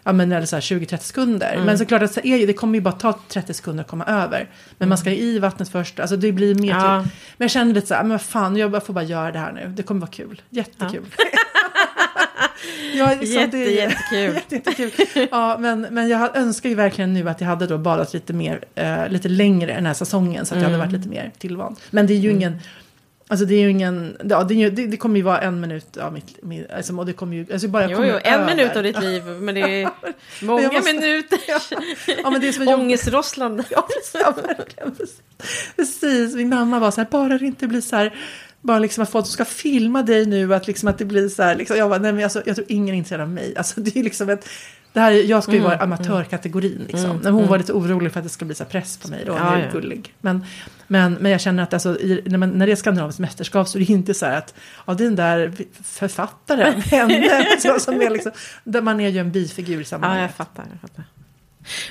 ja, 0.02 0.12
men 0.12 0.32
eller 0.32 0.46
så 0.46 0.56
här 0.56 0.60
20-30 0.60 0.96
sekunder. 0.96 1.62
Men 1.64 1.78
såklart 1.78 2.02
att 2.02 2.12
så 2.12 2.20
är, 2.24 2.46
det 2.46 2.52
kommer 2.52 2.74
ju 2.74 2.80
bara 2.80 2.94
ta 2.94 3.18
30 3.28 3.54
sekunder 3.54 3.84
att 3.84 3.90
komma 3.90 4.04
över. 4.04 4.48
Men 4.78 4.88
man 4.88 4.98
ska 4.98 5.10
ju 5.10 5.16
i 5.16 5.38
vattnet 5.38 5.68
först, 5.68 6.00
alltså 6.00 6.16
det 6.16 6.32
blir 6.32 6.54
mer 6.54 6.68
Ja. 6.68 7.02
typ. 7.04 7.12
Men 7.36 7.44
jag 7.44 7.50
kände 7.50 7.74
lite 7.74 7.86
så 7.86 7.94
här, 7.94 8.02
men 8.02 8.10
vad 8.10 8.22
fan, 8.22 8.56
jag 8.56 8.86
får 8.86 8.94
bara 8.94 9.04
göra 9.04 9.32
det 9.32 9.38
här 9.38 9.52
nu. 9.52 9.72
Det 9.76 9.82
kommer 9.82 10.00
vara 10.00 10.10
kul, 10.10 10.42
jättekul. 10.50 11.06
Ja. 11.18 11.24
liksom, 13.20 13.40
Jätte, 13.40 13.56
det 13.56 13.80
är- 13.80 13.88
jättekul. 13.88 14.34
Jätte, 14.50 14.54
jättekul. 14.82 15.28
Ja, 15.30 15.56
men, 15.60 15.80
men 15.80 16.08
jag 16.08 16.36
önskar 16.36 16.68
ju 16.68 16.74
verkligen 16.74 17.14
nu 17.14 17.28
att 17.28 17.40
jag 17.40 17.48
hade 17.48 17.66
då 17.66 17.78
badat 17.78 18.12
lite 18.14 18.32
mer, 18.32 18.64
eh, 18.74 19.08
lite 19.08 19.28
längre 19.28 19.74
den 19.74 19.86
här 19.86 19.94
säsongen. 19.94 20.46
Så 20.46 20.54
att 20.54 20.58
jag 20.60 20.64
hade 20.64 20.74
Mm. 20.74 20.86
varit 20.88 20.96
lite 20.98 21.08
mer 21.08 21.32
tillvand. 21.38 21.76
Men 21.90 22.06
det 22.06 22.12
är 22.14 22.18
ju 22.18 22.30
ingen, 22.30 22.56
alltså 23.28 23.46
det 23.46 23.54
är 23.54 23.60
ju 23.60 23.70
ingen, 23.70 24.16
ja, 24.24 24.42
det, 24.42 24.70
det, 24.70 24.86
det 24.86 24.96
kommer 24.96 25.16
ju 25.16 25.22
vara 25.22 25.38
en 25.40 25.60
minut 25.60 25.96
av 25.96 26.12
mitt, 26.12 26.42
mitt 26.42 26.70
alltså, 26.70 26.96
och 26.96 27.06
det 27.06 27.12
kommer 27.12 27.36
ju, 27.36 27.46
alltså 27.52 27.68
bara 27.68 27.88
Jo, 27.90 27.96
kommer 27.96 28.08
jo, 28.08 28.18
en 28.24 28.40
över. 28.40 28.56
minut 28.56 28.76
av 28.76 28.82
ditt 28.82 29.00
liv, 29.02 29.24
men 29.24 29.54
det 29.54 29.60
är 29.82 29.90
många 30.42 30.62
jag 30.62 30.72
måste- 30.72 30.92
minuter. 30.92 31.38
Ja, 32.22 32.30
men 32.30 32.40
det 32.40 32.48
är 32.48 32.52
som 32.52 32.68
Ångestrosslande. 32.68 33.64
Ja, 33.70 33.88
verkligen. 34.58 34.96
Precis, 35.76 36.34
min 36.34 36.48
mamma 36.48 36.78
var 36.78 36.90
så 36.90 37.00
här, 37.00 37.08
bara 37.10 37.38
det 37.38 37.46
inte 37.46 37.66
blir 37.66 37.80
så 37.80 37.96
här, 37.96 38.14
bara 38.60 38.78
liksom 38.78 39.02
att 39.02 39.10
folk 39.10 39.26
ska 39.26 39.44
filma 39.44 40.02
dig 40.02 40.26
nu, 40.26 40.54
att, 40.54 40.66
liksom 40.66 40.88
att 40.88 40.98
det 40.98 41.04
blir 41.04 41.28
så 41.28 41.42
här, 41.42 41.56
liksom, 41.56 41.76
jag, 41.76 41.90
bara, 41.90 41.98
nej, 41.98 42.12
men 42.12 42.24
alltså, 42.24 42.42
jag 42.46 42.56
tror 42.56 42.66
ingen 42.70 42.94
är 42.94 42.98
intresserad 42.98 43.20
av 43.20 43.28
mig. 43.30 43.54
Alltså, 43.56 43.80
det 43.80 43.96
är 43.96 44.02
liksom 44.04 44.28
ett, 44.30 44.48
det 44.92 45.00
här, 45.00 45.10
jag 45.12 45.42
ska 45.42 45.52
ju 45.52 45.58
Mm, 45.58 45.70
vara 45.70 45.80
amatörkategorin. 45.82 46.84
Liksom. 46.88 47.20
Men 47.22 47.32
hon 47.32 47.46
var 47.46 47.58
lite 47.58 47.72
orolig 47.72 48.12
för 48.12 48.20
att 48.20 48.24
det 48.24 48.30
skulle 48.30 48.46
bli 48.46 48.54
så 48.54 48.64
här 48.64 48.70
press 48.70 48.96
på 48.96 49.08
mig. 49.08 49.22
Då, 49.26 49.32
Ja, 49.32 49.38
ja, 49.38 49.56
är 49.56 49.64
ja. 49.66 49.72
gullig. 49.72 50.14
Men, 50.20 50.44
men, 50.86 51.14
men 51.14 51.32
jag 51.32 51.40
känner 51.40 51.62
att 51.62 51.72
alltså, 51.74 52.00
i, 52.00 52.22
när, 52.26 52.38
man, 52.38 52.50
när 52.50 52.66
det 52.66 52.72
är 52.72 52.76
skandinaviskt 52.76 53.18
mästerskap 53.20 53.68
så 53.68 53.78
är 53.78 53.84
det 53.84 53.92
inte 53.92 54.14
så 54.14 54.26
här 54.26 54.38
att 54.38 54.54
ja, 54.86 54.94
den 54.94 55.16
där 55.16 55.52
författaren, 55.84 56.80
henne, 56.82 57.46
så, 57.58 57.80
som 57.80 58.02
är 58.02 58.10
liksom, 58.10 58.32
där 58.64 58.82
man 58.82 59.00
är 59.00 59.08
ju 59.08 59.18
en 59.18 59.32
bifigur 59.32 59.76
i 59.76 59.78
Ja, 59.78 59.84
sammanhanget. 59.84 60.22
jag 60.38 60.46
fattar. 60.46 60.64
Jag 60.72 60.80
fattar. 60.80 61.04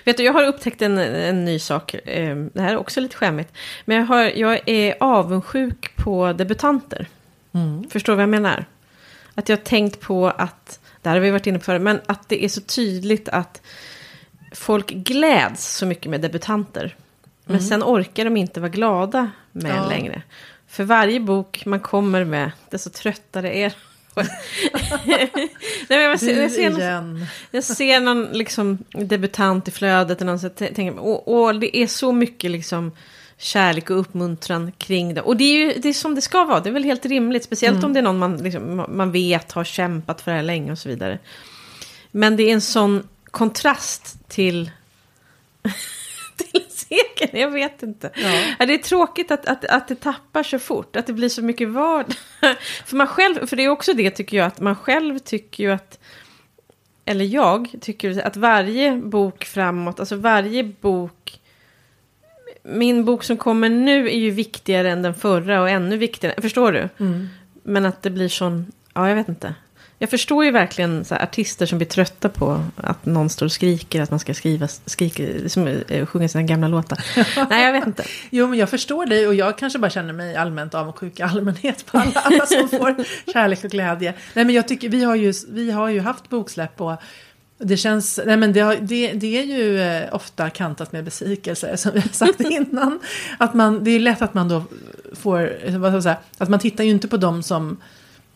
Vet 0.06 0.18
du, 0.18 0.24
jag 0.24 0.34
har 0.34 0.44
upptäckt 0.48 0.82
en, 0.82 0.98
en 0.98 1.46
ny 1.46 1.60
sak. 1.60 1.94
Eh, 1.94 2.36
Det 2.36 2.62
här 2.62 2.72
är 2.74 2.78
också 2.78 3.00
lite 3.02 3.16
skämmigt. 3.16 3.54
Men 3.86 3.98
jag, 3.98 4.06
har, 4.06 4.24
jag 4.24 4.70
är 4.70 4.96
avundsjuk 5.00 5.96
på 5.96 6.34
debutanter. 6.34 7.08
Mm. 7.54 7.90
Förstår 7.90 8.14
du 8.14 8.16
vad 8.16 8.24
jag 8.24 8.30
menar? 8.30 8.66
Att 9.36 9.50
jag 9.50 9.58
har 9.58 9.64
tänkt 9.64 10.00
på 10.00 10.28
att, 10.28 10.80
det 11.02 11.10
här 11.10 11.16
har 11.16 11.22
vi 11.22 11.32
varit 11.32 11.48
inne 11.48 11.60
på 11.60 11.66
förut, 11.66 11.82
men 11.82 12.02
att 12.06 12.30
det 12.30 12.44
är 12.46 12.50
så 12.50 12.62
tydligt 12.62 13.30
att 13.30 13.62
folk 14.54 14.88
gläds 14.90 15.76
så 15.78 15.86
mycket 15.86 16.10
med 16.12 16.22
debutanter. 16.22 16.96
Men 17.46 17.62
sen 17.62 17.84
orkar 17.84 18.26
de 18.26 18.38
inte 18.38 18.60
vara 18.60 18.70
glada 18.70 19.32
med 19.52 19.72
en 19.72 19.78
Ja. 19.78 19.90
längre. 19.90 20.22
För 20.68 20.84
varje 20.84 21.20
bok 21.20 21.66
man 21.66 21.80
kommer 21.80 22.24
med, 22.24 22.52
desto 22.70 22.90
tröttare 22.90 23.58
är 23.58 23.74
Nej, 25.90 26.00
jag, 26.00 26.20
ser, 26.20 26.42
jag, 26.42 26.52
ser 26.52 26.70
någon, 26.70 27.26
jag 27.52 27.64
ser 27.64 28.00
någon 28.00 28.26
liksom, 28.26 28.78
debutant 28.92 29.68
i 29.68 29.72
flödet 29.72 30.20
och 30.20 30.26
någon, 30.26 30.40
så 30.40 30.50
tänker, 30.50 31.00
och 31.30 31.60
det 31.60 31.78
är 31.78 31.88
så 31.88 32.12
mycket 32.12 32.52
liksom, 32.52 32.92
kärlek 33.38 33.90
och 33.90 34.00
uppmuntran 34.00 34.72
kring 34.72 35.14
det. 35.14 35.22
Och 35.22 35.38
det 35.38 35.44
är 35.44 35.54
ju 35.54 35.80
det 35.80 35.90
är 35.90 35.94
som 35.94 36.16
det 36.16 36.22
ska 36.22 36.46
vara, 36.46 36.60
det 36.60 36.70
är 36.70 36.74
väl 36.74 36.84
helt 36.84 37.06
rimligt. 37.06 37.44
Speciellt 37.44 37.84
om 37.84 37.94
det 37.94 38.00
är 38.00 38.04
någon 38.04 38.18
man, 38.18 38.38
liksom, 38.38 38.86
man 38.90 39.12
vet 39.12 39.52
har 39.52 39.64
kämpat 39.64 40.22
för 40.22 40.32
det 40.32 40.38
här 40.38 40.44
länge 40.44 40.72
och 40.72 40.80
så 40.80 40.90
vidare. 40.90 41.20
Men 42.12 42.36
det 42.36 42.44
är 42.44 42.54
en 42.54 42.62
sån 42.62 43.08
kontrast 43.32 44.30
till, 44.30 44.72
till 46.52 46.64
segern, 46.90 47.40
jag 47.40 47.52
vet 47.52 47.84
inte. 47.84 48.12
Ja. 48.60 48.66
Det 48.66 48.74
är 48.74 48.78
tråkigt 48.78 49.32
att, 49.32 49.46
att, 49.46 49.66
att 49.66 49.88
det 49.88 49.96
tappar 49.96 50.44
så 50.44 50.60
fort, 50.60 50.96
att 50.96 51.08
det 51.08 51.14
blir 51.14 51.30
så 51.30 51.42
mycket 51.42 51.70
vardag. 51.70 52.16
för, 52.86 52.96
man 52.96 53.08
själv, 53.08 53.48
för 53.48 53.56
det 53.56 53.64
är 53.64 53.70
också 53.70 53.94
det 53.94 54.12
tycker 54.12 54.38
jag, 54.38 54.48
att 54.48 54.60
man 54.60 54.76
själv 54.76 55.20
tycker 55.20 55.64
ju 55.64 55.72
att, 55.72 56.00
eller 57.06 57.26
jag 57.26 57.76
tycker 57.82 58.26
att 58.26 58.38
varje 58.38 58.96
bok 58.96 59.46
framåt, 59.46 60.00
alltså 60.00 60.16
varje 60.16 60.64
bok, 60.64 61.40
min 62.64 63.06
bok 63.06 63.24
som 63.24 63.38
kommer 63.38 63.70
nu 63.70 64.08
är 64.08 64.18
ju 64.18 64.32
viktigare 64.32 64.92
än 64.92 65.02
den 65.02 65.16
förra 65.16 65.62
och 65.62 65.70
ännu 65.70 65.98
viktigare, 65.98 66.42
förstår 66.42 66.72
du? 66.72 66.90
Mm. 67.00 67.28
Men 67.64 67.86
att 67.86 68.02
det 68.02 68.10
blir 68.10 68.30
sån, 68.30 68.72
ja 68.94 69.10
jag 69.10 69.16
vet 69.16 69.30
inte. 69.30 69.56
Jag 70.00 70.10
förstår 70.10 70.46
ju 70.46 70.52
verkligen 70.52 71.06
så 71.06 71.16
här, 71.16 71.24
artister 71.24 71.66
som 71.66 71.78
blir 71.78 71.88
trötta 71.88 72.30
på 72.30 72.64
att 72.76 73.06
någon 73.06 73.30
står 73.30 73.46
och 73.46 73.52
skriker 73.52 74.02
att 74.02 74.12
man 74.12 74.20
ska 74.20 74.34
skriva, 74.34 74.68
skrika, 74.68 75.50
som, 75.50 75.68
eh, 75.68 76.06
sjunga 76.06 76.28
sina 76.28 76.44
gamla 76.44 76.68
låtar. 76.68 77.00
Nej, 77.50 77.66
jag 77.66 77.74
vet 77.74 77.88
inte. 77.88 78.04
Jo, 78.30 78.48
men 78.48 78.60
jag 78.60 78.70
förstår 78.70 79.06
dig 79.06 79.28
och 79.28 79.36
jag 79.36 79.58
kanske 79.58 79.80
bara 79.80 79.90
känner 79.90 80.14
mig 80.14 80.36
allmänt 80.36 80.74
avundsjuk 80.74 81.20
i 81.20 81.24
allmänhet 81.24 81.86
på 81.86 81.98
alla, 81.98 82.12
alla 82.14 82.46
som 82.46 82.70
får 82.80 82.96
kärlek 83.34 83.64
och 83.64 83.72
glädje. 83.72 84.14
Nej, 84.34 84.46
men 84.46 84.56
jag 84.56 84.68
tycker 84.68 84.90
vi 84.90 85.04
har 85.04 85.16
ju, 85.16 85.34
vi 85.50 85.72
har 85.72 85.90
ju 85.90 86.00
haft 86.00 86.30
boksläpp 86.30 86.82
och 86.82 87.02
det 87.58 87.78
känns, 87.78 88.20
nej 88.26 88.38
men 88.38 88.54
det, 88.54 88.60
har, 88.60 88.76
det, 88.76 89.12
det 89.12 89.38
är 89.38 89.44
ju 89.44 89.82
eh, 89.82 90.16
ofta 90.16 90.50
kantat 90.50 90.92
med 90.92 91.04
besvikelse 91.04 91.78
som 91.78 91.92
vi 91.94 92.00
har 92.00 92.10
sagt 92.10 92.40
innan. 92.50 93.00
Att 93.38 93.54
man, 93.54 93.84
det 93.84 93.92
är 93.92 94.00
lätt 94.00 94.22
att 94.22 94.34
man 94.34 94.48
då 94.48 94.64
får, 95.14 95.78
vad 95.78 95.92
ska 95.92 95.96
jag 95.96 96.04
säga, 96.04 96.18
att 96.38 96.50
man 96.50 96.60
tittar 96.60 96.84
ju 96.84 96.90
inte 96.90 97.08
på 97.08 97.18
dem 97.18 97.44
som, 97.44 97.78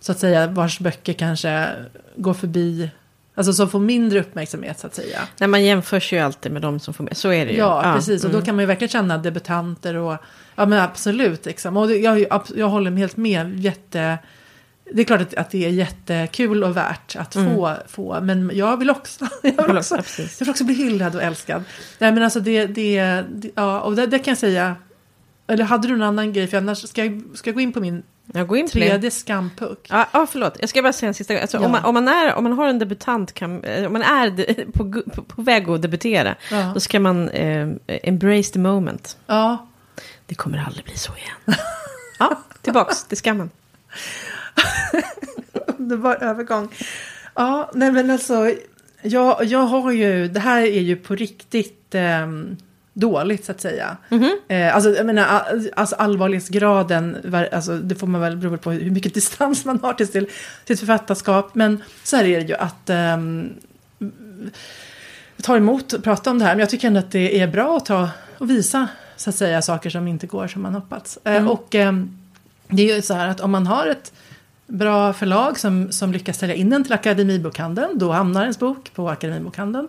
så 0.02 0.12
att 0.12 0.20
säga, 0.20 0.48
vars 0.48 0.80
böcker 0.80 1.14
kanske 1.14 1.70
går 2.16 2.34
förbi, 2.34 2.90
alltså 3.36 3.54
som 3.54 3.70
får 3.70 3.80
mindre 3.80 4.20
uppmärksamhet 4.20 4.80
så 4.80 4.88
att 4.88 4.96
säga. 4.96 5.20
Nej, 5.38 5.48
man 5.48 5.64
jämförs 5.64 6.14
ju 6.14 6.20
alltid 6.20 6.52
med 6.52 6.62
de 6.62 6.80
som 6.80 6.94
får 6.94 7.04
med. 7.04 7.18
Så 7.18 7.32
är 7.32 7.46
det 7.46 7.52
ju. 7.52 7.58
Ja, 7.58 7.94
precis. 7.96 8.24
Och 8.24 8.30
mm. 8.30 8.40
då 8.40 8.46
kan 8.46 8.56
man 8.56 8.64
ju 8.64 8.68
verkligen 8.68 8.90
känna 8.90 9.18
debutanter 9.18 9.96
och 9.96 10.18
ja 10.56 10.66
men 10.66 10.80
absolut. 10.80 11.46
Liksom. 11.46 11.78
Och 11.78 11.92
jag, 11.92 12.26
jag, 12.56 12.70
håller 12.70 12.92
helt 12.92 13.18
med. 13.18 13.60
Jätte, 13.60 14.18
det 14.94 15.02
är 15.02 15.06
klart 15.06 15.22
att, 15.22 15.34
att 15.34 15.50
det 15.50 15.66
är 15.66 15.70
jättekul 15.70 16.64
och 16.64 16.78
värt 16.78 17.16
att 17.16 17.34
få, 17.34 17.74
få. 17.88 18.22
Men 18.22 18.52
jag 18.54 18.78
vill 18.78 18.90
också, 18.90 19.28
jag 19.42 19.68
vill 19.68 19.78
också, 19.78 19.96
Ja, 19.96 20.04
jag 20.18 20.46
vill 20.46 20.50
också 20.50 20.64
bli 20.64 20.76
hyllad 20.76 21.16
och 21.16 21.24
älskad. 21.24 21.64
Nej 22.00 22.12
men 22.12 22.24
alltså 22.24 22.40
det, 22.40 22.66
det, 22.66 23.24
det 23.30 23.52
ja, 23.56 23.80
och 23.80 23.96
det, 23.96 24.06
det 24.06 24.20
kan 24.20 24.32
jag 24.32 24.38
säga. 24.38 24.76
Eller 25.52 25.64
hade 25.66 25.88
du 25.88 25.94
någon 25.98 26.08
annan 26.08 26.34
grej? 26.34 26.48
För 26.48 26.58
annars 26.58 26.90
ska 26.90 27.06
jag, 27.06 27.22
ska 27.34 27.50
jag 27.50 27.56
gå 27.56 27.62
in 27.62 27.74
på 27.74 27.80
min 27.80 28.04
Jag 28.34 28.48
går 28.48 28.58
in 28.58 28.70
på 28.70 28.78
det. 28.80 28.90
tredje 28.90 29.12
skampuck. 29.12 29.88
Ja, 29.90 30.08
ja, 30.14 30.28
förlåt. 30.32 30.58
Jag 30.60 30.70
ska 30.70 30.82
bara 30.82 30.94
säga 30.94 31.08
en 31.08 31.14
sista 31.14 31.34
gång. 31.34 31.42
Alltså, 31.42 31.58
Ja. 31.58 31.66
om, 31.66 31.72
man, 31.72 31.86
om, 31.86 31.94
man 31.94 32.08
är, 32.08 32.34
om 32.36 32.44
man 32.44 32.54
har 32.54 32.68
en 32.68 32.80
debutant, 32.80 33.34
kan, 33.34 33.64
eh, 33.64 33.86
om 33.86 33.94
man 33.94 34.02
är 34.02 34.30
de, 34.30 34.66
på, 34.74 35.02
på, 35.16 35.22
på 35.24 35.42
väg 35.42 35.70
att 35.70 35.82
debutera, 35.82 36.36
Ja. 36.52 36.72
då 36.74 36.80
ska 36.80 37.00
man 37.00 37.30
eh, 37.30 37.70
embrace 37.88 38.54
the 38.54 38.60
moment. 38.60 39.18
Ja, 39.28 39.68
Det 40.26 40.36
kommer 40.36 40.64
aldrig 40.68 40.86
bli 40.86 40.98
så 40.98 41.12
igen. 41.16 41.58
ja, 42.20 42.42
tillbaks 42.62 43.04
till 43.04 43.18
skammen. 43.18 43.50
underbar 45.78 46.16
övergång. 46.24 46.68
Ja, 47.36 47.72
nej 47.74 47.92
men 47.92 48.12
alltså, 48.12 48.54
jag, 49.02 49.44
jag 49.46 49.60
har 49.66 49.92
ju, 49.92 50.28
det 50.28 50.40
här 50.40 50.62
är 50.62 50.82
ju 50.82 50.96
på 50.96 51.16
riktigt 51.16 51.96
ehm, 51.96 52.58
dåligt 52.94 53.46
så 53.46 53.52
att 53.52 53.62
säga. 53.62 53.98
Eh, 54.48 54.76
alltså, 54.76 54.90
jag 54.90 55.06
menar, 55.06 55.44
alltså 55.76 55.96
allvarlighetsgraden, 55.96 57.18
var- 57.24 57.50
alltså, 57.52 57.78
det 57.78 57.96
får 57.96 58.08
man 58.08 58.22
väl 58.22 58.38
bero 58.38 58.58
på 58.58 58.72
hur 58.72 58.92
mycket 58.92 59.14
distans 59.14 59.66
man 59.66 59.80
har 59.82 59.94
till 59.94 60.08
sitt, 60.08 60.30
sitt 60.68 60.80
författarskap. 60.80 61.56
Men 61.56 61.84
så 62.04 62.16
här 62.16 62.24
är 62.24 62.42
det 62.42 62.48
ju 62.48 62.56
att 62.56 62.90
jag 65.36 65.44
tar 65.46 65.58
emot 65.58 65.94
att 65.94 66.04
prata 66.04 66.32
om 66.32 66.40
det 66.40 66.46
här, 66.46 66.52
men 66.52 66.60
jag 66.60 66.70
tycker 66.70 66.88
ändå 66.88 67.00
att 67.00 67.12
det 67.12 67.40
är 67.42 67.48
bra 67.48 67.78
att 67.78 67.86
ta 67.86 68.10
och 68.38 68.50
visa 68.50 68.88
så 69.16 69.30
att 69.30 69.36
säga 69.36 69.62
saker 69.62 69.90
som 69.90 70.08
inte 70.08 70.28
går 70.28 70.48
som 70.48 70.62
man 70.62 70.74
hoppats. 70.74 71.20
Eh, 71.24 71.48
och 71.48 71.76
ehm, 71.76 72.18
det 72.68 72.90
är 72.92 72.96
ju 72.96 73.02
så 73.02 73.14
här 73.14 73.28
att 73.28 73.40
om 73.40 73.52
man 73.52 73.68
har 73.68 73.88
ett 73.88 74.14
bra 74.68 75.14
förlag 75.14 75.60
som, 75.60 75.92
som 75.92 76.12
lyckas 76.12 76.38
sälja 76.40 76.56
in 76.56 76.70
den 76.70 76.84
till 76.84 76.94
Akademibokhandeln. 76.94 77.98
Då 78.00 78.12
hamnar 78.12 78.42
ens 78.42 78.60
bok 78.60 78.92
på 78.96 79.10
Akademibokhandeln. 79.10 79.88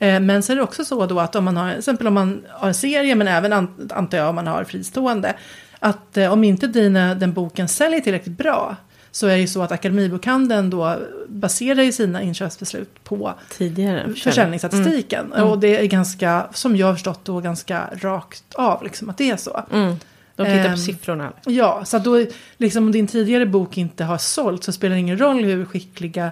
Eh, 0.00 0.20
men 0.20 0.42
så 0.42 0.52
är 0.52 0.56
det 0.56 0.62
också 0.62 0.84
så 0.84 1.06
då 1.06 1.20
att 1.20 1.36
om 1.36 1.44
man 1.44 1.56
har, 1.56 1.70
till 1.70 1.78
exempel 1.78 2.06
om 2.06 2.14
man 2.14 2.42
har 2.48 2.68
en 2.68 2.74
serie, 2.74 3.14
men 3.14 3.28
även 3.28 3.52
antar 3.90 4.18
jag 4.18 4.28
om 4.28 4.34
man 4.34 4.46
har 4.46 4.64
fristående, 4.64 5.34
att 5.78 6.16
eh, 6.16 6.32
om 6.32 6.44
inte 6.44 6.66
dina, 6.66 7.14
den 7.14 7.32
boken 7.32 7.68
säljer 7.68 8.00
tillräckligt 8.00 8.38
bra, 8.38 8.76
så 9.10 9.26
är 9.26 9.32
det 9.32 9.40
ju 9.40 9.46
så 9.46 9.62
att 9.62 9.72
Akademibokhandeln 9.72 10.70
då 10.70 10.96
baserar 11.28 11.82
ju 11.82 11.92
sina 11.92 12.22
inköpsbeslut 12.22 13.04
på 13.04 13.34
Tidigare 13.50 14.14
försäljningsstatistiken. 14.14 15.32
Mm. 15.32 15.48
Och 15.48 15.58
det 15.58 15.78
är 15.78 15.84
ganska, 15.84 16.46
som 16.52 16.76
jag 16.76 16.86
har 16.86 16.94
förstått 16.94 17.20
då, 17.24 17.40
ganska 17.40 17.88
rakt 17.92 18.44
av 18.54 18.84
liksom 18.84 19.10
att 19.10 19.18
det 19.18 19.30
är 19.30 19.36
så. 19.36 19.64
Mm. 19.72 19.96
De 20.36 20.44
tittar 20.46 20.66
um, 20.66 20.72
på 20.72 20.78
siffrorna. 20.78 21.32
Ja, 21.46 21.84
så 21.84 21.96
att 21.96 22.04
då, 22.04 22.24
liksom 22.56 22.84
om 22.84 22.92
din 22.92 23.06
tidigare 23.06 23.46
bok 23.46 23.78
inte 23.78 24.04
har 24.04 24.18
sålt 24.18 24.64
så 24.64 24.72
spelar 24.72 24.94
det 24.94 25.00
ingen 25.00 25.20
roll 25.20 25.44
hur 25.44 25.64
skickliga 25.64 26.30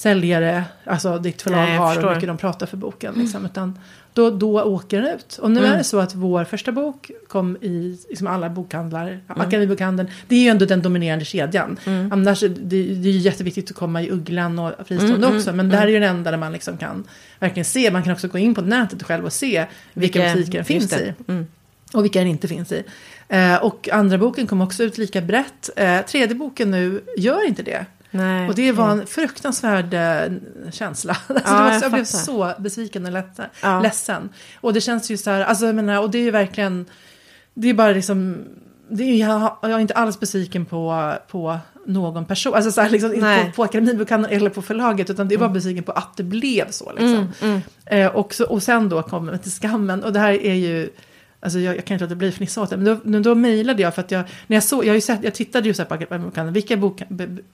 säljare, 0.00 0.64
alltså 0.84 1.18
ditt 1.18 1.42
förlag 1.42 1.64
Nej, 1.64 1.76
har 1.76 1.96
och 1.96 2.02
hur 2.02 2.14
mycket 2.14 2.28
de 2.28 2.36
pratar 2.36 2.66
för 2.66 2.76
boken. 2.76 3.14
Liksom, 3.14 3.38
mm. 3.38 3.50
utan 3.50 3.78
då, 4.12 4.30
då 4.30 4.62
åker 4.62 5.02
den 5.02 5.14
ut. 5.14 5.38
Och 5.38 5.50
nu 5.50 5.60
mm. 5.60 5.72
är 5.72 5.78
det 5.78 5.84
så 5.84 5.98
att 5.98 6.14
vår 6.14 6.44
första 6.44 6.72
bok 6.72 7.10
kom 7.28 7.56
i 7.56 7.98
liksom 8.08 8.26
alla 8.26 8.50
bokhandlar, 8.50 9.06
mm. 9.06 9.20
Akademibokhandeln. 9.26 10.10
Det 10.28 10.36
är 10.36 10.40
ju 10.40 10.48
ändå 10.48 10.64
den 10.64 10.82
dominerande 10.82 11.24
kedjan. 11.24 11.78
Mm. 11.84 12.12
Annars 12.12 12.40
det, 12.40 12.48
det 12.94 13.08
är 13.08 13.18
jätteviktigt 13.18 13.70
att 13.70 13.76
komma 13.76 14.02
i 14.02 14.10
Ugglan 14.10 14.58
och 14.58 14.72
fristående 14.78 15.16
mm, 15.16 15.24
mm, 15.24 15.36
också. 15.36 15.52
Men 15.52 15.68
det 15.68 15.76
här 15.76 15.86
är 15.86 15.90
ju 15.90 16.00
den 16.00 16.16
enda 16.16 16.30
där 16.30 16.38
man 16.38 16.52
liksom 16.52 16.76
kan 16.76 17.04
verkligen 17.38 17.64
se. 17.64 17.90
Man 17.90 18.02
kan 18.02 18.12
också 18.12 18.28
gå 18.28 18.38
in 18.38 18.54
på 18.54 18.60
nätet 18.60 19.02
själv 19.02 19.24
och 19.24 19.32
se 19.32 19.66
vilka, 19.92 20.18
vilka 20.18 20.34
butiker 20.34 20.58
den 20.58 20.64
finns 20.64 20.92
i. 20.92 21.14
Mm. 21.28 21.46
Och 21.92 22.04
vilka 22.04 22.18
den 22.18 22.28
inte 22.28 22.48
finns 22.48 22.72
i. 22.72 22.82
Eh, 23.28 23.56
och 23.56 23.88
andra 23.92 24.18
boken 24.18 24.46
kom 24.46 24.60
också 24.60 24.82
ut 24.82 24.98
lika 24.98 25.20
brett. 25.20 25.70
Eh, 25.76 26.00
tredje 26.00 26.34
boken 26.34 26.70
nu 26.70 27.00
gör 27.16 27.48
inte 27.48 27.62
det. 27.62 27.86
Nej, 28.10 28.48
och 28.48 28.54
det 28.54 28.72
var 28.72 28.90
en 28.90 29.06
fruktansvärd 29.06 29.94
äh, 29.94 30.70
känsla. 30.70 31.16
Alltså, 31.28 31.54
ja, 31.54 31.62
var, 31.62 31.72
jag, 31.72 31.82
jag 31.82 31.92
blev 31.92 32.04
så 32.04 32.52
besviken 32.58 33.06
och 33.06 33.12
ledsen. 33.12 33.46
Ja. 33.62 33.80
ledsen. 33.80 34.28
Och 34.60 34.72
det 34.72 34.80
känns 34.80 35.10
ju 35.10 35.16
så 35.16 35.30
här, 35.30 35.40
alltså, 35.40 35.66
jag 35.66 35.74
menar, 35.74 36.00
och 36.00 36.10
det 36.10 36.18
är 36.18 36.22
ju 36.22 36.30
verkligen, 36.30 36.86
det 37.54 37.68
är 37.68 37.74
bara 37.74 37.92
liksom, 37.92 38.44
det 38.88 39.04
är, 39.04 39.16
jag, 39.16 39.56
jag 39.62 39.70
är 39.70 39.78
inte 39.78 39.94
alls 39.94 40.20
besviken 40.20 40.64
på, 40.64 41.14
på 41.28 41.58
någon 41.86 42.24
person, 42.24 42.54
alltså 42.54 42.72
så 42.72 42.80
här, 42.80 42.90
liksom, 42.90 43.14
inte 43.14 43.44
på, 43.46 43.52
på 43.52 43.62
Akademibokhandeln 43.62 44.36
eller 44.36 44.50
på 44.50 44.62
förlaget, 44.62 45.10
utan 45.10 45.28
det 45.28 45.34
är 45.34 45.38
bara 45.38 45.44
mm. 45.44 45.54
besviken 45.54 45.84
på 45.84 45.92
att 45.92 46.16
det 46.16 46.22
blev 46.22 46.70
så. 46.70 46.92
Liksom. 46.92 47.06
Mm, 47.08 47.32
mm. 47.40 47.60
Eh, 47.86 48.16
och, 48.16 48.34
så, 48.34 48.46
och 48.46 48.62
sen 48.62 48.88
då 48.88 49.02
kommer 49.02 49.32
det 49.32 49.38
till 49.38 49.52
skammen, 49.52 50.04
och 50.04 50.12
det 50.12 50.20
här 50.20 50.32
är 50.32 50.54
ju 50.54 50.90
Alltså 51.42 51.58
jag, 51.58 51.76
jag 51.76 51.84
kan 51.84 51.94
inte 51.94 52.04
låta 52.04 52.14
bli 52.14 52.28
att 52.28 52.34
fnissa 52.34 52.62
åt 52.62 52.70
det. 52.70 52.76
Men 52.76 52.84
då, 52.86 52.96
men 53.02 53.22
då 53.22 53.34
mejlade 53.34 53.82
jag 53.82 53.94
för 53.94 54.02
att 54.02 54.10
jag, 54.10 54.24
när 54.46 54.56
jag 54.56 54.64
såg, 54.64 54.84
jag, 54.84 54.90
har 54.90 54.94
ju 54.94 55.00
sett, 55.00 55.24
jag 55.24 55.34
tittade 55.34 55.68
ju 55.68 55.74
så 55.74 55.82
här 55.82 56.06
på 56.44 56.50
vilka 56.50 56.76
bok, 56.76 57.02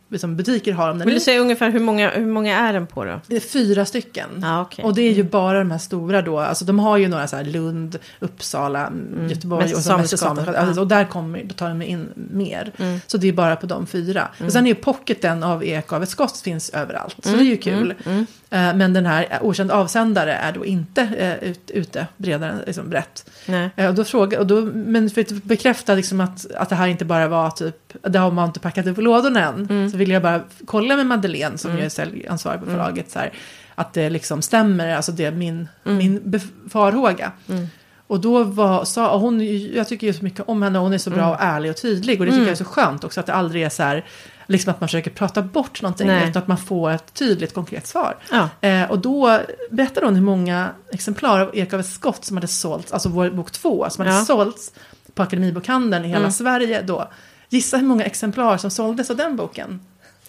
liksom 0.08 0.36
butiker 0.36 0.72
har 0.72 0.88
de 0.88 0.98
Vill 0.98 1.14
du 1.14 1.20
säga 1.20 1.40
ungefär 1.40 1.70
hur 1.70 1.80
många, 1.80 2.10
hur 2.10 2.26
många 2.26 2.58
är 2.58 2.72
den 2.72 2.86
på 2.86 3.04
då? 3.04 3.20
Det 3.26 3.36
är 3.36 3.40
fyra 3.40 3.84
stycken. 3.84 4.44
Ah, 4.44 4.62
okay. 4.62 4.84
Och 4.84 4.94
det 4.94 5.02
är 5.02 5.12
ju 5.12 5.22
bara 5.22 5.58
de 5.58 5.70
här 5.70 5.78
stora 5.78 6.22
då, 6.22 6.38
alltså 6.38 6.64
de 6.64 6.78
har 6.78 6.96
ju 6.96 7.08
några 7.08 7.26
så 7.26 7.36
här 7.36 7.44
Lund, 7.44 7.98
Uppsala, 8.20 8.86
mm. 8.86 9.28
Göteborg 9.28 9.74
och 9.74 9.80
så 9.80 9.92
alltså, 9.92 10.80
Och 10.80 10.88
där 10.88 11.04
kommer, 11.04 11.44
då 11.44 11.54
tar 11.54 11.68
de 11.68 11.82
in 11.82 12.08
mer. 12.14 12.72
Mm. 12.76 13.00
Så 13.06 13.16
det 13.16 13.28
är 13.28 13.32
bara 13.32 13.56
på 13.56 13.66
de 13.66 13.86
fyra. 13.86 14.28
Mm. 14.36 14.46
Och 14.46 14.52
sen 14.52 14.66
är 14.66 14.68
ju 14.68 14.74
pocketen 14.74 15.42
av 15.42 15.64
Ek 15.64 15.92
av 15.92 16.02
ett 16.02 16.08
skott 16.08 16.40
finns 16.40 16.70
överallt. 16.70 17.16
Så 17.22 17.28
mm. 17.28 17.40
det 17.40 17.44
är 17.44 17.50
ju 17.50 17.56
kul. 17.56 17.94
Mm. 18.04 18.26
Mm. 18.50 18.70
Eh, 18.70 18.76
men 18.76 18.92
den 18.92 19.06
här 19.06 19.38
okänd 19.42 19.70
avsändare 19.70 20.32
är 20.32 20.52
då 20.52 20.64
inte 20.64 21.02
uh, 21.02 21.50
ut, 21.50 21.70
ute 21.70 22.06
bredare, 22.16 22.58
liksom 22.66 22.90
brett. 22.90 23.30
Nej. 23.46 23.70
Uh, 23.80 23.86
och 23.86 23.94
då 23.94 24.04
fråga, 24.04 24.40
och 24.40 24.46
då, 24.46 24.60
men 24.74 25.10
för 25.10 25.20
att 25.20 25.32
bekräfta 25.32 25.94
liksom 25.94 26.20
att, 26.20 26.52
att 26.52 26.68
det 26.68 26.74
här 26.74 26.88
inte 26.88 27.04
bara 27.04 27.28
var 27.28 27.50
typ, 27.50 27.92
det 28.02 28.18
har 28.18 28.30
man 28.30 28.46
inte 28.46 28.60
packat 28.60 28.86
upp 28.86 28.98
lådorna 28.98 29.44
än. 29.44 29.66
Mm. 29.70 29.90
Så 29.90 29.96
vill 29.96 30.10
jag 30.10 30.22
bara 30.22 30.40
kolla 30.66 30.96
med 30.96 31.06
Madeleine 31.06 31.58
som 31.58 31.70
mm. 31.70 31.84
är 31.84 31.88
säljansvarig 31.88 32.60
på 32.60 32.66
mm. 32.66 32.78
förlaget. 32.78 33.10
Så 33.10 33.18
här, 33.18 33.32
att 33.74 33.92
det 33.92 34.10
liksom 34.10 34.42
stämmer, 34.42 34.96
alltså 34.96 35.12
det 35.12 35.24
är 35.24 35.32
min, 35.32 35.68
mm. 35.84 35.98
min 35.98 36.40
farhåga. 36.70 37.32
Mm. 37.48 37.66
Och 38.06 38.20
då 38.20 38.44
var, 38.44 38.84
sa 38.84 39.18
hon, 39.18 39.40
jag 39.74 39.88
tycker 39.88 40.06
ju 40.06 40.12
så 40.12 40.24
mycket 40.24 40.48
om 40.48 40.62
henne, 40.62 40.78
hon 40.78 40.92
är 40.92 40.98
så 40.98 41.10
bra 41.10 41.30
och 41.30 41.36
ärlig 41.40 41.70
och 41.70 41.76
tydlig. 41.76 42.20
Och 42.20 42.26
det 42.26 42.32
tycker 42.32 42.44
jag 42.44 42.52
är 42.52 42.54
så 42.54 42.64
skönt 42.64 43.04
också, 43.04 43.20
att 43.20 43.26
det 43.26 43.34
aldrig 43.34 43.62
är 43.62 43.68
så 43.68 43.82
här, 43.82 44.04
liksom 44.46 44.70
att 44.70 44.80
man 44.80 44.88
försöker 44.88 45.10
prata 45.10 45.42
bort 45.42 45.82
någonting, 45.82 46.06
Nej. 46.06 46.28
utan 46.28 46.42
att 46.42 46.48
man 46.48 46.58
får 46.58 46.90
ett 46.90 47.14
tydligt 47.14 47.54
konkret 47.54 47.86
svar. 47.86 48.16
Ja. 48.30 48.68
Eh, 48.68 48.90
och 48.90 48.98
då 48.98 49.40
berättade 49.70 50.06
hon 50.06 50.14
hur 50.14 50.22
många 50.22 50.70
exemplar 50.92 51.40
av 51.40 51.56
Ek 51.56 51.72
av 51.72 51.80
ett 51.80 51.86
skott 51.86 52.24
som 52.24 52.36
hade 52.36 52.48
sålts, 52.48 52.92
alltså 52.92 53.08
vår 53.08 53.30
bok 53.30 53.50
två, 53.52 53.90
som 53.90 54.04
hade 54.04 54.16
ja. 54.16 54.24
sålts 54.24 54.72
på 55.14 55.22
Akademibokhandeln 55.22 56.04
i 56.04 56.08
hela 56.08 56.18
mm. 56.18 56.32
Sverige 56.32 56.82
då. 56.82 57.10
Gissa 57.48 57.76
hur 57.76 57.86
många 57.86 58.04
exemplar 58.04 58.56
som 58.56 58.70
såldes 58.70 59.10
av 59.10 59.16
den 59.16 59.36
boken? 59.36 59.80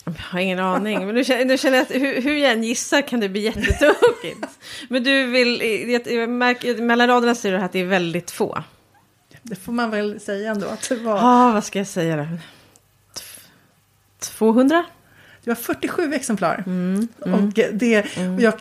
Jag 0.06 0.14
har 0.20 0.40
ingen 0.40 0.60
aning, 0.60 1.06
men 1.06 1.16
nu 1.16 1.24
känner, 1.24 1.46
nu 1.46 1.58
känner 1.58 1.78
jag 1.78 1.84
att 1.84 1.92
hur, 1.92 2.22
hur 2.22 2.36
jag 2.36 2.52
än 2.52 2.64
gissar 2.64 3.02
kan 3.02 3.20
det 3.20 3.30
bli 3.30 3.42
jättetokigt. 3.42 4.48
men 4.90 5.04
du 5.04 5.26
vill, 5.26 5.62
jag, 6.08 6.30
märker, 6.30 6.82
mellan 6.82 7.08
raderna 7.08 7.36
säger 7.36 7.58
du 7.58 7.64
att 7.64 7.72
det 7.72 7.80
är 7.80 7.86
väldigt 7.86 8.32
få. 8.32 8.64
Det 9.42 9.56
får 9.56 9.72
man 9.72 9.92
väl 9.92 10.20
säga 10.20 10.52
ändå 10.52 10.68
att 10.68 10.90
det 10.90 10.96
var. 10.96 11.18
Ja, 11.18 11.52
vad 11.54 11.64
ska 11.64 11.80
jag 11.80 11.88
säga 11.88 12.16
då? 12.18 12.26
200? 14.20 14.86
Det 15.44 15.50
var 15.50 15.56
47 15.56 16.14
exemplar. 16.14 16.64
Mm, 16.68 17.08
mm, 17.26 17.44
och 17.44 17.54
det, 17.74 18.18
mm. 18.18 18.36
och 18.36 18.42
jag, 18.42 18.54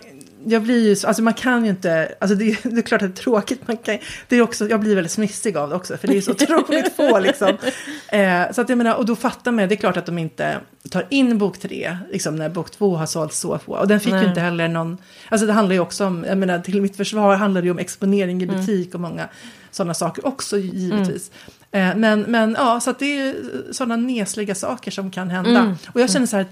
jag 0.44 0.62
blir 0.62 0.88
ju 0.88 0.96
så, 0.96 1.06
alltså 1.06 1.22
man 1.22 1.34
kan 1.34 1.64
ju 1.64 1.70
inte, 1.70 2.14
alltså 2.18 2.34
det, 2.34 2.44
det, 2.62 2.78
är 2.78 2.82
klart 2.82 3.02
att 3.02 3.16
det 3.16 3.20
är 3.20 3.22
tråkigt, 3.22 3.68
man 3.68 3.76
kan, 3.76 3.98
det 4.28 4.36
är 4.36 4.42
också, 4.42 4.68
jag 4.68 4.80
blir 4.80 4.94
väldigt 4.94 5.12
smissig 5.12 5.56
av 5.56 5.70
det 5.70 5.76
också, 5.76 5.96
för 5.96 6.08
det 6.08 6.16
är 6.16 6.20
så 6.20 6.30
otroligt 6.42 6.96
få 6.96 7.18
liksom. 7.18 7.56
Eh, 8.08 8.52
så 8.52 8.60
att 8.60 8.68
jag 8.68 8.78
menar, 8.78 8.94
och 8.94 9.06
då 9.06 9.16
fattar 9.16 9.52
man, 9.52 9.68
det 9.68 9.74
är 9.74 9.76
klart 9.76 9.96
att 9.96 10.06
de 10.06 10.18
inte 10.18 10.60
tar 10.90 11.06
in 11.10 11.38
bok 11.38 11.58
tre, 11.58 11.98
liksom 12.12 12.36
när 12.36 12.48
bok 12.48 12.70
två 12.70 12.96
har 12.96 13.06
sålt 13.06 13.32
så 13.32 13.58
få. 13.58 13.72
Och 13.72 13.88
den 13.88 14.00
fick 14.00 14.12
Nej. 14.12 14.22
ju 14.22 14.28
inte 14.28 14.40
heller 14.40 14.68
någon, 14.68 14.98
alltså 15.28 15.46
det 15.46 15.52
handlar 15.52 15.74
ju 15.74 15.80
också 15.80 16.06
om, 16.06 16.24
jag 16.28 16.38
menar 16.38 16.58
till 16.58 16.82
mitt 16.82 16.96
försvar 16.96 17.36
handlar 17.36 17.62
det 17.62 17.64
ju 17.64 17.70
om 17.70 17.78
exponering 17.78 18.42
i 18.42 18.44
mm. 18.44 18.56
butik 18.56 18.94
och 18.94 19.00
många 19.00 19.28
sådana 19.70 19.94
saker 19.94 20.26
också 20.26 20.58
givetvis. 20.58 21.30
Mm. 21.30 21.55
Eh, 21.76 21.96
men, 21.96 22.20
men 22.20 22.56
ja, 22.58 22.80
så 22.80 22.94
det 22.98 23.18
är 23.18 23.34
sådana 23.70 23.96
nesliga 23.96 24.54
saker 24.54 24.90
som 24.90 25.10
kan 25.10 25.30
hända. 25.30 25.60
Mm. 25.60 25.74
Och 25.88 26.00
jag 26.00 26.10
känner 26.10 26.26
så 26.26 26.36
här, 26.36 26.46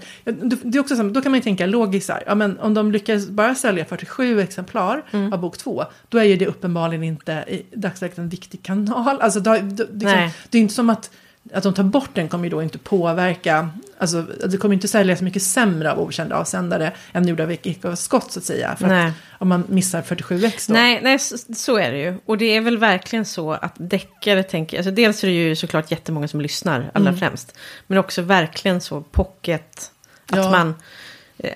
det 0.63 0.77
är 0.77 0.79
också 0.79 0.95
så, 0.95 1.03
då 1.03 1.21
kan 1.21 1.31
man 1.31 1.39
ju 1.39 1.43
tänka 1.43 1.65
logiskt 1.65 2.07
så 2.07 2.13
här, 2.13 2.23
ja, 2.25 2.35
men 2.35 2.59
om 2.59 2.73
de 2.73 2.91
lyckas 2.91 3.27
bara 3.27 3.55
sälja 3.55 3.85
47 3.85 4.41
exemplar 4.41 5.03
mm. 5.11 5.33
av 5.33 5.39
bok 5.39 5.57
två, 5.57 5.85
då 6.09 6.17
är 6.17 6.23
ju 6.23 6.35
det 6.35 6.47
uppenbarligen 6.47 7.03
inte 7.03 7.31
i 7.31 7.65
dagsläget 7.75 8.17
en 8.17 8.29
viktig 8.29 8.63
kanal. 8.63 9.21
Alltså, 9.21 9.39
då, 9.39 9.51
då, 9.51 9.83
liksom, 9.91 10.29
det 10.49 10.57
är 10.57 10.61
inte 10.61 10.73
som 10.73 10.89
att 10.89 11.11
att 11.53 11.63
de 11.63 11.73
tar 11.73 11.83
bort 11.83 12.09
den 12.13 12.27
kommer 12.27 12.43
ju 12.43 12.49
då 12.49 12.63
inte 12.63 12.77
påverka, 12.77 13.69
alltså 13.97 14.21
det 14.21 14.57
kommer 14.57 14.75
inte 14.75 14.87
sälja 14.87 15.17
så 15.17 15.23
mycket 15.23 15.43
sämre 15.43 15.91
av 15.91 15.99
okända 15.99 16.35
avsändare 16.35 16.93
än 17.13 17.27
gjorda 17.27 17.43
av 17.43 17.51
Icke 17.51 17.95
skott 17.95 18.31
så 18.31 18.39
att 18.39 18.45
säga. 18.45 18.75
För 18.75 18.87
nej. 18.87 19.07
Att, 19.07 19.13
om 19.41 19.47
man 19.47 19.63
missar 19.69 20.01
47x 20.01 20.67
då. 20.67 20.73
Nej, 20.73 20.99
nej 21.03 21.19
så, 21.19 21.37
så, 21.55 21.77
är 21.77 21.91
det 21.91 21.97
ju. 21.97 22.17
Och 22.25 22.37
det 22.37 22.45
är 22.45 22.61
väl 22.61 22.77
verkligen 22.77 23.25
så 23.25 23.51
att 23.51 23.73
deckare 23.77 24.43
tänker, 24.43 24.77
alltså 24.77 24.91
dels 24.91 25.23
är 25.23 25.27
det 25.27 25.33
ju 25.33 25.55
såklart 25.55 25.91
jättemånga 25.91 26.27
som 26.27 26.41
lyssnar 26.41 26.91
allra 26.93 27.09
mm. 27.09 27.19
främst. 27.19 27.57
Men 27.87 27.97
också 27.97 28.21
verkligen 28.21 28.81
så 28.81 29.01
pocket, 29.01 29.91
att 30.29 30.37
ja. 30.37 30.51
man, 30.51 30.75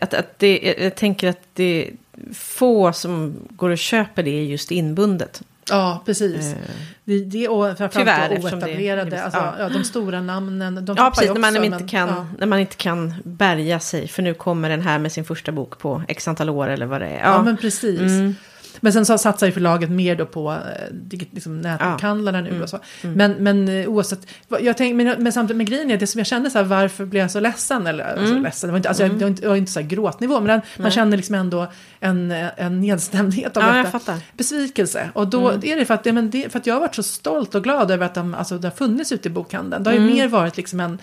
att, 0.02 0.14
att 0.14 0.40
det, 0.40 0.76
jag 0.80 0.96
tänker 0.96 1.28
att 1.28 1.42
det 1.54 1.90
få 2.34 2.94
som 2.94 3.36
går 3.50 3.70
och 3.70 3.78
köper 3.78 4.24
det 4.24 4.44
just 4.44 4.72
inbundet. 4.72 5.42
Ja, 5.70 6.02
precis. 6.06 6.54
Eh, 6.54 6.58
det, 7.04 7.20
det, 7.20 7.48
och 7.48 7.78
framförallt 7.78 7.94
Tyvärr, 7.94 8.44
oetablerade, 8.44 9.12
det, 9.12 9.24
alltså, 9.24 9.40
ja. 9.40 9.56
ja. 9.60 9.70
de 9.70 9.84
stora 9.84 10.22
namnen. 10.22 10.86
De 10.86 10.96
ja, 10.98 11.12
precis, 11.16 11.30
också, 11.30 11.42
när, 11.42 11.52
man 11.52 11.64
inte 11.64 11.88
kan, 11.88 12.10
ja. 12.10 12.28
när 12.38 12.48
man 12.48 12.60
inte 12.60 12.76
kan 12.76 13.14
bärga 13.24 13.80
sig. 13.80 14.08
För 14.08 14.22
nu 14.22 14.34
kommer 14.34 14.70
den 14.70 14.82
här 14.82 15.00
med 15.00 15.12
sin 15.12 15.26
första 15.26 15.52
bok 15.52 15.80
på 15.80 16.04
x 16.08 16.28
antal 16.28 16.50
år 16.50 16.68
eller 16.68 16.86
vad 16.86 17.02
det 17.02 17.08
är. 17.08 17.20
Ja, 17.20 17.34
ja 17.34 17.42
men 17.42 17.58
precis. 17.58 18.00
Mm. 18.00 18.36
Men 18.80 18.94
sen 18.94 19.06
så 19.06 19.18
satsar 19.18 19.48
ju 19.48 19.54
förlaget 19.54 19.90
mer 19.90 20.16
då 20.16 20.26
på 20.26 20.52
eh, 20.52 21.18
liksom, 21.32 21.62
nätbokhandlarna 21.62 22.42
nu. 22.42 22.50
Mm. 22.50 22.62
Och 22.62 22.70
så. 22.70 22.80
Mm. 23.02 23.18
Men, 23.18 23.32
men 23.32 23.82
eh, 23.82 23.90
oavsett, 23.90 24.28
jag 24.60 24.78
tänk, 24.78 24.96
men, 24.96 25.24
men 25.24 25.34
samtidigt 25.34 25.58
med 25.58 25.68
grejen 25.68 25.92
är 25.92 25.98
det 25.98 26.08
som 26.08 26.20
jag 26.20 26.28
kände 26.28 26.50
så 26.50 26.58
här, 26.58 26.66
varför 26.66 27.06
blev 27.06 27.22
jag 27.22 27.32
så 27.32 27.40
ledsen? 27.40 27.88
Eller 27.88 28.04
alltså, 28.04 28.20
mm. 28.20 28.32
alltså, 28.32 28.44
ledsen, 28.44 28.68
det 28.68 28.72
var 28.72 28.78
inte, 28.78 28.90
alltså, 28.90 29.04
mm. 29.04 29.20
jag, 29.20 29.20
det 29.20 29.26
var 29.26 29.30
inte, 29.30 29.42
det 29.42 29.48
var 29.48 29.56
inte 29.56 29.72
så 29.72 29.80
här 29.80 29.88
gråtnivå, 29.88 30.40
men 30.40 30.48
den, 30.48 30.62
man 30.84 30.92
känner 30.92 31.18
liksom 31.18 31.36
ändå 31.36 31.68
en, 32.00 32.32
en 32.32 32.82
nedstämdhet 32.82 33.58
av 33.58 33.64
ja, 33.64 33.86
detta. 33.94 34.20
Besvikelse. 34.38 35.10
Och 35.14 35.28
då 35.28 35.50
mm. 35.50 35.62
är 35.64 35.76
det 35.76 35.86
för 35.86 35.94
att, 35.94 36.06
men 36.06 36.30
det, 36.30 36.52
för 36.52 36.60
att 36.60 36.68
jag 36.68 36.74
har 36.74 36.82
varit 36.82 36.96
så 36.96 37.04
stolt 37.04 37.56
och 37.56 37.64
glad 37.64 37.92
över 37.92 38.06
att 38.06 38.16
de, 38.16 38.34
alltså, 38.34 38.58
det 38.58 38.68
har 38.68 38.76
funnits 38.76 39.12
ute 39.12 39.28
i 39.28 39.32
bokhandeln. 39.32 39.84
Det 39.84 39.90
har 39.90 39.96
ju 39.96 40.04
mm. 40.04 40.16
mer 40.16 40.28
varit 40.28 40.58
liksom 40.58 40.80
en 40.80 41.00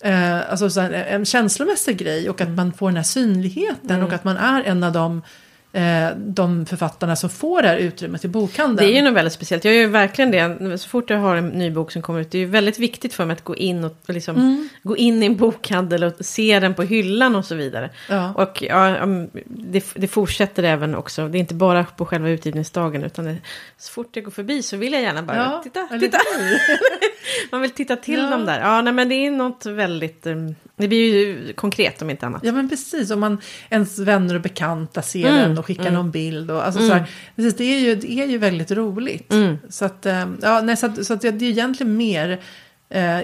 Eh, 0.00 0.50
alltså 0.50 0.70
så 0.70 0.80
här, 0.80 0.90
en 0.90 1.24
känslomässig 1.24 1.98
grej 1.98 2.30
och 2.30 2.40
att 2.40 2.48
man 2.48 2.72
får 2.72 2.88
den 2.88 2.96
här 2.96 3.02
synligheten 3.02 3.90
mm. 3.90 4.06
och 4.06 4.12
att 4.12 4.24
man 4.24 4.36
är 4.36 4.62
en 4.62 4.84
av 4.84 4.92
de 4.92 5.16
eh, 5.16 5.22
de 6.16 6.66
författarna 6.66 7.16
som 7.16 7.30
får 7.30 7.62
det 7.62 7.68
här 7.68 7.76
utrymmet 7.76 8.24
i 8.24 8.28
bokhandeln. 8.28 8.76
Det 8.76 8.94
är 8.94 8.96
ju 8.96 9.02
något 9.02 9.14
väldigt 9.14 9.32
speciellt. 9.32 9.64
Jag 9.64 9.74
gör 9.74 9.80
ju 9.80 9.86
verkligen 9.86 10.30
det. 10.30 10.78
Så 10.78 10.88
fort 10.88 11.10
jag 11.10 11.18
har 11.18 11.36
en 11.36 11.48
ny 11.48 11.70
bok 11.70 11.92
som 11.92 12.02
kommer 12.02 12.20
ut. 12.20 12.30
Det 12.30 12.38
är 12.38 12.40
ju 12.40 12.46
väldigt 12.46 12.78
viktigt 12.78 13.14
för 13.14 13.24
mig 13.24 13.34
att 13.34 13.44
gå 13.44 13.56
in 13.56 13.84
och 13.84 13.96
liksom, 14.06 14.36
mm. 14.36 14.68
gå 14.82 14.96
in 14.96 15.22
i 15.22 15.26
en 15.26 15.36
bokhandel 15.36 16.04
och 16.04 16.12
se 16.20 16.60
den 16.60 16.74
på 16.74 16.82
hyllan 16.82 17.36
och 17.36 17.44
så 17.44 17.54
vidare. 17.54 17.90
Ja. 18.08 18.32
Och 18.34 18.62
ja, 18.62 19.06
det, 19.46 19.84
det, 19.94 20.08
fortsätter 20.08 20.62
även 20.62 20.94
också. 20.94 21.28
Det 21.28 21.38
är 21.38 21.40
inte 21.40 21.54
bara 21.54 21.84
på 21.84 22.06
själva 22.06 22.28
utgivningsdagen. 22.28 23.04
Utan 23.04 23.24
det, 23.24 23.36
så 23.78 23.92
fort 23.92 24.16
jag 24.16 24.24
går 24.24 24.32
förbi 24.32 24.62
så 24.62 24.76
vill 24.76 24.92
jag 24.92 25.02
gärna 25.02 25.22
bara 25.22 25.36
ja, 25.36 25.60
titta. 25.64 25.88
titta. 26.00 26.18
Man 27.52 27.60
vill 27.60 27.70
titta 27.70 27.96
till 27.96 28.18
ja. 28.20 28.30
dem 28.30 28.46
där. 28.46 28.60
Ja, 28.60 28.82
nej, 28.82 28.92
men 28.92 29.08
det 29.08 29.14
är 29.14 29.30
något 29.30 29.66
väldigt 29.66 30.26
um, 30.26 30.54
Det 30.78 30.88
blir 30.88 31.14
ju 31.14 31.52
konkret 31.52 32.02
om 32.02 32.10
inte 32.10 32.26
annat. 32.26 32.42
Ja 32.44 32.52
men 32.52 32.68
precis, 32.68 33.10
om 33.10 33.20
man 33.20 33.38
ens 33.70 33.98
vänner 33.98 34.34
och 34.34 34.40
bekanta 34.40 35.02
ser 35.02 35.28
Mm, 35.28 35.40
den 35.40 35.58
och 35.58 35.66
skickar 35.66 35.82
mm. 35.82 35.94
någon 35.94 36.10
bild. 36.10 36.50
Och, 36.50 36.66
alltså, 36.66 36.80
Mm. 36.80 36.90
så 36.90 36.96
här, 36.96 37.06
precis, 37.36 37.56
det, 37.56 37.64
är 37.64 37.78
ju, 37.80 37.94
det 37.94 38.12
är 38.12 38.26
ju 38.26 38.38
väldigt 38.38 38.70
roligt. 38.70 39.32
Mm. 39.32 39.56
Så, 39.68 39.84
att, 39.84 40.06
eh, 40.06 40.26
ja, 40.42 40.60
nej, 40.60 40.76
så, 40.76 40.86
att, 40.86 41.06
så 41.06 41.14
att 41.14 41.20
det 41.20 41.28
är 41.28 41.42
egentligen 41.42 41.96
mer 41.96 42.40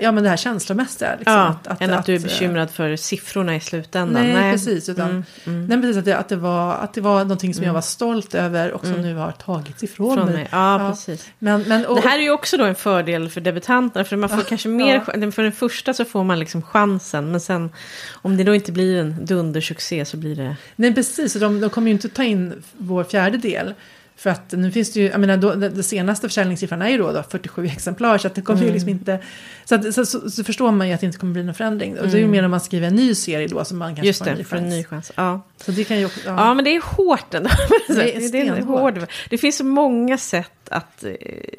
ja, 0.03 0.13
men 0.13 0.23
det 0.23 0.29
här 0.29 0.37
känslomässiga. 0.37 1.15
Liksom, 1.19 1.35
Ja, 1.35 1.77
än 1.81 1.91
att, 1.95 2.07
du 2.07 2.15
är 2.15 2.19
eh, 2.19 2.23
bekymrad 2.23 2.71
för 2.71 2.97
siffrorna 2.97 3.57
i 3.57 3.61
slutändan. 3.61 4.23
Nej, 4.33 4.53
precis. 4.53 4.89
Utan, 4.89 5.11
Mm, 5.11 5.25
mm. 5.47 5.67
Nej, 5.67 5.81
precis 5.81 5.97
att 5.97 6.05
det, 6.05 6.17
att, 6.19 6.29
det 6.29 6.37
var, 6.37 6.75
att 6.75 6.95
det 6.95 7.01
var 7.01 7.19
någonting 7.23 7.55
som 7.55 7.63
jag 7.63 7.69
Mm. 7.69 7.75
var 7.75 7.81
stolt 7.83 8.35
över 8.35 8.73
och 8.73 8.81
som 8.81 8.91
Mm. 8.95 9.03
nu 9.03 9.15
har 9.15 9.33
tagits 9.33 9.83
ifrån 9.83 10.17
Från 10.17 10.27
mig. 10.27 10.35
mig. 10.35 10.49
Ja, 10.53 10.83
Ja. 10.83 10.91
precis. 10.91 11.29
Men, 11.39 11.63
men, 11.63 11.87
och, 11.87 11.97
Det 11.97 12.09
här 12.09 12.19
är 12.19 12.23
ju 12.23 12.31
också 12.31 12.57
då 12.57 12.65
en 12.65 12.75
fördel 12.75 13.29
för 13.29 13.41
debutanterna. 13.41 14.05
För 14.05 14.17
man 14.17 14.29
får 14.29 14.39
Ja, 14.39 14.45
kanske 14.49 14.69
mer, 14.69 14.95
ja. 15.15 15.31
för 15.31 15.43
den 15.43 15.53
första 15.53 15.95
så 15.95 16.05
får 16.05 16.25
man 16.25 16.39
liksom 16.39 16.63
chansen. 16.63 17.31
Men 17.31 17.41
sen 17.41 17.71
om 18.13 18.37
det 18.37 18.45
då 18.45 18.55
inte 18.55 18.73
blir 18.73 19.01
en 19.01 19.25
dundersuccé 19.27 20.05
så 20.05 20.17
blir 20.17 20.37
det... 20.37 20.57
Nej, 20.77 20.95
precis. 20.95 21.35
De, 21.35 21.61
de 21.61 21.71
kommer 21.71 21.89
ju 21.89 21.93
inte 21.93 22.09
ta 22.09 22.25
in 22.25 22.63
vår 22.73 23.05
fjärde 23.05 23.39
del. 23.39 23.75
För 24.17 24.31
att 24.31 24.53
nu 24.53 24.71
finns 24.71 24.93
det 24.93 25.01
ju, 25.01 25.07
jag 25.09 25.21
menar, 25.21 25.37
då, 25.37 25.55
den, 25.55 25.83
senaste 25.83 26.29
försäljningssiffran 26.29 26.83
är 26.83 26.89
ju 26.89 26.99
då, 26.99 27.13
då 27.13 27.23
47 27.23 27.67
exemplar. 27.67 28.19
Så 28.19 28.27
att 28.27 28.35
det 28.35 28.41
kommer 28.43 28.61
ju 28.61 28.65
Mm. 28.65 28.75
liksom 28.75 28.89
inte, 28.89 29.19
så, 29.65 29.75
att, 29.75 29.95
så, 29.95 30.07
så, 30.07 30.31
så 30.31 30.45
förstår 30.45 30.73
man 30.73 30.89
ju 30.89 30.95
att 30.95 31.01
det 31.01 31.07
inte 31.07 31.19
kommer 31.19 31.33
bli 31.33 31.43
någon 31.43 31.55
förändring. 31.55 31.99
Och 31.99 32.07
det 32.07 32.13
är 32.13 32.17
ju 32.17 32.19
Mm. 32.19 32.31
mer 32.31 32.45
om 32.45 32.51
man 32.51 32.61
skriver 32.61 32.87
en 32.87 32.95
ny 32.97 33.15
serie 33.15 33.49
då 33.49 33.65
som 33.65 33.79
man 33.79 33.89
kanske 33.89 34.07
Just 34.07 34.19
får 34.19 34.27
en 34.27 34.33
det, 34.37 34.39
ny 34.39 34.45
för 34.45 34.57
en 34.57 34.63
chans. 34.63 34.75
ny 34.75 34.85
chans. 34.85 35.13
Ja. 35.15 35.41
Så 35.57 35.71
det 35.71 35.85
kan 35.85 35.99
ju 35.99 36.07
också, 36.07 36.21
Ja. 36.27 36.35
ja. 36.37 36.55
men 36.55 36.65
det 36.65 36.71
är 36.77 36.97
hårt 36.97 37.35
ändå. 37.35 37.51
Det 37.89 38.17
är 38.17 38.33
det, 38.33 38.41
är 38.49 38.63
hård, 38.63 39.07
det 39.31 39.39
finns 39.39 39.61
många 39.63 40.19
sätt 40.19 40.51
att, 40.69 41.05
eh, 41.05 41.11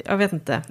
jag 0.04 0.16
vet 0.16 0.32
inte. 0.32 0.62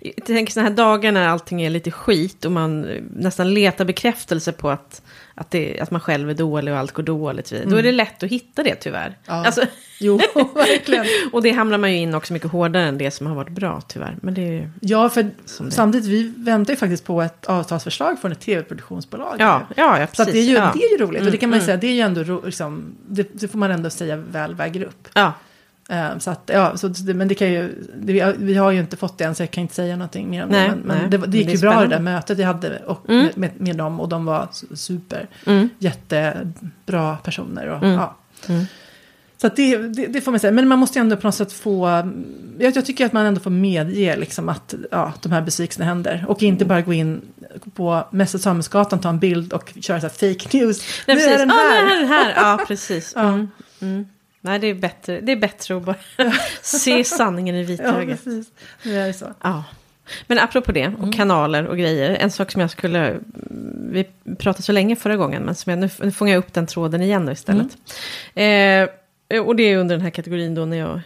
Jag 0.00 0.24
tänker 0.26 0.52
sådana 0.52 0.68
här 0.68 0.76
dagar 0.76 1.12
när 1.12 1.28
allting 1.28 1.62
är 1.62 1.70
lite 1.70 1.90
skit 1.90 2.44
och 2.44 2.52
man 2.52 2.84
eh, 2.84 3.02
nästan 3.16 3.54
letar 3.54 3.84
bekräftelse 3.84 4.52
på 4.52 4.70
att, 4.70 5.02
att, 5.34 5.50
det, 5.50 5.80
att 5.80 5.90
man 5.90 6.00
själv 6.00 6.30
är 6.30 6.34
dålig 6.34 6.74
och 6.74 6.80
allt 6.80 6.92
går 6.92 7.02
dåligt. 7.02 7.50
Då 7.50 7.56
är 7.56 7.62
Mm. 7.62 7.82
det 7.84 7.92
lätt 7.92 8.22
att 8.22 8.30
hitta 8.30 8.62
det 8.62 8.74
tyvärr. 8.74 9.18
Ja. 9.26 9.32
Alltså, 9.46 9.62
Jo, 10.00 10.16
verkligen. 10.54 11.06
och 11.32 11.42
det 11.42 11.50
hamnar 11.50 11.78
man 11.78 11.92
ju 11.92 11.98
in 11.98 12.14
också 12.14 12.32
mycket 12.32 12.50
hårdare 12.50 12.82
än 12.84 12.98
det 12.98 13.10
som 13.10 13.26
har 13.26 13.34
varit 13.34 13.48
bra 13.50 13.80
tyvärr. 13.88 14.16
Men 14.22 14.34
det 14.34 14.40
är 14.42 14.52
ju... 14.52 14.68
Ja, 14.80 15.08
för 15.08 15.30
samtidigt, 15.70 16.06
vi 16.08 16.32
väntar 16.36 16.72
ju 16.72 16.76
faktiskt 16.76 17.04
på 17.04 17.22
ett 17.22 17.44
avtalsförslag 17.46 18.20
från 18.20 18.32
ett 18.32 18.40
tv-produktionsbolag. 18.40 19.36
Ja, 19.38 19.66
ja, 19.76 20.00
ja 20.00 20.06
Så 20.12 20.22
att 20.22 20.28
det, 20.28 20.30
är 20.30 20.32
precis. 20.32 20.48
ju, 20.50 20.54
ja. 20.54 20.70
det 20.74 20.84
är 20.84 20.90
ju 20.98 21.06
roligt. 21.06 21.22
och 21.24 21.30
det 21.30 21.36
kan 21.36 21.50
man 21.50 21.58
ju 21.58 21.62
Mm, 21.62 21.66
säga, 21.66 21.76
det 21.76 21.86
är 21.86 21.92
ju 21.92 22.00
ändå, 22.00 22.42
liksom, 22.44 22.94
det, 23.08 23.28
det 23.32 23.48
får 23.48 23.58
man 23.58 23.70
ändå 23.70 23.90
säga 23.90 24.16
väl 24.16 24.54
väger 24.54 24.82
upp. 24.84 25.08
Ja, 25.14 25.32
så 26.18 26.30
att, 26.30 26.50
ja, 26.52 26.76
så, 26.76 26.92
men 27.14 27.28
det 27.28 27.34
kan 27.34 27.52
ju, 27.52 27.74
det, 27.96 28.34
vi, 28.38 28.54
har, 28.54 28.70
ju 28.70 28.80
inte 28.80 28.96
fått 28.96 29.18
det 29.18 29.24
än 29.24 29.34
så 29.34 29.42
jag 29.42 29.50
kan 29.50 29.62
inte 29.62 29.74
säga 29.74 29.96
någonting 29.96 30.30
mer 30.30 30.42
om 30.44 30.48
Nej, 30.48 30.68
det. 30.68 30.74
Men, 30.74 30.80
men 30.86 30.98
nej. 30.98 31.08
det, 31.10 31.26
det 31.26 31.38
gick 31.38 31.48
ju 31.50 31.58
bra 31.58 31.80
det 31.80 31.86
där 31.86 32.00
mötet 32.00 32.38
jag 32.38 32.46
hade 32.46 32.78
och, 32.86 33.08
Mm. 33.10 33.28
med, 33.34 33.60
med, 33.60 33.76
dem 33.76 34.00
och 34.00 34.08
de 34.08 34.24
var 34.24 34.48
su- 34.52 34.74
super. 34.76 35.28
mm, 35.46 35.68
Jättebra 35.78 37.16
personer. 37.16 37.66
Och, 37.68 37.76
Mm. 37.82 37.90
ja. 37.94 38.16
mm. 38.48 38.64
Så 39.36 39.48
det, 39.56 39.76
det, 39.76 40.06
det 40.06 40.20
får 40.20 40.30
man 40.30 40.40
säga. 40.40 40.52
Men 40.52 40.68
man 40.68 40.78
måste 40.78 40.98
ju 40.98 41.00
ändå 41.00 41.16
på 41.16 41.26
något 41.26 41.34
sätt 41.34 41.52
få... 41.52 41.88
Jag, 42.58 42.76
jag 42.76 42.86
tycker 42.86 43.06
att 43.06 43.12
man 43.12 43.26
ändå 43.26 43.40
får 43.40 43.50
medge 43.50 44.16
liksom 44.16 44.48
att 44.48 44.74
ja, 44.90 45.12
de 45.22 45.32
här 45.32 45.40
besvikelserna 45.42 45.86
händer. 45.86 46.24
Och 46.28 46.42
inte 46.42 46.64
bara 46.64 46.80
gå 46.80 46.92
in 46.92 47.20
på 47.74 48.04
Mäster 48.10 48.38
Samuelsgatan, 48.38 48.98
ta 49.00 49.08
en 49.08 49.18
bild 49.18 49.52
och 49.52 49.72
köra 49.80 50.00
så 50.00 50.06
här 50.06 50.34
fake 50.34 50.58
news. 50.58 50.82
Nej, 51.06 51.16
nu 51.16 51.22
precis. 51.22 51.34
är 51.34 51.38
den 51.38 51.50
här. 51.50 51.86
är 51.96 52.00
den 52.00 52.08
här. 52.08 52.32
Ja, 52.36 52.64
precis. 52.68 53.12
Ja. 53.16 53.38
Nej, 54.44 54.58
det 54.58 54.66
är 54.66 54.74
bättre, 54.74 55.20
det 55.20 55.32
är 55.32 55.36
bättre 55.36 55.76
att 55.76 55.82
bara 55.82 55.96
se 56.62 57.04
sanningen 57.04 57.54
i 57.54 57.60
Ja, 57.60 57.66
vitögat. 57.66 58.06
precis. 58.24 58.46
Nu 58.82 58.98
är 59.00 59.06
det 59.06 59.12
så. 59.12 59.26
Ja. 59.42 59.64
Men 60.26 60.38
apropå 60.38 60.72
det, 60.72 60.86
och 60.86 60.98
Mm. 60.98 61.12
kanaler 61.12 61.66
och 61.66 61.78
grejer. 61.78 62.10
En 62.10 62.30
sak 62.30 62.50
som 62.50 62.60
jag 62.60 62.70
skulle... 62.70 63.16
Vi 63.90 64.06
pratade 64.38 64.62
så 64.62 64.72
länge 64.72 64.96
förra 64.96 65.16
gången, 65.16 65.42
men 65.42 65.54
som 65.54 65.70
jag, 65.70 65.78
nu, 65.78 65.90
nu 66.02 66.12
fångar 66.12 66.32
jag 66.32 66.38
upp 66.38 66.52
den 66.52 66.66
tråden 66.66 67.02
igen 67.02 67.26
då 67.26 67.32
istället. 67.32 67.68
Mm. 68.34 68.88
Eh, 69.30 69.40
och 69.42 69.56
det 69.56 69.62
är 69.62 69.76
under 69.78 69.94
den 69.94 70.02
här 70.02 70.10
kategorin 70.10 70.54
då 70.54 70.64
när 70.64 70.76
jag 70.76 71.00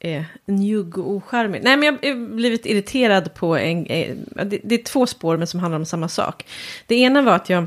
är 0.00 0.24
njugg 0.46 0.98
och 0.98 1.10
ocharmig. 1.10 1.60
Nej, 1.64 1.76
men 1.76 1.98
jag 2.02 2.08
har 2.14 2.34
blivit 2.34 2.66
irriterad 2.66 3.34
på 3.34 3.56
en... 3.56 3.86
Eh, 3.86 4.14
det, 4.44 4.58
det 4.64 4.74
är 4.74 4.82
två 4.82 5.06
spår, 5.06 5.36
men 5.36 5.46
som 5.46 5.60
handlar 5.60 5.78
om 5.78 5.86
samma 5.86 6.08
sak. 6.08 6.46
Det 6.86 6.94
ena 6.94 7.22
var 7.22 7.32
att 7.32 7.50
jag 7.50 7.66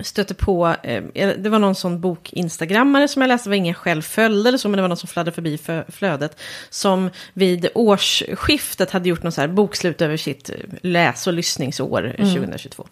stötte 0.00 0.34
på, 0.34 0.76
eh, 0.82 1.02
det 1.38 1.48
var 1.48 1.58
någon 1.58 1.74
sån 1.74 2.00
bok-instagrammare 2.00 3.08
som 3.08 3.22
jag 3.22 3.28
läste, 3.28 3.48
det 3.48 3.50
var 3.50 3.56
ingen 3.56 3.74
själv 3.74 4.02
följde 4.02 4.48
eller 4.48 4.58
så, 4.58 4.68
men 4.68 4.76
det 4.76 4.82
var 4.82 4.88
någon 4.88 4.96
som 4.96 5.08
fladdrade 5.08 5.34
förbi 5.34 5.56
fö- 5.56 5.90
flödet, 5.90 6.40
som 6.70 7.10
vid 7.32 7.68
årsskiftet 7.74 8.90
hade 8.90 9.08
gjort 9.08 9.22
någon 9.22 9.32
så 9.32 9.40
här 9.40 9.48
bokslut 9.48 10.02
över 10.02 10.16
sitt 10.16 10.50
eh, 10.50 10.56
läs 10.82 11.26
och 11.26 11.32
lyssningsår 11.32 12.14
eh, 12.18 12.26
2022. 12.34 12.86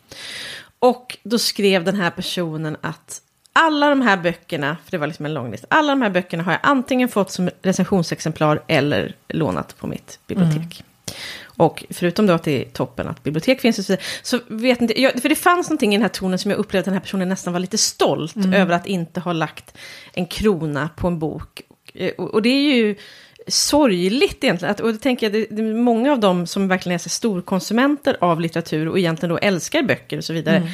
Och 0.78 1.16
då 1.22 1.38
skrev 1.38 1.84
den 1.84 1.96
här 1.96 2.10
personen 2.10 2.76
att 2.80 3.20
alla 3.52 3.88
de 3.88 4.00
här 4.00 4.16
böckerna, 4.16 4.76
för 4.84 4.90
det 4.90 4.98
var 4.98 5.06
liksom 5.06 5.26
en 5.26 5.34
lång 5.34 5.50
lista, 5.50 5.66
alla 5.70 5.92
de 5.92 6.02
här 6.02 6.10
böckerna 6.10 6.42
har 6.42 6.52
jag 6.52 6.60
antingen 6.62 7.08
fått 7.08 7.30
som 7.30 7.50
recensionsexemplar 7.62 8.62
eller 8.66 9.14
lånat 9.28 9.76
på 9.78 9.86
mitt 9.86 10.18
bibliotek. 10.26 10.84
Och 11.60 11.84
förutom 11.90 12.26
då 12.26 12.32
att 12.32 12.42
det 12.42 12.62
är 12.62 12.70
toppen 12.70 13.08
att 13.08 13.22
bibliotek 13.22 13.60
finns 13.60 13.78
och 13.78 13.84
så, 13.84 13.92
vidare, 13.92 14.06
så 14.22 14.38
vet 14.48 14.80
inte 14.80 15.00
jag, 15.00 15.22
för 15.22 15.28
det 15.28 15.34
fanns 15.34 15.68
någonting 15.68 15.92
i 15.92 15.96
den 15.96 16.02
här 16.02 16.08
tonen 16.08 16.38
som 16.38 16.50
jag 16.50 16.58
upplevde 16.58 16.80
att 16.80 16.84
den 16.84 16.94
här 16.94 17.00
personen 17.00 17.28
nästan 17.28 17.52
var 17.52 17.60
lite 17.60 17.78
stolt 17.78 18.36
över 18.54 18.74
att 18.74 18.86
inte 18.86 19.20
ha 19.20 19.32
lagt 19.32 19.76
en 20.12 20.26
krona 20.26 20.88
på 20.96 21.06
en 21.06 21.18
bok. 21.18 21.62
Och, 21.68 22.00
eh, 22.00 22.12
och, 22.18 22.34
och 22.34 22.42
det 22.42 22.48
är 22.48 22.74
ju 22.74 22.96
sorgligt 23.46 24.44
egentligen, 24.44 24.72
att, 24.72 24.80
och 24.80 24.92
det 24.92 24.98
tänker 24.98 25.26
jag, 25.26 25.32
det, 25.32 25.46
det 25.50 25.62
är 25.62 25.74
många 25.74 26.12
av 26.12 26.20
dem 26.20 26.46
som 26.46 26.68
verkligen 26.68 26.94
är 26.94 26.98
så 26.98 27.08
storkonsumenter 27.08 28.16
av 28.20 28.40
litteratur 28.40 28.88
och 28.88 28.98
egentligen 28.98 29.30
då 29.30 29.38
älskar 29.38 29.82
böcker 29.82 30.16
och 30.16 30.24
så 30.24 30.32
vidare. 30.32 30.70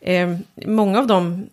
Eh, 0.00 0.36
många 0.66 0.98
av 0.98 1.06
dem 1.06 1.46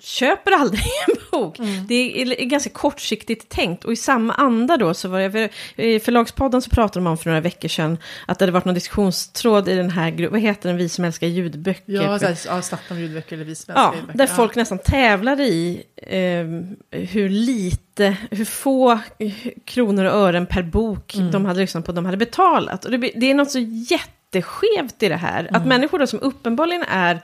köper 0.00 0.52
aldrig 0.52 0.82
en 1.08 1.14
bok. 1.40 1.56
Det 1.88 2.22
är, 2.22 2.44
ganska 2.44 2.70
kortsiktigt 2.70 3.48
tänkt. 3.48 3.84
Och 3.84 3.92
i 3.92 3.96
samma 3.96 4.32
anda 4.34 4.76
då 4.76 4.94
så 4.94 5.08
var 5.08 5.20
det, 5.20 5.30
för, 5.30 5.50
i 5.82 6.00
förlagspodden 6.00 6.62
så 6.62 6.70
pratade 6.70 7.04
de 7.04 7.10
om 7.10 7.18
för 7.18 7.30
några 7.30 7.40
veckor 7.40 7.68
sedan 7.68 7.98
att 8.26 8.38
det 8.38 8.42
hade 8.42 8.52
varit 8.52 8.64
någon 8.64 8.74
diskussionstråd 8.74 9.68
i 9.68 9.74
den 9.74 9.90
här 9.90 10.10
gruppen, 10.10 10.32
vad 10.32 10.40
heter 10.40 10.68
den, 10.68 10.78
vi 10.78 10.88
som 10.88 11.04
älskar 11.04 11.26
ljudböcker. 11.26 11.92
Ja, 11.92 12.16
här, 12.22 12.38
ja 12.46 12.62
Staffan 12.62 13.00
ljudböcker 13.00 13.36
eller 13.36 13.44
vi 13.44 13.54
svenska 13.54 13.80
Ja, 13.82 13.94
ljudböcker. 13.96 14.18
där 14.18 14.26
Ja. 14.26 14.34
folk 14.34 14.54
nästan 14.56 14.78
tävlade 14.78 15.44
i 15.44 15.82
eh, 15.96 16.98
hur 17.00 17.28
lite, 17.28 18.16
hur 18.30 18.44
få 18.44 18.92
eh, 19.18 19.32
kronor 19.64 20.04
och 20.04 20.12
ören 20.12 20.46
per 20.46 20.62
bok 20.62 21.14
Mm. 21.14 21.30
de 21.30 21.44
hade 21.44 21.60
lyssnat 21.60 21.84
på, 21.86 21.92
de 21.92 22.04
hade 22.04 22.16
betalat. 22.16 22.84
Och 22.84 22.90
det, 22.90 22.96
det 23.16 23.30
är 23.30 23.34
något 23.34 23.50
så 23.50 23.58
jätteskevt 23.58 25.02
i 25.02 25.08
det 25.08 25.16
här, 25.16 25.40
Mm. 25.40 25.54
att 25.54 25.66
människor 25.66 25.98
då 25.98 26.06
som 26.06 26.20
uppenbarligen 26.20 26.82
är 26.88 27.20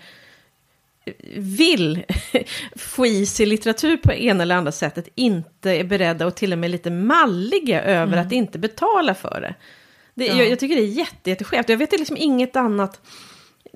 vill 1.37 2.05
få 2.77 3.07
i 3.07 3.27
sig 3.27 3.47
litteratur 3.47 3.97
på 3.97 4.13
ena 4.13 4.43
eller 4.43 4.55
andra 4.55 4.73
sättet 4.73 5.09
inte 5.15 5.71
är 5.71 5.85
beredda 5.85 6.27
och 6.27 6.35
till 6.35 6.53
och 6.53 6.59
med 6.59 6.71
lite 6.71 6.91
malliga 6.91 7.83
över 7.83 8.17
att 8.17 8.33
inte 8.33 8.59
betala 8.59 9.15
för 9.15 9.41
det. 9.41 9.55
det 10.15 10.25
Mm. 10.27 10.39
Ja. 10.39 10.43
jag, 10.45 10.53
jag 10.53 10.59
tycker 10.59 10.77
det 10.77 10.83
är 10.83 10.87
jätte, 10.87 11.31
jätteskevt. 11.31 11.69
Jag 11.69 11.77
vet 11.77 11.93
liksom 11.93 12.17
inget 12.17 12.57
annat. 12.57 13.01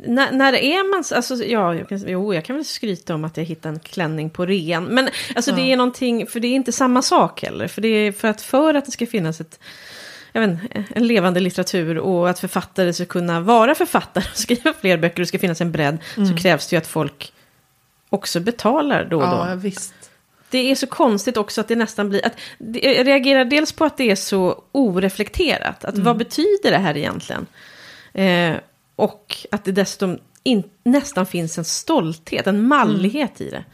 När, 0.07 0.33
när 0.33 0.53
är 0.53 0.91
man, 0.91 1.05
alltså, 1.15 1.35
ja, 1.45 1.75
jag 1.75 1.89
kan, 1.89 2.05
jo, 2.07 2.35
jag 2.35 2.45
kan 2.45 2.57
väl 2.57 2.65
skryta 2.65 3.15
om 3.15 3.25
att 3.25 3.37
jag 3.37 3.45
hittade 3.45 3.75
en 3.75 3.81
klänning 3.81 4.31
på 4.31 4.47
rean. 4.47 4.85
Men 4.85 5.09
alltså, 5.35 5.53
det 5.53 5.61
Ja. 5.61 5.67
är 5.67 5.77
någonting, 5.77 6.27
för 6.27 6.41
det 6.41 6.49
är 6.49 6.55
inte 6.55 6.73
samma 6.73 7.03
sak 7.03 7.43
heller. 7.43 7.69
För, 7.69 7.81
det 7.81 7.89
är, 7.89 8.13
för, 8.13 8.29
att, 8.29 8.43
för 8.43 8.75
att 8.75 8.85
det 8.85 8.91
ska 8.91 9.07
finnas 9.07 9.41
ett, 9.41 9.61
jag 10.33 10.41
vet, 10.41 10.59
en 10.95 11.07
levande 11.07 11.41
litteratur 11.41 11.99
och 11.99 12.31
att 12.31 12.39
författare 12.39 12.93
ska 12.93 13.05
kunna 13.05 13.41
vara 13.41 13.75
författare 13.75 14.25
och 14.31 14.37
skriva 14.39 14.73
fler 14.73 14.99
böcker 14.99 15.17
och 15.17 15.21
det 15.21 15.27
ska 15.27 15.39
finnas 15.39 15.61
en 15.61 15.73
bredd 15.73 15.99
så 16.15 16.37
krävs 16.37 16.69
det 16.69 16.77
ju 16.77 16.79
att 16.79 16.87
folk 16.87 17.33
också 18.11 18.41
betalar 18.41 19.05
då 19.05 19.17
och 19.17 19.31
då. 19.31 19.47
Ja, 19.49 19.55
visst. 19.55 19.95
Det 20.51 20.71
är 20.71 20.75
så 20.75 20.87
konstigt 20.87 21.37
också 21.37 21.61
att 21.61 21.69
det 21.69 21.77
nästan 21.77 22.09
blir... 22.09 22.27
Att, 22.27 22.33
jag 22.59 23.07
reagerar 23.07 23.45
dels 23.45 23.73
på 23.73 23.85
att 23.85 23.97
det 23.97 24.11
är 24.11 24.17
så 24.17 24.63
oreflekterat. 24.73 25.85
Att 25.85 25.99
vad 25.99 26.17
betyder 26.17 26.71
det 26.71 26.79
här 26.79 26.97
egentligen? 26.97 27.47
Eh, 28.13 28.57
och 28.97 29.37
att 29.51 29.65
det 29.65 29.73
dessutom 29.73 30.19
in, 30.43 30.63
nästan 30.85 31.27
finns 31.27 31.59
en 31.59 31.65
stolthet, 31.65 32.47
en 32.47 32.69
mallighet 32.69 33.41
i 33.41 33.51
det. 33.51 33.65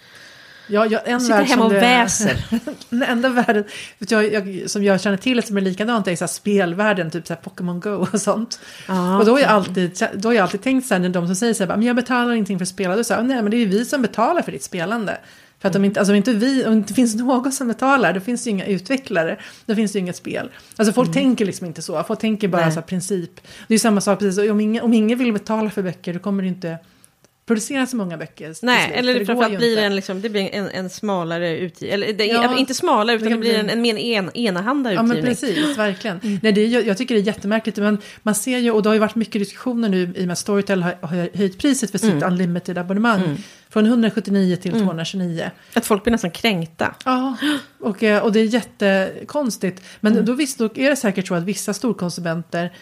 Ja, 0.67 0.87
jag, 0.87 1.09
en 1.09 1.21
sitter 1.21 1.43
hemma 1.43 1.65
och 1.65 1.73
det- 1.73 1.81
väser. 1.81 2.45
Den 2.91 3.03
enda 3.03 3.29
världen 3.29 3.65
jag, 3.99 4.33
jag, 4.33 4.71
som 4.71 4.85
jag 4.85 5.01
känner 5.01 5.17
till 5.17 5.43
som 5.43 5.57
är 5.57 5.61
likadant 5.61 6.09
är 6.09 6.17
så 6.17 6.25
här 6.25 6.29
spelvärlden, 6.29 7.11
typ 7.11 7.27
så 7.27 7.35
här 7.35 7.41
Pokémon 7.41 7.81
Go 7.81 8.07
och 8.13 8.21
sånt. 8.21 8.61
Ja, 8.89 9.19
och 9.19 9.25
då 9.25 9.33
har, 9.33 9.39
jag 9.41 9.51
alltid, 9.51 10.03
då 10.15 10.29
har 10.29 10.35
jag 10.35 10.43
alltid 10.43 10.63
tänkt 10.63 10.87
så 10.87 10.95
här 10.95 11.01
när 11.01 11.09
de 11.09 11.27
som 11.27 11.37
säger 11.37 11.55
så 11.55 11.65
här, 11.65 11.77
men 11.77 11.83
jag 11.87 11.97
betalar 11.97 12.33
ingenting 12.33 12.59
för 12.59 12.65
att 12.65 12.69
spela, 12.69 12.97
då 12.97 13.05
säger 13.05 13.23
nej 13.23 13.43
men 13.43 13.51
det 13.51 13.57
är 13.57 13.59
ju 13.59 13.67
vi 13.67 13.85
som 13.85 14.03
betalar 14.03 14.43
för 14.43 14.53
ditt 14.53 14.63
spelande. 14.63 15.19
För 15.61 15.69
att 15.69 15.77
om 15.77 15.85
inte, 15.85 16.01
alltså 16.01 16.13
om 16.13 16.17
inte 16.17 16.33
vi, 16.33 16.65
om 16.65 16.71
det 16.73 16.77
inte 16.77 16.95
finns 16.95 17.15
någon 17.15 17.53
som 17.53 17.69
betalar, 17.69 18.13
då 18.13 18.21
finns 18.21 18.45
det 18.45 18.51
ju 18.51 18.55
inga 18.57 18.67
utvecklare, 18.67 19.39
då 19.67 19.75
finns 19.75 19.93
det 19.93 19.97
ju 19.99 20.01
inget 20.01 20.17
spel. 20.17 20.51
Alltså 20.77 20.93
folk 20.93 21.13
tänker 21.13 21.45
liksom 21.45 21.67
inte 21.67 21.83
så, 21.83 22.05
folk 22.05 22.21
tänker 22.21 22.49
bara 22.49 22.63
Nej. 22.63 22.71
så 22.71 22.75
här 22.81 22.87
princip. 22.87 23.31
Det 23.35 23.73
är 23.73 23.75
ju 23.75 23.79
samma 23.79 24.01
sak 24.01 24.19
precis, 24.19 24.51
om 24.51 24.61
ingen, 24.61 24.85
om 24.85 24.93
ingen 24.95 25.19
vill 25.19 25.33
betala 25.33 25.71
för 25.71 25.83
böcker, 25.83 26.13
då 26.13 26.19
kommer 26.19 26.43
det 26.43 26.49
inte 26.49 26.79
producera 27.47 27.87
så 27.87 27.97
många 27.97 28.17
böcker. 28.17 28.55
Nej, 28.63 28.85
slut, 28.87 28.97
eller 28.99 29.19
går 29.19 29.25
framförallt 29.25 29.59
blir 29.59 29.77
det 29.77 29.83
en, 29.83 29.97
liksom, 29.97 30.21
det 30.21 30.29
blir 30.29 30.55
en, 30.55 30.69
en 30.69 30.91
smalare 30.91 31.59
utgivning. 31.59 31.95
Eller 31.95 32.13
det, 32.13 32.25
Ja, 32.27 32.59
inte 32.59 32.75
smalare, 32.75 33.17
utan 33.17 33.29
det 33.29 33.35
det 33.35 33.41
blir 33.41 33.51
bli- 33.51 33.61
en, 33.61 33.71
en 33.71 33.83
mer 33.83 33.97
en, 33.99 34.31
enahanda 34.37 34.93
Ja 34.93 35.03
utgivning. 35.03 35.25
men 35.25 35.35
precis, 35.35 35.79
verkligen. 35.79 36.21
Mm. 36.23 36.39
Nej, 36.43 36.53
det 36.53 36.61
är, 36.61 36.87
jag 36.87 36.99
tycker 36.99 37.15
det 37.15 37.21
är 37.21 37.25
jättemärkligt. 37.27 37.77
Men 37.77 37.99
man 38.23 38.35
ser 38.35 38.59
ju, 38.59 38.71
och 38.71 38.83
det 38.83 38.89
har 38.89 38.95
ju 38.95 39.01
varit 39.01 39.15
mycket 39.15 39.41
diskussioner 39.41 39.89
nu 39.89 40.03
i 40.17 40.23
och 40.23 40.27
med 40.27 40.33
att 40.33 40.39
Storytel 40.39 40.83
har, 40.83 40.95
har 41.03 41.37
höjt 41.37 41.59
priset 41.59 41.91
för 41.91 41.99
sitt 41.99 42.11
Mm. 42.13 42.33
unlimited 42.33 42.79
abonnemang. 42.79 43.37
Från 43.71 43.87
179 43.87 44.57
till 44.57 44.73
229. 44.73 45.51
Att 45.75 45.87
folk 45.87 46.03
blir 46.05 46.13
nästan 46.13 46.31
kränkta. 46.31 46.95
Ja, 47.05 47.37
och, 47.81 48.03
eh, 48.03 48.23
och 48.23 48.33
det 48.33 48.41
är 48.41 48.45
jättekonstigt. 48.45 49.83
Men 50.01 50.13
Mm. 50.13 50.25
då, 50.25 50.33
visst, 50.33 50.59
då 50.59 50.65
är 50.75 50.91
det 50.91 50.97
säkert 50.97 51.27
så 51.29 51.35
att 51.35 51.43
vissa 51.43 51.75
storkonsumenter 51.75 52.73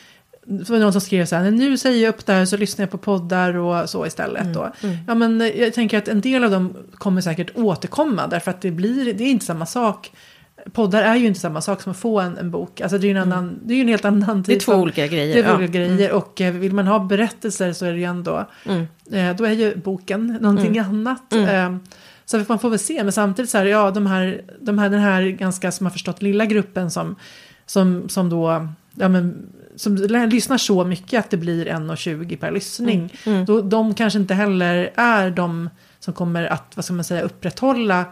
det 0.47 0.71
var 0.71 0.79
någon 0.79 0.93
som 0.93 1.01
skrev 1.01 1.27
så 1.27 1.37
här, 1.37 1.51
nu 1.51 1.79
säger 1.79 2.03
jag 2.03 2.09
upp 2.09 2.27
det 2.27 2.33
här 2.33 2.45
så 2.45 2.57
lyssnar 2.57 2.83
jag 2.83 2.91
på 2.91 2.99
poddar 2.99 3.57
och 3.57 3.91
så 3.91 4.07
istället. 4.07 4.43
Mm. 4.43 4.53
Då. 4.53 4.73
Ja, 5.07 5.15
men 5.15 5.53
jag 5.57 5.75
tänker 5.75 5.99
att 5.99 6.09
en 6.09 6.21
del 6.21 6.45
av 6.45 6.51
dem 6.51 6.77
kommer 6.95 7.21
säkert 7.21 7.57
återkomma 7.57 8.27
därför 8.27 8.51
att 8.51 8.61
det, 8.61 8.71
blir, 8.71 9.15
det 9.15 9.25
är 9.25 9.31
inte 9.31 9.45
samma 9.45 9.67
sak. 9.67 10.13
Poddar 10.73 11.03
är 11.03 11.17
ju 11.17 11.27
inte 11.27 11.41
samma 11.41 11.61
sak 11.61 11.83
som 11.83 11.93
att 11.93 11.99
få 11.99 12.21
en, 12.21 12.39
en 12.39 12.51
bok. 12.51 12.81
Alltså 12.81 12.99
det 12.99 13.07
är 13.07 13.11
en, 13.11 13.17
annan, 13.33 13.59
det 13.65 13.75
är 13.75 13.77
ju 13.77 13.83
en 13.83 13.89
helt 13.89 14.05
annan 14.05 14.23
Mm. 14.31 14.43
Det 14.43 14.53
är 14.53 14.55
typ 14.55 14.65
två 14.65 14.75
olika 14.75 15.07
grejer. 15.07 15.35
det 15.35 15.41
är 15.41 15.45
ja. 15.45 15.57
olika 15.57 15.73
grejer 15.73 16.13
och 16.13 16.41
eh, 16.41 16.53
vill 16.53 16.73
man 16.73 16.87
ha 16.87 16.99
berättelser 16.99 17.73
så 17.73 17.87
är 17.87 17.93
det 17.93 17.99
ju 17.99 18.05
ändå, 18.05 18.47
Mm. 18.67 18.87
eh, 19.13 19.37
då 19.37 19.45
är 19.45 19.53
ju 19.53 19.77
boken 19.77 20.39
någonting 20.41 20.79
annat. 20.79 21.33
Eh, 21.33 21.77
så 22.25 22.45
man 22.49 22.59
får 22.59 22.71
väl 22.71 22.79
se, 22.79 23.03
men 23.05 23.13
samtidigt 23.13 23.51
så 23.51 23.59
här, 23.59 23.65
ja, 23.65 23.91
de 23.91 24.07
här, 24.07 24.43
de 24.61 24.79
här, 24.79 24.91
den 24.91 25.01
här 25.01 25.23
ganska, 25.23 25.73
som 25.73 25.87
har 25.87 25.91
förstått, 25.91 26.23
lilla 26.23 26.47
gruppen 26.47 26.91
som, 26.91 27.17
som, 27.67 28.09
som 28.09 28.29
då, 28.29 28.69
ja 28.95 29.09
men, 29.09 29.47
som 29.77 29.97
lyssnar 29.97 30.59
så 30.59 30.85
mycket 30.85 31.21
att 31.21 31.31
det 31.31 31.37
blir 31.37 31.67
1,20 31.67 32.37
per 32.37 32.51
lyssning. 32.53 33.13
Mm. 33.27 33.45
Då, 33.45 33.61
de 33.61 33.95
kanske 33.95 34.19
inte 34.19 34.35
heller 34.35 34.91
är 34.95 35.31
de 35.31 35.71
som 36.01 36.15
kommer 36.15 36.45
att, 36.45 36.73
vad 36.75 36.85
ska 36.85 36.95
man 36.95 37.05
säga, 37.05 37.23
upprätthålla 37.23 38.05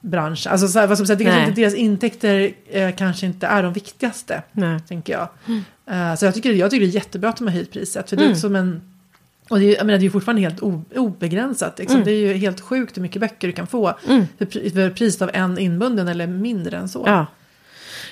branschen. 0.00 0.52
Alltså 0.52 0.68
så 0.68 0.78
här, 0.78 0.86
vad 0.86 0.96
ska 0.98 1.02
man 1.02 1.06
säga, 1.06 1.16
det 1.16 1.24
kanske 1.24 1.48
inte, 1.48 1.60
deras 1.60 1.74
intäkter 1.74 2.50
eh, 2.70 2.94
kanske 2.96 3.26
inte 3.26 3.46
är 3.46 3.62
de 3.62 3.72
viktigaste 3.72 4.42
Nej. 4.52 4.80
tänker 4.88 5.12
jag. 5.12 5.28
Eh, 5.90 6.14
så 6.14 6.24
jag 6.24 6.34
tycker, 6.34 6.52
jag 6.52 6.70
tycker 6.70 6.86
det 6.86 6.90
är 6.90 6.94
jättebra 6.94 7.30
att 7.30 7.36
de 7.36 7.46
har 7.46 7.54
höjt 7.54 7.70
priset. 7.72 8.10
För 8.10 8.16
det 8.16 8.22
är 8.22 8.26
Mm. 8.26 8.38
som 8.38 8.56
en... 8.56 8.80
Och 9.48 9.58
det 9.58 9.64
är, 9.64 9.68
ju- 9.68 9.74
jag 9.76 9.86
menar, 9.86 9.98
det 9.98 10.02
är 10.02 10.04
ju 10.04 10.10
fortfarande 10.10 10.42
helt 10.42 10.60
obegränsat. 10.96 11.78
Liksom. 11.78 11.96
Mm. 11.96 12.04
Det 12.06 12.12
är 12.12 12.18
ju 12.26 12.32
helt 12.34 12.60
sjukt 12.60 12.96
hur 12.96 13.02
mycket 13.02 13.20
böcker 13.20 13.46
du 13.48 13.52
kan 13.52 13.66
få. 13.66 13.94
Mm. 14.08 14.24
För, 14.38 14.70
för 14.70 14.90
priset 14.90 15.22
av 15.22 15.30
en 15.32 15.58
inbunden 15.58 16.08
eller 16.08 16.26
mindre 16.26 16.76
än 16.76 16.88
så. 16.88 17.02
Ja. 17.06 17.26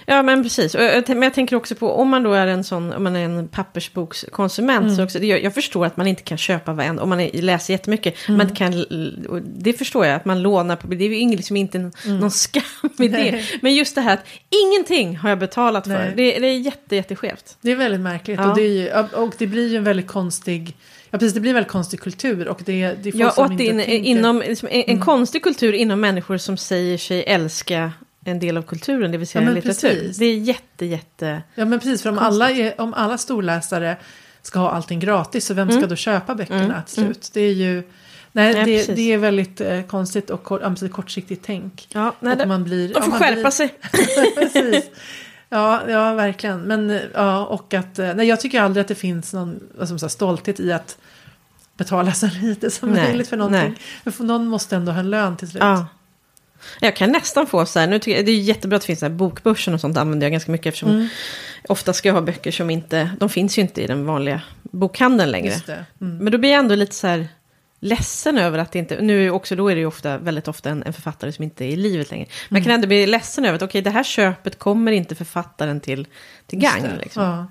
Ja 0.07 0.23
men 0.23 0.43
precis, 0.43 0.75
jag, 0.75 1.09
men 1.09 1.23
jag 1.23 1.35
tänker 1.35 1.57
också 1.57 1.75
på 1.75 1.93
om 1.93 2.09
man 2.09 2.23
då 2.23 2.33
är 2.33 2.47
en 2.47 2.65
sån, 2.65 2.93
om 2.93 3.03
man 3.05 3.17
är 3.17 3.25
en 3.25 3.49
pappersbokskonsument. 3.49 4.85
Mm. 4.85 4.97
Så 4.97 5.05
också, 5.05 5.19
jag, 5.19 5.55
förstår 5.55 5.87
att 5.87 5.97
man 5.97 6.07
inte 6.07 6.23
kan 6.23 6.39
köpa 6.39 6.73
varenda, 6.73 7.03
om 7.03 7.09
man 7.09 7.21
är, 7.21 7.43
läser 7.43 7.75
jättemycket. 7.75 8.29
Mm. 8.29 8.39
Man 8.39 8.57
kan, 8.57 8.85
det 9.45 9.73
förstår 9.73 10.07
jag, 10.07 10.15
att 10.15 10.25
man 10.25 10.43
lånar 10.43 10.77
på, 10.77 10.87
det 10.87 11.05
är 11.05 11.09
ju 11.09 11.37
liksom 11.37 11.57
inte 11.57 11.79
en, 11.79 11.93
någon 12.07 12.31
skam 12.31 12.63
i 12.99 13.09
det. 13.09 13.29
Mm. 13.29 13.45
Men 13.63 13.75
just 13.75 13.95
det 13.95 14.01
här 14.01 14.15
att 14.15 14.25
ingenting 14.65 15.17
har 15.17 15.29
jag 15.29 15.39
betalat 15.39 15.85
för. 15.85 15.93
Nej. 15.93 16.13
Det, 16.17 16.39
det 16.39 16.47
är 16.47 16.59
jätte, 16.59 16.97
jätteskevt. 16.97 17.57
Det 17.61 17.73
är 17.73 17.77
väldigt 17.77 18.01
märkligt. 18.01 18.39
Ja. 18.39 18.51
Och, 18.51 18.57
det 18.57 18.67
ju, 18.67 18.91
och 19.15 19.35
det 19.39 19.47
blir 19.47 19.69
ju 19.69 19.77
en 19.77 19.85
väldigt 19.85 20.07
konstig... 20.07 20.77
Ja, 21.11 21.19
precis. 21.19 21.35
Det 21.35 21.41
blir 21.41 21.51
en 21.51 21.55
väldigt 21.55 21.73
konstig 21.73 22.01
kultur. 22.01 22.49
Och 22.49 22.61
det, 22.65 22.73
det 23.03 23.09
är 23.09 23.13
folk 23.13 23.25
Ja, 23.25 23.31
som 23.31 23.53
inte 23.53 23.65
är 23.65 23.75
tänker... 23.75 23.93
inom, 23.93 24.39
liksom, 24.39 24.69
en, 24.73 24.75
Mm. 24.75 24.97
en 24.97 25.01
konstig 25.05 25.43
kultur 25.43 25.73
inom 25.73 26.01
människor 26.01 26.39
som 26.39 26.57
säger 26.57 26.99
sig 26.99 27.25
älska 27.27 27.93
en 28.25 28.39
del 28.39 28.57
av 28.57 28.63
kulturen, 28.63 29.13
det 29.13 29.19
vill 29.19 29.27
säga 29.29 29.45
Ja, 29.45 29.51
litteratur. 29.51 29.89
precis. 29.91 30.17
Det 30.17 30.25
är 30.25 30.39
jätte, 30.39 30.87
jätte... 30.87 31.43
Ja, 31.55 31.65
men 31.65 31.79
precis. 31.81 32.03
För 32.03 32.11
om 32.11 32.19
alla, 32.19 32.51
är, 32.51 32.81
om 32.81 32.95
alla 32.95 33.19
storläsare 33.19 33.97
ska 34.43 34.59
ha 34.59 34.71
allting 34.71 35.01
gratis, 35.01 35.47
så 35.47 35.55
vem 35.55 35.71
ska 35.71 35.87
då 35.87 35.97
köpa 35.97 36.35
böckerna 36.35 36.65
Mm. 36.65 36.83
till 36.87 36.95
slut? 36.95 37.31
Det 37.33 37.41
är 37.41 37.53
ju... 37.53 37.83
Nej, 38.33 38.55
Nej, 38.55 38.65
det, 38.87 38.95
det 38.95 39.13
är 39.13 39.19
väldigt 39.19 39.61
eh, 39.61 39.83
konstigt 39.83 40.31
och 40.31 40.45
kort, 40.45 40.61
ja, 40.63 40.71
precis, 40.71 40.93
kortsiktigt 40.93 41.43
tänk. 41.47 41.89
Ja, 41.93 42.15
nej, 42.21 42.33
och 42.33 42.39
det, 42.39 42.47
man 42.47 42.65
blir, 42.65 42.89
de 42.89 42.95
ja, 42.95 43.03
får 43.03 43.11
man 43.11 43.19
skärpa 43.21 43.35
blir, 43.41 43.51
sig. 43.51 43.75
Precis. 44.37 44.91
Ja, 45.49 45.83
ja, 45.89 46.15
verkligen. 46.15 46.61
Men 46.63 47.01
ja, 47.15 47.47
och 47.47 47.75
att, 47.75 47.99
eh, 47.99 48.15
nej, 48.15 48.27
jag 48.29 48.41
tycker 48.41 48.61
aldrig 48.61 48.81
att 48.81 48.89
det 48.89 48.95
finns 48.95 49.33
någon 49.33 49.61
vad 49.79 49.89
som 49.89 49.99
säger, 49.99 50.09
stolthet 50.09 50.61
i 50.61 50.73
att 50.73 50.97
betala 51.77 52.13
så 52.13 52.29
lite 52.43 52.71
som 52.71 52.91
Nej, 52.91 53.05
möjligt 53.05 53.29
för 53.29 53.37
någonting. 53.37 53.61
nej. 53.61 53.75
Men 54.05 54.13
för 54.13 54.25
någon 54.25 54.47
måste 54.47 54.77
ändå 54.77 54.93
ha 54.93 55.01
en 55.01 55.11
lön 55.11 55.37
till 55.37 55.49
slut. 55.51 55.63
Ja. 55.63 55.87
Jag 56.81 56.97
kan 56.97 57.13
nästan 57.13 57.47
få 57.47 57.67
så 57.67 57.79
här, 57.79 57.87
nu 57.87 57.99
tycker 57.99 58.17
jag, 58.17 58.27
det 58.27 58.33
är 58.33 58.41
jättebra 58.41 58.77
att 58.77 58.83
det 58.83 58.87
finns 58.87 59.01
så 59.01 59.07
här 59.07 59.13
bokbörsen 59.13 59.75
och 59.75 59.81
sånt 59.81 59.97
använder 59.97 60.25
jag 60.25 60.33
ganska 60.33 60.53
mycket 60.53 60.67
eftersom 60.67 60.91
Mm, 60.91 61.09
ofta 61.69 61.93
ska 61.93 62.09
jag 62.09 62.15
ha 62.15 62.23
böcker 62.23 62.51
som 62.51 62.71
inte, 62.71 63.11
de 63.21 63.29
finns 63.29 63.59
ju 63.59 63.63
inte 63.63 63.83
i 63.83 63.87
den 63.87 64.07
vanliga 64.07 64.41
bokhandeln 64.63 65.31
längre. 65.31 65.55
Mm. 66.01 66.19
Men 66.19 66.33
då 66.33 66.39
blir 66.39 66.51
jag 66.51 66.59
ändå 66.59 66.75
lite 66.75 66.95
så 66.95 67.07
här 67.07 67.29
ledsen 67.81 68.39
över 68.39 68.59
att 68.59 68.73
det 68.73 68.79
inte, 68.79 69.01
nu 69.01 69.31
också, 69.31 69.57
då 69.57 69.69
är 69.69 69.75
det 69.75 69.81
ju 69.81 69.87
ofta, 69.87 70.19
väldigt 70.19 70.49
ofta 70.49 70.71
en, 70.71 70.83
en 70.83 70.93
författare 70.93 71.33
som 71.33 71.45
inte 71.45 71.65
är 71.65 71.69
i 71.69 71.77
livet 71.77 72.11
längre. 72.11 72.27
Men 72.49 72.57
Mm. 72.57 72.61
jag 72.61 72.65
kan 72.65 72.75
ändå 72.75 72.87
bli 72.87 73.07
ledsen 73.07 73.45
över 73.45 73.57
att 73.57 73.63
okej, 73.63 73.83
det 73.83 73.91
här 73.91 74.05
köpet 74.05 74.59
kommer 74.59 74.93
inte 74.93 75.15
författaren 75.15 75.81
till, 75.81 76.07
till 76.47 76.61
det. 76.61 76.97
Liksom. 77.03 77.23
Ja. 77.23 77.47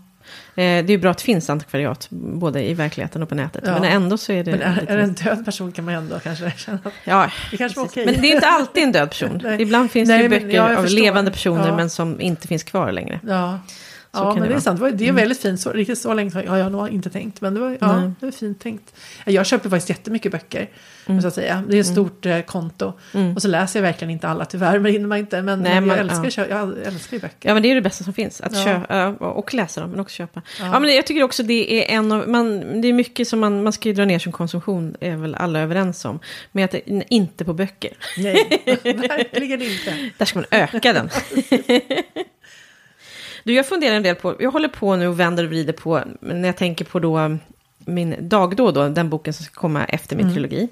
Eh, 0.56 0.56
det 0.56 0.64
är 0.64 0.90
ju 0.90 0.98
bra 0.98 1.12
att 1.12 1.18
det 1.18 1.24
finns 1.24 1.50
antikvariat, 1.50 2.08
både 2.10 2.64
i 2.64 2.74
verkligheten 2.74 3.24
och 3.24 3.30
på 3.30 3.36
nätet. 3.36 3.64
Ja. 3.66 3.74
Men 3.74 3.84
ändå 3.84 4.18
så 4.18 4.32
är 4.32 4.44
det... 4.44 4.52
Men 4.52 4.62
är, 4.62 4.86
är 4.88 4.98
det 4.98 5.04
en 5.04 5.14
död 5.14 5.46
person 5.46 5.72
kan 5.72 5.86
man 5.86 5.94
ändå 5.94 6.20
kanske 6.20 6.52
känna 6.58 6.80
Ja, 7.04 7.32
det 7.52 7.58
kanske 7.58 7.80
var 7.80 7.86
okej. 7.86 8.06
Men 8.06 8.22
det 8.22 8.32
är 8.32 8.36
inte 8.36 8.48
alltid 8.48 8.84
en 8.84 8.92
död 8.92 9.10
person. 9.10 9.42
Ibland 9.60 9.92
finns 9.92 10.10
Nej, 10.10 10.18
det 10.18 10.24
ju 10.36 10.46
böcker 10.46 10.78
av 10.78 10.86
levande 10.86 11.32
personer 11.32 11.68
Ja. 11.68 11.76
men 11.76 11.90
som 11.90 12.22
inte 12.22 12.48
finns 12.48 12.64
kvar 12.64 12.92
längre. 12.92 13.20
Ja, 13.28 13.60
ja 14.14 14.34
men 14.34 14.44
det 14.44 14.50
det 14.50 14.56
är 14.56 14.60
sant. 14.60 14.80
Det 14.80 14.88
är 14.88 14.94
Mm. 15.04 15.16
väldigt 15.16 15.40
fint. 15.42 15.60
Så, 15.60 15.72
riktigt 15.72 15.98
så 16.00 16.14
länge 16.14 16.48
har 16.48 16.58
jag 16.58 16.72
nog 16.72 16.90
inte 16.90 17.10
tänkt. 17.10 17.42
Men 17.42 17.54
det 17.54 17.60
var, 17.60 17.78
ja, 17.82 18.12
det 18.20 18.26
var 18.26 18.32
fint 18.32 18.60
tänkt. 18.60 18.96
Jag 19.26 19.46
köper 19.46 19.70
faktiskt 19.70 19.90
jättemycket 19.90 20.32
böcker. 20.32 20.70
Mm. 21.06 21.22
Så 21.22 21.28
att 21.28 21.34
säga. 21.34 21.64
Det 21.70 21.76
är 21.78 21.80
ett 21.82 21.88
stort 21.88 22.26
eh, 22.26 22.40
konto. 22.42 22.94
Mm. 23.14 23.36
Och 23.36 23.42
så 23.42 23.48
läser 23.48 23.80
jag 23.80 23.82
verkligen 23.84 24.10
inte 24.12 24.28
alla 24.28 24.46
tyvärr. 24.46 24.80
Men 24.80 24.92
hinner 24.92 25.08
man 25.08 25.18
inte. 25.18 25.42
Men, 25.42 25.60
Nej, 25.62 25.82
men 25.82 25.90
jag, 25.90 26.00
älskar, 26.00 26.48
ja. 26.50 26.60
jag 26.60 26.88
älskar 26.88 27.18
ju 27.18 27.22
böcker. 27.22 27.50
Ja 27.50 27.54
men 27.54 27.64
det 27.64 27.72
är 27.72 27.76
det 27.76 27.82
bästa 27.82 28.04
som 28.04 28.14
finns. 28.14 28.42
Att 28.42 28.56
Ja. 28.58 28.64
köpa 28.64 29.08
och 29.10 29.54
läsa 29.54 29.82
dem 29.82 29.90
men 29.92 30.00
också 30.00 30.16
köpa. 30.16 30.42
Ja. 30.60 30.66
Ja. 30.66 30.80
men 30.80 30.96
jag 30.96 31.06
tycker 31.08 31.24
också 31.24 31.44
det 31.44 31.92
är 31.92 31.98
en 31.98 32.12
av, 32.12 32.30
man, 32.30 32.82
det 32.82 32.88
är 32.88 32.94
mycket 32.94 33.28
som 33.28 33.40
man, 33.40 33.64
man 33.64 33.74
ska 33.74 33.90
ju 33.90 33.96
dra 33.96 34.06
ner 34.06 34.20
som 34.20 34.32
konsumtion, 34.32 34.96
är 35.00 35.16
väl 35.16 35.36
alla 35.36 35.60
överens 35.60 36.06
om. 36.06 36.20
Men 36.52 36.64
att 36.66 36.72
det, 36.72 36.82
inte 37.10 37.46
på 37.46 37.54
böcker. 37.54 37.92
Nej, 38.18 38.62
verkligen 38.84 39.62
inte. 39.62 40.10
Där 40.18 40.26
ska 40.26 40.40
man 40.40 40.46
öka 40.52 40.94
den. 40.94 41.10
Du, 43.44 43.54
jag 43.54 43.68
funderar 43.68 43.96
en 43.96 44.04
del 44.04 44.16
på, 44.16 44.36
jag 44.40 44.52
håller 44.52 44.68
på 44.70 44.96
nu 44.96 45.08
och 45.08 45.20
vänder 45.20 45.44
och 45.44 45.50
vrider 45.50 45.74
på, 45.74 46.02
när 46.20 46.46
jag 46.50 46.58
tänker 46.58 46.86
på 46.86 47.00
då 47.00 47.38
min 47.86 48.16
dagdåd, 48.30 48.74
då, 48.74 48.90
den 48.90 49.10
boken 49.10 49.34
som 49.34 49.46
ska 49.46 49.60
komma 49.62 49.86
efter 49.86 50.16
min 50.16 50.26
Mm. 50.26 50.34
trilogi. 50.36 50.70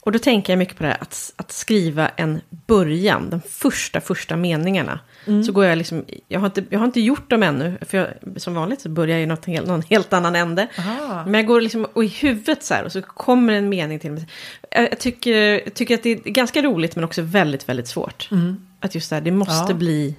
Och 0.00 0.12
då 0.12 0.18
tänker 0.18 0.52
jag 0.52 0.58
mycket 0.58 0.76
på 0.76 0.82
det 0.82 0.88
här 0.88 0.96
att, 1.00 1.32
att 1.36 1.52
skriva 1.52 2.08
en 2.08 2.40
början, 2.66 3.30
de 3.30 3.40
första, 3.40 4.00
första 4.00 4.36
meningarna. 4.36 5.00
Mm. 5.26 5.44
Så 5.44 5.52
går 5.52 5.64
jag 5.64 5.78
liksom, 5.78 6.04
jag 6.28 6.40
har, 6.40 6.46
inte, 6.46 6.64
jag 6.70 6.78
har 6.78 6.86
inte 6.86 7.00
gjort 7.00 7.30
dem 7.30 7.42
ännu, 7.42 7.78
för 7.80 7.98
jag, 7.98 8.08
som 8.42 8.54
vanligt 8.54 8.80
så 8.80 8.88
börjar 8.88 9.16
jag 9.16 9.22
i 9.22 9.26
något, 9.26 9.46
någon 9.46 9.82
helt 9.82 10.12
annan 10.12 10.36
ände. 10.36 10.68
Aha. 10.78 11.24
Men 11.24 11.34
jag 11.34 11.46
går 11.46 11.60
liksom 11.60 11.84
och 11.92 12.04
i 12.04 12.08
huvudet 12.08 12.62
så 12.64 12.74
här 12.74 12.84
och 12.84 12.92
så 12.92 13.02
kommer 13.02 13.52
en 13.52 13.68
mening 13.68 13.98
till 13.98 14.10
mig. 14.12 14.26
Jag, 14.70 14.82
jag 14.82 14.98
tycker, 14.98 15.36
jag 15.64 15.74
tycker 15.74 15.94
att 15.94 16.02
det 16.02 16.10
är 16.10 16.16
ganska 16.30 16.62
roligt 16.62 16.94
men 16.96 17.04
också 17.04 17.22
väldigt, 17.22 17.68
väldigt 17.68 17.88
svårt. 17.88 18.28
Mm. 18.30 18.66
Att 18.80 18.94
just 18.94 19.10
det 19.10 19.16
här, 19.16 19.20
det 19.20 19.30
måste 19.30 19.72
Ja. 19.72 19.74
bli 19.74 20.14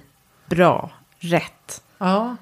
bra, 0.46 0.90
rätt. 1.18 1.82
Ja, 1.98 2.36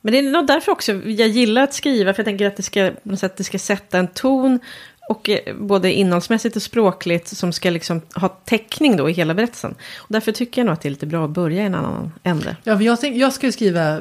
Men 0.00 0.12
det 0.12 0.18
är 0.18 0.22
nog 0.22 0.46
därför 0.46 0.72
också 0.72 0.92
jag 0.92 1.28
gillar 1.28 1.62
att 1.62 1.74
skriva, 1.74 2.14
för 2.14 2.20
jag 2.20 2.26
tänker 2.26 2.46
att 2.46 2.56
det 2.56 2.62
ska, 2.62 2.92
sätt, 3.18 3.36
det 3.36 3.44
ska 3.44 3.58
sätta 3.58 3.98
en 3.98 4.08
ton, 4.08 4.60
och 5.08 5.28
eh, 5.28 5.56
både 5.56 5.92
innehållsmässigt 5.92 6.56
och 6.56 6.62
språkligt, 6.62 7.28
som 7.28 7.52
ska 7.52 7.70
liksom 7.70 8.00
ha 8.14 8.28
täckning 8.28 8.96
då 8.96 9.10
i 9.10 9.12
hela 9.12 9.34
berättelsen. 9.34 9.74
Och 9.98 10.08
därför 10.08 10.32
tycker 10.32 10.60
jag 10.60 10.66
nog 10.66 10.72
att 10.72 10.80
det 10.80 10.88
är 10.88 10.90
lite 10.90 11.06
bra 11.06 11.24
att 11.24 11.30
börja 11.30 11.62
i 11.62 11.66
en 11.66 11.74
annan 11.74 12.12
ände. 12.22 12.56
ja 12.64 12.76
för 12.76 12.84
jag, 12.84 13.00
tänk, 13.00 13.16
jag 13.16 13.32
ska 13.32 13.46
ju 13.46 13.52
skriva 13.52 14.00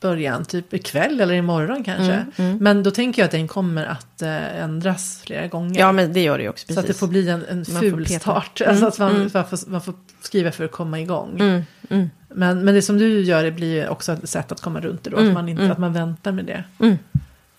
början 0.00 0.44
typ 0.44 0.74
ikväll 0.74 1.20
eller 1.20 1.34
imorgon 1.34 1.84
kanske. 1.84 2.12
Mm, 2.12 2.26
mm. 2.36 2.58
Men 2.58 2.82
då 2.82 2.90
tänker 2.90 3.22
jag 3.22 3.24
att 3.24 3.32
den 3.32 3.48
kommer 3.48 3.86
att 3.86 4.22
eh, 4.22 4.62
ändras 4.62 5.22
flera 5.26 5.46
gånger. 5.46 5.80
Ja, 5.80 5.92
men 5.92 6.12
det 6.12 6.22
gör 6.22 6.38
det 6.38 6.44
ju 6.44 6.50
också, 6.50 6.62
så 6.62 6.66
precis. 6.66 6.78
att 6.78 6.86
det 6.86 6.94
får 6.94 7.08
bli 7.08 7.28
en, 7.28 7.44
en 7.44 7.64
ful 7.64 8.06
start. 8.06 8.60
Mm, 8.60 8.70
Alltså 8.70 8.86
att 8.86 8.98
man, 8.98 9.16
mm. 9.16 9.30
man, 9.34 9.44
får, 9.46 9.70
man 9.70 9.80
får 9.80 9.94
skriva 10.20 10.52
för 10.52 10.64
att 10.64 10.72
komma 10.72 11.00
igång. 11.00 11.40
Mm, 11.40 11.62
mm, 11.90 12.10
Men, 12.28 12.64
men 12.64 12.74
det 12.74 12.82
som 12.82 12.98
du 12.98 13.20
gör 13.20 13.44
det 13.44 13.50
blir 13.52 13.74
ju 13.74 13.88
också 13.88 14.12
ett 14.12 14.28
sätt 14.28 14.52
att 14.52 14.60
komma 14.60 14.80
runt 14.80 15.04
det 15.04 15.10
då. 15.10 15.16
Att, 15.16 15.32
man 15.32 15.48
inte, 15.48 15.72
att 15.72 15.78
man 15.78 15.92
väntar 15.92 16.32
med 16.32 16.44
det. 16.44 16.64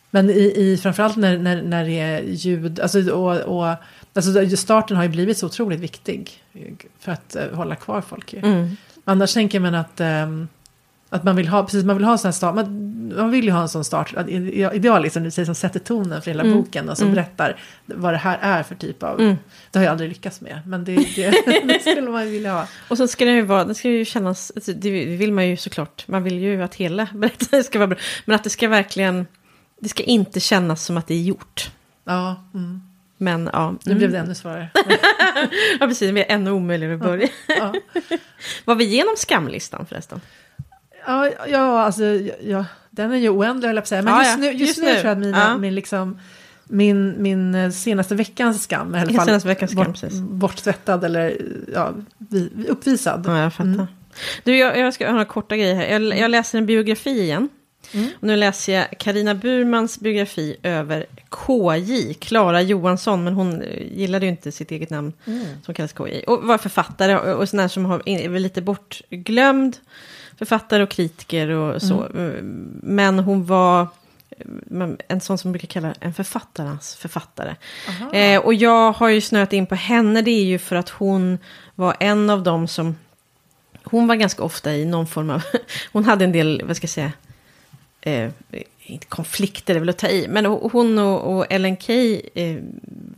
Men 0.10 0.30
i, 0.30 0.54
i, 0.56 0.78
framförallt 0.78 1.16
när, 1.16 1.38
när, 1.38 1.62
när 1.62 1.86
det 1.86 2.00
är 2.00 2.22
ljud, 2.22 2.80
alltså, 2.80 3.10
och, 3.12 3.42
och, 3.42 3.76
alltså 4.14 4.58
starten 4.58 4.98
har 4.98 5.04
ju 5.04 5.10
blivit 5.10 5.38
så 5.38 5.46
otroligt 5.46 5.80
viktig. 5.80 6.44
För 7.00 7.12
att 7.12 7.36
eh, 7.36 7.44
hålla 7.54 7.76
kvar 7.76 8.02
folk 8.02 8.34
ju. 8.34 8.70
Annars 9.10 9.34
tänker 9.34 9.60
man 9.60 9.76
att, 9.76 10.02
ehm, 10.02 10.48
att 11.10 11.24
man 11.24 11.36
vill 11.36 11.48
ha, 11.48 11.64
precis, 11.64 11.84
man 11.86 11.96
vill 11.98 12.06
ha 12.06 12.12
en 12.12 12.18
sån 12.18 12.34
start, 12.34 12.56
man, 12.56 13.14
man 13.16 13.32
vill 13.32 13.46
ju 13.46 13.52
ha 13.52 13.62
en 13.62 13.70
sån 13.70 13.84
start, 13.84 14.14
idealiskt 14.74 15.14
som 15.14 15.24
du 15.24 15.32
säger, 15.32 15.46
som 15.46 15.56
sätter 15.56 15.80
tonen 15.80 16.22
för 16.22 16.32
hela 16.32 16.44
Mm. 16.44 16.58
boken 16.58 16.90
och 16.90 16.98
som 16.98 17.04
Mm. 17.08 17.16
berättar 17.16 17.58
vad 17.86 18.14
det 18.14 18.18
här 18.18 18.38
är 18.42 18.64
för 18.64 18.76
typ 18.76 19.04
av, 19.04 19.20
Mm. 19.22 19.36
det 19.72 19.80
har 19.80 19.84
jag 19.84 19.92
aldrig 19.92 20.10
lyckats 20.10 20.42
med, 20.42 20.60
men 20.66 20.86
det, 20.86 20.96
det, 21.16 21.30
det 21.68 21.80
skulle 21.92 22.02
man 22.12 22.26
ju 22.26 22.32
vilja 22.32 22.54
ha. 22.54 22.68
Och 22.88 22.98
så 22.98 23.08
ska 23.08 23.26
det 23.26 23.32
ju 23.32 23.42
vara, 23.42 23.64
det 23.66 23.76
ska 23.76 23.90
ju 23.90 24.06
kännas, 24.06 24.52
alltså, 24.56 24.74
det 24.74 24.90
vill 25.06 25.34
man 25.34 25.48
ju 25.48 25.58
såklart, 25.58 26.08
man 26.08 26.24
vill 26.24 26.40
ju 26.40 26.64
att 26.64 26.76
hela 26.76 27.08
berättelsen 27.14 27.64
ska 27.64 27.80
vara 27.80 27.88
bra. 27.88 27.98
Men 28.26 28.36
att 28.36 28.44
det 28.44 28.50
ska 28.50 28.68
verkligen, 28.68 29.28
det 29.80 29.90
ska 29.90 30.04
inte 30.04 30.40
kännas 30.40 30.86
som 30.86 30.98
att 30.98 31.08
det 31.08 31.14
är 31.14 31.22
gjort. 31.22 31.72
Ja, 32.04 32.44
mm. 32.54 32.82
Men 33.20 33.50
ja, 33.54 33.76
Nu 33.86 33.96
blev 33.96 34.12
det 34.12 34.18
ännu 34.20 34.36
svårare. 34.36 34.70
ja 35.80 35.88
precis, 35.88 36.14
det 36.14 36.32
är 36.32 36.36
ännu 36.36 36.52
omöjligare 36.52 36.94
att 36.94 37.00
börja. 37.00 37.28
ja. 37.48 37.74
Var 38.66 38.76
vi 38.76 38.84
igenom 38.86 39.14
skamlistan 39.18 39.86
förresten? 39.86 40.22
Ja, 41.08 41.30
ja, 41.48 41.82
alltså, 41.82 42.04
ja, 42.42 42.66
den 42.90 43.12
är 43.12 43.16
ju 43.16 43.30
oändlig 43.30 43.68
höll 43.68 43.76
jag 43.76 43.84
på 43.84 43.86
att 43.86 43.88
säga. 43.88 44.02
Men 44.02 44.14
Ja, 44.14 44.24
just, 44.24 44.40
nu, 44.40 44.46
just, 44.52 44.60
Just 44.62 44.80
nu 44.80 44.86
nu. 44.86 44.92
tror 44.92 45.06
jag 45.06 45.12
att 45.12 45.18
mina, 45.18 45.58
min, 45.58 45.76
liksom, 45.76 46.20
min, 46.64 47.22
min 47.22 47.56
eh, 47.56 47.70
senaste 47.70 48.16
veckans 48.16 48.64
skam, 48.64 48.96
i 48.96 49.00
alla 49.00 49.14
fall, 49.14 49.26
Senaste 49.26 49.48
veckans 49.48 49.72
skam, 49.72 49.84
bort, 49.84 50.02
precis. 50.02 50.20
borttvättad 50.20 51.04
eller 51.04 51.38
ja, 51.74 51.94
vi, 52.18 52.50
uppvisad. 52.68 53.24
Ja, 53.28 53.40
jag 53.40 53.54
fattar. 53.54 53.70
Mm. 53.70 53.86
Du, 54.44 54.58
jag, 54.58 54.80
jag 54.80 54.94
ska 54.94 55.06
ha 55.06 55.12
några 55.12 55.26
korta 55.26 55.58
grejer 55.58 55.76
här. 55.76 56.00
Jag, 56.00 56.18
jag 56.18 56.32
läser 56.32 56.58
en 56.58 56.66
biografi 56.66 57.22
igen. 57.22 57.50
Mm. 57.94 58.10
Och 58.20 58.28
nu 58.28 58.36
läser 58.36 58.74
jag 58.74 58.88
Karina 59.00 59.36
Burmans 59.36 60.00
biografi 60.00 60.56
över 60.64 61.06
KJ, 61.30 62.14
Klara 62.14 62.62
Johansson, 62.62 63.24
men 63.24 63.34
hon 63.34 63.62
eh, 63.62 63.98
gillade 63.98 64.26
ju 64.26 64.30
inte 64.30 64.52
sitt 64.52 64.72
eget 64.72 64.90
namn 64.90 65.14
Mm. 65.26 65.46
som 65.66 65.74
kallas 65.74 65.94
KJ. 65.94 66.24
Och 66.28 66.44
var 66.44 66.58
författare 66.58 67.34
och, 67.34 67.50
sån 67.50 67.60
här 67.60 67.68
som 67.68 67.86
har, 67.86 68.02
är 68.06 68.30
lite 68.30 68.62
bortglömd. 68.62 69.78
Författare 70.38 70.84
och 70.84 70.90
kritiker 70.90 71.50
och 71.50 71.82
så. 71.82 72.04
Mm. 72.04 72.80
Men 72.84 73.20
hon 73.20 73.46
var 73.46 73.82
eh, 74.30 74.90
en 75.08 75.22
sån 75.22 75.38
som 75.38 75.52
brukar 75.52 75.68
kalla 75.68 75.94
en 76.00 76.14
författarnas 76.14 76.96
författare. 76.96 77.56
Eh, 78.14 78.42
och 78.42 78.54
jag 78.54 78.92
har 78.92 79.10
ju 79.10 79.22
snöat 79.22 79.54
in 79.54 79.66
på 79.66 79.76
henne, 79.76 80.22
det 80.22 80.32
är 80.32 80.44
ju 80.46 80.60
för 80.60 80.76
att 80.76 80.90
hon 80.90 81.38
var 81.76 81.96
en 82.00 82.30
av 82.30 82.44
dem 82.44 82.68
som... 82.68 82.96
Hon 83.84 84.08
var 84.08 84.16
ganska 84.16 84.44
ofta 84.44 84.74
i 84.76 84.86
någon 84.86 85.08
form 85.08 85.30
av... 85.30 85.42
Hon 85.92 86.06
hade 86.06 86.26
en 86.26 86.32
del, 86.32 86.62
vad 86.66 86.78
ska 86.78 86.84
jag 86.84 86.90
säga... 86.90 87.12
Eh, 88.02 88.30
inte 88.90 89.06
konflikter 89.06 89.76
är 89.76 89.80
väl 89.80 89.90
att 89.90 89.98
ta 89.98 90.08
i, 90.08 90.28
men 90.28 90.46
hon 90.46 91.00
och, 91.00 91.38
och 91.38 91.46
Ellen 91.50 91.78
Key 91.78 92.22
eh, 92.36 92.58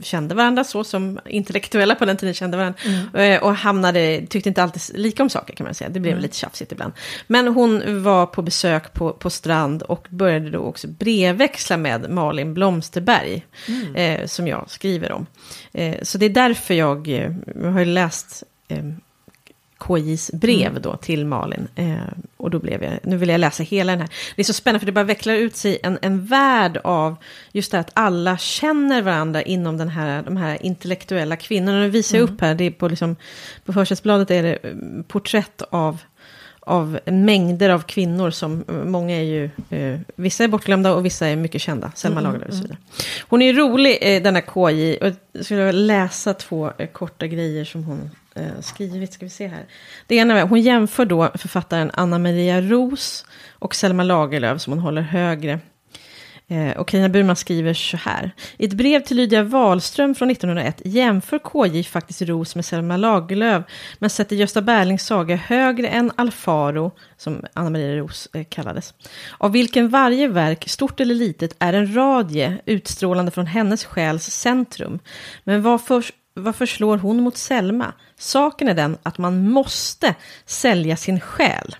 kände 0.02 0.36
varandra 0.36 0.64
så 0.64 0.84
som 0.84 1.20
intellektuella 1.26 1.96
på 1.96 2.06
den 2.06 2.18
tiden 2.18 2.34
kände 2.34 2.58
varandra. 2.58 2.80
Eh, 3.24 3.44
och 3.44 3.56
hamnade, 3.56 4.26
tyckte 4.30 4.50
inte 4.50 4.64
alltid 4.64 5.00
lika 5.00 5.24
om 5.24 5.30
saker 5.30 5.56
kan 5.56 5.64
man 5.64 5.74
säga, 5.74 5.90
det 5.90 6.00
blev 6.00 6.20
lite 6.20 6.38
tjafsigt 6.38 6.72
ibland. 6.72 6.94
Men 7.28 7.48
hon 7.48 8.04
var 8.04 8.26
på 8.26 8.42
besök 8.42 8.94
på, 8.94 9.14
på 9.14 9.30
strand 9.30 9.82
och 9.82 10.08
började 10.10 10.50
då 10.50 10.60
också 10.60 10.88
brevväxla 10.88 11.78
med 11.78 12.10
Malin 12.10 12.54
Blomsterberg, 12.54 13.46
eh, 13.96 14.26
som 14.26 14.48
jag 14.48 14.66
skriver 14.70 15.12
om. 15.12 15.26
Eh, 15.72 15.96
så 16.02 16.18
det 16.18 16.26
är 16.26 16.30
därför 16.30 16.74
jag, 16.74 17.08
eh, 17.08 17.32
jag 17.62 17.72
har 17.72 17.80
ju 17.80 17.86
läst 17.86 18.44
KJs 19.80 20.32
brev 20.34 20.82
då 20.82 20.98
till 20.98 21.26
Malin. 21.26 21.68
Eh, 21.76 21.96
och 22.38 22.50
då 22.50 22.60
blev 22.60 22.84
jag, 22.84 23.00
nu 23.04 23.18
vill 23.18 23.30
jag 23.30 23.40
läsa 23.40 23.64
hela 23.64 23.92
den 23.92 24.02
här. 24.02 24.10
Det 24.36 24.42
är 24.42 24.44
så 24.44 24.54
spännande 24.54 24.80
för 24.80 24.86
det 24.86 24.92
bara 24.92 25.04
vecklar 25.04 25.34
ut 25.34 25.56
sig 25.56 25.80
en, 25.84 26.00
en 26.02 26.26
värld 26.26 26.78
av 26.84 27.16
just 27.52 27.72
det 27.72 27.80
att 27.80 27.92
alla 27.94 28.38
känner 28.38 29.02
varandra 29.02 29.42
inom 29.42 29.78
den 29.78 29.90
här, 29.90 30.24
de 30.24 30.38
här 30.38 30.66
intellektuella 30.66 31.36
kvinnorna. 31.36 31.80
Nu 31.80 31.90
visar 31.90 32.18
jag 32.18 32.30
upp 32.30 32.42
här, 32.42 32.56
det 32.56 32.64
är 32.64 32.72
på, 32.72 32.88
liksom, 32.88 33.16
på 33.66 33.74
försättsbladet 33.74 34.32
är 34.32 34.44
det 34.44 34.56
eh, 34.56 34.72
porträtt 35.08 35.62
av 35.70 35.98
av 36.70 37.00
mängder 37.06 37.70
av 37.70 37.80
kvinnor 37.80 38.32
som, 38.32 38.64
eh, 38.68 38.74
många 38.74 39.16
är 39.16 39.24
ju, 39.24 39.50
eh, 39.70 40.00
vissa 40.16 40.44
är 40.44 40.48
bortglömda 40.48 40.94
och 40.94 41.06
vissa 41.06 41.28
är 41.28 41.36
mycket 41.36 41.62
kända, 41.62 41.92
Selma 41.96 42.22
Lagerlöf 42.22 42.48
och 42.48 42.56
så 42.56 42.62
vidare. 42.62 42.78
Hon 43.30 43.42
är 43.42 43.54
rolig, 43.54 43.98
eh, 44.02 44.24
denna 44.24 44.42
KJ, 44.42 44.98
och 44.98 45.12
jag 45.32 45.46
skulle 45.46 45.72
läsa 45.72 46.34
två 46.34 46.72
eh, 46.78 46.88
korta 46.88 47.28
grejer 47.28 47.66
som 47.66 47.84
hon 47.84 48.10
eh, 48.36 48.62
skrivit, 48.62 49.14
ska 49.14 49.26
vi 49.26 49.30
se 49.30 49.48
här. 49.48 49.66
Det 50.08 50.16
ena 50.16 50.40
är, 50.40 50.48
hon 50.48 50.62
jämför 50.62 51.06
då 51.06 51.32
författaren 51.36 51.92
Anna 51.94 52.20
Maria 52.20 52.62
Ros 52.62 53.26
och 53.52 53.76
Selma 53.76 54.04
Lagerlöf 54.04 54.62
som 54.62 54.74
hon 54.74 54.80
håller 54.80 55.02
högre. 55.02 55.60
Eh, 56.52 56.78
och 56.78 56.88
Carina 56.88 57.10
Burman 57.10 57.36
skriver 57.36 57.74
så 57.74 57.98
här. 57.98 58.32
I 58.58 58.66
ett 58.66 58.74
brev 58.74 59.00
till 59.00 59.18
Lydia 59.18 59.44
Wahlström 59.44 60.16
från 60.16 60.32
1901 60.32 60.82
jämför 60.86 61.40
KJ 61.40 61.84
faktiskt 61.84 62.22
Ros 62.22 62.56
med 62.56 62.66
Selma 62.66 62.98
Lagerlöf, 62.98 63.64
men 64.00 64.10
sätter 64.10 64.36
Gösta 64.36 64.62
Berlings 64.62 65.06
saga 65.06 65.36
högre 65.36 65.88
än 65.88 66.12
Alfaro, 66.16 66.92
som 67.18 67.46
Anna 67.54 67.70
Maria 67.70 67.96
Ros 67.96 68.30
eh, 68.34 68.44
kallades. 68.50 68.94
Av 69.38 69.52
vilken 69.52 69.90
varje 69.90 70.28
verk, 70.28 70.70
stort 70.70 71.00
eller 71.00 71.16
litet, 71.16 71.56
är 71.60 71.74
en 71.74 71.96
radie 71.96 72.58
utstrålande 72.66 73.32
från 73.32 73.46
hennes 73.46 73.86
själs 73.86 74.24
centrum. 74.24 75.00
Men 75.44 75.62
vad 75.62 75.82
förs 75.82 76.12
varför 76.34 76.66
slår 76.66 76.98
hon 76.98 77.24
mot 77.24 77.38
Selma? 77.38 77.94
Saken 78.18 78.68
är 78.68 78.74
den 78.74 78.98
att 79.04 79.18
man 79.18 79.50
måste 79.50 80.16
sälja 80.46 80.98
sin 80.98 81.20
själ. 81.20 81.76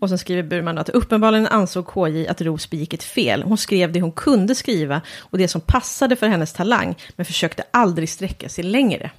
Och 0.00 0.08
sen 0.08 0.18
skriver 0.18 0.42
Burman 0.42 0.78
att 0.78 0.88
uppenbarligen 0.88 1.46
ansåg 1.46 1.86
KJ 1.86 2.28
att 2.28 2.40
Ros 2.40 2.70
begick 2.70 2.94
ett 2.94 3.02
fel. 3.02 3.42
Hon 3.42 3.58
skrev 3.58 3.92
det 3.92 4.00
hon 4.00 4.12
kunde 4.12 4.54
skriva 4.54 5.02
och 5.18 5.38
det 5.38 5.48
som 5.48 5.60
passade 5.60 6.16
för 6.16 6.28
hennes 6.28 6.52
talang, 6.52 6.94
men 7.16 7.26
försökte 7.26 7.62
aldrig 7.70 8.08
sträcka 8.08 8.48
sig 8.48 8.64
längre. 8.64 9.10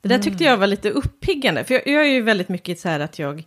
Det 0.00 0.08
där 0.08 0.18
tyckte 0.18 0.44
jag 0.44 0.56
var 0.56 0.66
lite 0.66 0.90
uppiggande, 0.90 1.64
för 1.64 1.74
jag, 1.74 1.86
jag 1.86 2.06
är 2.06 2.10
ju 2.10 2.22
väldigt 2.22 2.48
mycket 2.48 2.80
så 2.80 2.88
här 2.88 3.00
att 3.00 3.18
jag, 3.18 3.44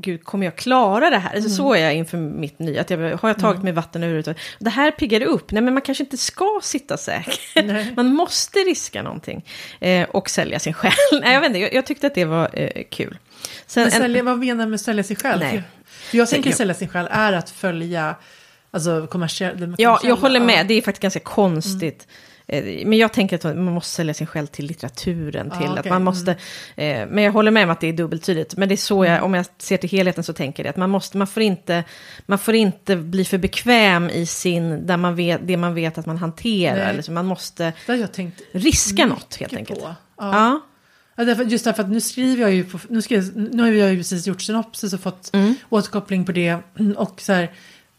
gud, 0.00 0.24
kommer 0.24 0.46
jag 0.46 0.56
klara 0.56 1.10
det 1.10 1.18
här? 1.18 1.34
Alltså, 1.34 1.50
Så 1.50 1.74
är 1.74 1.80
jag 1.82 1.94
inför 1.94 2.16
mitt 2.18 2.58
nya, 2.58 2.80
att 2.80 2.90
jag, 2.90 2.98
har 3.16 3.28
jag 3.28 3.38
tagit 3.38 3.62
mig 3.62 3.72
vatten 3.72 4.02
ur 4.04 4.22
det? 4.22 4.34
Det 4.58 4.70
här 4.70 4.90
piggar 4.90 5.20
upp, 5.22 5.52
nej 5.52 5.62
men 5.62 5.74
man 5.74 5.82
kanske 5.82 6.04
inte 6.04 6.16
ska 6.16 6.60
sitta 6.62 6.96
säker. 6.96 7.62
Nej. 7.62 7.92
Man 7.96 8.14
måste 8.14 8.58
riska 8.58 9.02
någonting 9.02 9.44
eh, 9.80 10.08
och 10.10 10.30
sälja 10.30 10.58
sin 10.58 10.72
själ. 10.74 10.92
nej, 11.20 11.32
jag 11.34 11.40
vet 11.40 11.46
inte, 11.48 11.58
jag, 11.58 11.74
jag 11.74 11.86
tyckte 11.86 12.06
att 12.06 12.14
det 12.14 12.24
var 12.24 12.50
eh, 12.52 12.82
kul. 12.90 13.18
Sen, 13.66 13.82
Men 13.82 13.92
en- 13.92 14.00
sälja, 14.00 14.22
vad 14.22 14.38
menar 14.38 14.64
du 14.64 14.70
med 14.70 14.80
sälja 14.80 15.02
sig 15.04 15.16
själv? 15.16 15.40
Nej. 15.40 15.62
Jag 16.12 16.28
tänker 16.28 16.52
sälja 16.52 16.74
sig 16.74 16.88
själv 16.88 17.08
är 17.10 17.32
att 17.32 17.50
följa 17.50 18.14
alltså, 18.70 19.06
kommersiell, 19.06 19.60
den 19.60 19.74
Ja, 19.78 19.90
jag 19.90 20.00
kommersiella- 20.00 20.20
håller 20.20 20.40
med. 20.40 20.66
Det 20.66 20.74
är 20.74 20.82
faktiskt 20.82 21.02
ganska 21.02 21.20
konstigt. 21.20 22.06
Eh, 22.10 22.14
Men 22.84 22.98
jag 22.98 23.12
tänker 23.12 23.36
att 23.36 23.44
man 23.44 23.64
måste 23.74 23.94
sälja 23.94 24.14
sig 24.14 24.26
själv 24.26 24.46
till 24.46 24.66
litteraturen. 24.66 25.50
Ja, 25.52 25.58
Till 25.60 25.68
att 25.70 25.78
okej. 25.78 25.92
man 25.92 26.04
måste, 26.04 26.30
eh, 26.76 27.06
men 27.08 27.24
jag 27.24 27.32
håller 27.32 27.50
med 27.50 27.64
om 27.64 27.70
att 27.70 27.80
det 27.80 27.86
är 27.88 27.92
dubbeltydigt. 27.92 28.56
Men 28.56 28.68
det 28.68 28.74
är 28.74 28.76
så 28.76 29.04
jag, 29.04 29.24
om 29.24 29.34
jag 29.34 29.46
ser 29.58 29.76
till 29.76 29.90
helheten 29.90 30.24
så 30.24 30.32
tänker 30.32 30.64
jag 30.64 30.70
att 30.70 30.76
man, 30.76 30.90
måste, 30.90 31.18
man, 31.18 31.26
får 31.26 31.42
inte, 31.42 31.84
man 32.26 32.38
får 32.38 32.54
inte 32.54 32.96
bli 32.96 33.24
för 33.24 33.38
bekväm 33.38 34.10
i 34.10 34.26
sin, 34.26 34.86
där 34.86 34.96
man 34.96 35.14
vet, 35.16 35.40
det 35.46 35.56
man 35.56 35.74
vet 35.74 35.98
att 35.98 36.06
man 36.06 36.16
hanterar. 36.18 36.92
Liksom, 36.92 37.14
man 37.14 37.26
måste 37.26 37.72
jag 37.86 38.12
tänkt 38.12 38.40
riska 38.52 39.06
något 39.06 39.36
helt 39.40 39.52
enkelt. 39.56 39.80
på. 39.80 39.94
Ja. 40.18 40.60
Ja. 41.16 41.34
Just 41.46 41.64
därför 41.64 41.82
att 41.82 41.88
nu 41.90 42.00
skriver 42.00 42.42
jag 42.42 42.52
ju 42.54 42.64
på, 42.64 42.78
nu, 42.88 43.02
skriver, 43.02 43.32
nu 43.54 43.62
har 43.62 43.68
jag 43.70 43.90
ju 43.90 43.96
precis 43.96 44.26
gjort 44.26 44.42
synopsis 44.42 44.92
och 44.92 45.00
fått 45.00 45.30
Mm. 45.32 45.54
återkoppling 45.68 46.24
på 46.24 46.32
det. 46.32 46.56
Och 46.96 47.20
så 47.20 47.32
här, 47.32 47.50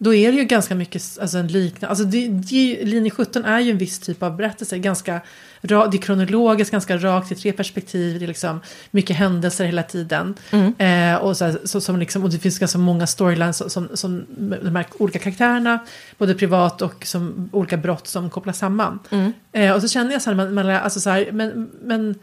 då 0.03 0.13
är 0.13 0.31
det 0.31 0.37
ju 0.37 0.45
ganska 0.45 0.75
mycket 0.75 1.03
alltså 1.21 1.37
en 1.37 1.47
liknande, 1.47 1.87
alltså 1.87 2.05
det, 2.05 2.27
det, 2.27 2.85
linje 2.85 3.11
17 3.11 3.45
är 3.45 3.59
ju 3.59 3.71
en 3.71 3.77
viss 3.77 3.99
typ 3.99 4.23
av 4.23 4.35
berättelse, 4.35 4.77
ganska, 4.77 5.21
det 5.61 5.73
är 5.73 6.01
kronologiskt, 6.01 6.71
ganska 6.71 6.97
rakt 6.97 7.31
i 7.31 7.35
tre 7.35 7.51
perspektiv, 7.51 8.19
det 8.19 8.25
är 8.25 8.27
liksom 8.27 8.61
mycket 8.91 9.15
händelser 9.15 9.65
hela 9.65 9.83
tiden. 9.83 10.35
Mm. 10.51 10.73
Eh, 10.77 11.21
och, 11.21 11.37
så, 11.37 11.55
så, 11.63 11.81
som 11.81 11.99
liksom, 11.99 12.23
och 12.23 12.29
det 12.29 12.39
finns 12.39 12.59
ganska 12.59 12.77
många 12.77 13.07
storylines 13.07 13.57
som, 13.57 13.69
som, 13.69 13.89
som 13.93 14.25
de 14.63 14.75
här 14.75 14.85
olika 14.97 15.19
karaktärerna, 15.19 15.79
både 16.17 16.35
privat 16.35 16.81
och 16.81 17.05
som 17.05 17.49
olika 17.53 17.77
brott 17.77 18.07
som 18.07 18.29
kopplas 18.29 18.57
samman. 18.57 18.99
Mm. 19.09 19.33
Eh, 19.51 19.71
och 19.71 19.81
så 19.81 19.87
känner 19.87 20.11
jag 20.11 20.21
så 20.21 20.29
här, 20.29 20.37
man, 20.37 20.53
man, 20.53 20.69
alltså 20.69 20.99
så 20.99 21.09
här 21.09 21.31
men, 21.31 21.69
men 21.81 22.15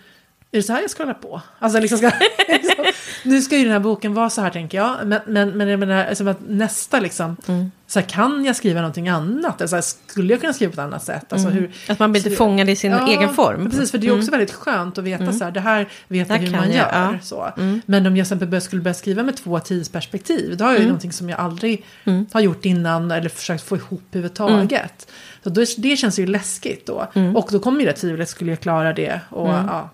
är 0.53 0.57
det 0.59 0.62
så 0.62 0.72
här 0.72 0.80
jag 0.80 0.90
ska 0.90 1.03
hålla 1.03 1.14
på? 1.14 1.40
Alltså 1.59 1.80
liksom 1.80 1.99
ska, 1.99 2.11
liksom, 2.49 2.84
nu 3.24 3.42
ska 3.42 3.57
ju 3.57 3.62
den 3.64 3.72
här 3.72 3.80
boken 3.80 4.14
vara 4.14 4.30
så 4.30 4.40
här 4.42 4.51
tänker 4.51 4.78
jag. 4.78 4.96
Men, 5.05 5.20
men, 5.26 5.51
men 5.59 5.68
jag 5.68 5.80
menar, 5.80 6.05
alltså, 6.05 6.28
att 6.28 6.38
nästa 6.49 7.01
liksom, 7.01 7.36
Mm. 7.49 7.70
så 7.86 8.01
här, 8.01 8.07
kan 8.07 8.44
jag 8.44 8.57
skriva 8.57 8.80
någonting 8.80 9.09
annat? 9.09 9.61
Alltså, 9.62 9.82
skulle 10.07 10.32
jag 10.32 10.40
kunna 10.40 10.53
skriva 10.53 10.70
på 10.72 10.80
ett 10.80 10.84
annat 10.86 11.05
sätt? 11.05 11.32
Alltså, 11.32 11.49
hur, 11.49 11.70
Att 11.88 11.99
man 11.99 12.12
blir 12.12 12.20
lite 12.22 12.30
så- 12.30 12.36
fångad 12.36 12.68
i 12.70 12.76
sin 12.76 12.90
Ja, 12.90 13.09
egen 13.09 13.34
form. 13.34 13.70
Precis, 13.70 13.90
för 13.90 13.99
det 13.99 14.07
är 14.07 14.18
också 14.18 14.30
väldigt 14.30 14.53
skönt 14.53 14.99
att 14.99 15.05
veta 15.05 15.32
så 15.32 15.44
här, 15.44 15.51
det 15.51 15.61
här 15.61 15.88
vet 16.09 16.28
jag 16.28 16.36
hur 16.38 16.51
man 16.51 16.64
jag, 16.64 16.74
gör. 16.76 16.88
ja. 16.92 17.09
Mm. 17.09 17.18
Så. 17.22 17.53
Men 17.86 18.07
om 18.07 18.16
jag 18.16 18.24
exempel 18.24 18.61
skulle 18.61 18.82
börja 18.82 18.94
skriva 18.94 19.22
med 19.22 19.36
två 19.36 19.61
tidsperspektiv, 19.61 20.57
då 20.57 20.64
har 20.64 20.72
jag 20.72 20.80
ju 20.80 20.86
någonting 20.86 21.12
som 21.12 21.28
jag 21.28 21.40
aldrig 21.40 21.84
Mm. 22.05 22.26
har 22.32 22.40
gjort 22.40 22.64
innan 22.64 23.11
eller 23.11 23.28
försökt 23.28 23.64
få 23.64 23.76
ihop 23.76 24.03
överhuvudtaget. 24.12 25.09
Så 25.44 25.51
då, 25.51 25.64
det 25.78 25.96
känns 25.96 26.18
ju 26.18 26.26
läskigt 26.26 26.86
då. 26.86 27.07
Mm. 27.14 27.36
Och 27.36 27.49
då 27.53 27.59
kommer 27.59 27.80
ju 27.80 27.86
det 27.86 27.92
tvivlet, 27.92 28.28
skulle 28.28 28.51
jag 28.53 28.61
klara 28.61 28.92
det? 28.92 29.20
Och, 29.30 29.49
ja. 29.49 29.90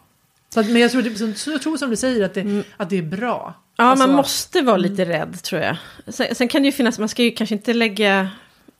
Så 0.54 0.60
att, 0.60 0.66
men 0.70 0.82
jag 0.82 0.90
tror, 0.90 1.02
det, 1.02 1.36
så, 1.38 1.50
jag 1.50 1.62
tror 1.62 1.76
som 1.76 1.90
du 1.90 1.96
säger 1.96 2.24
att 2.24 2.34
det, 2.34 2.62
att 2.76 2.90
det 2.90 2.98
är 2.98 3.02
bra. 3.02 3.54
Ja, 3.76 3.84
Alltså, 3.84 4.06
man 4.06 4.16
måste 4.16 4.62
vara 4.62 4.76
lite 4.76 5.04
rädd 5.04 5.42
tror 5.42 5.60
jag. 5.62 5.76
Sen, 6.14 6.34
sen 6.34 6.48
kan 6.48 6.62
det 6.62 6.66
ju 6.66 6.72
finnas, 6.72 6.98
man 6.98 7.08
ska 7.08 7.22
ju 7.22 7.30
kanske 7.30 7.54
inte 7.54 7.72
lägga... 7.72 8.28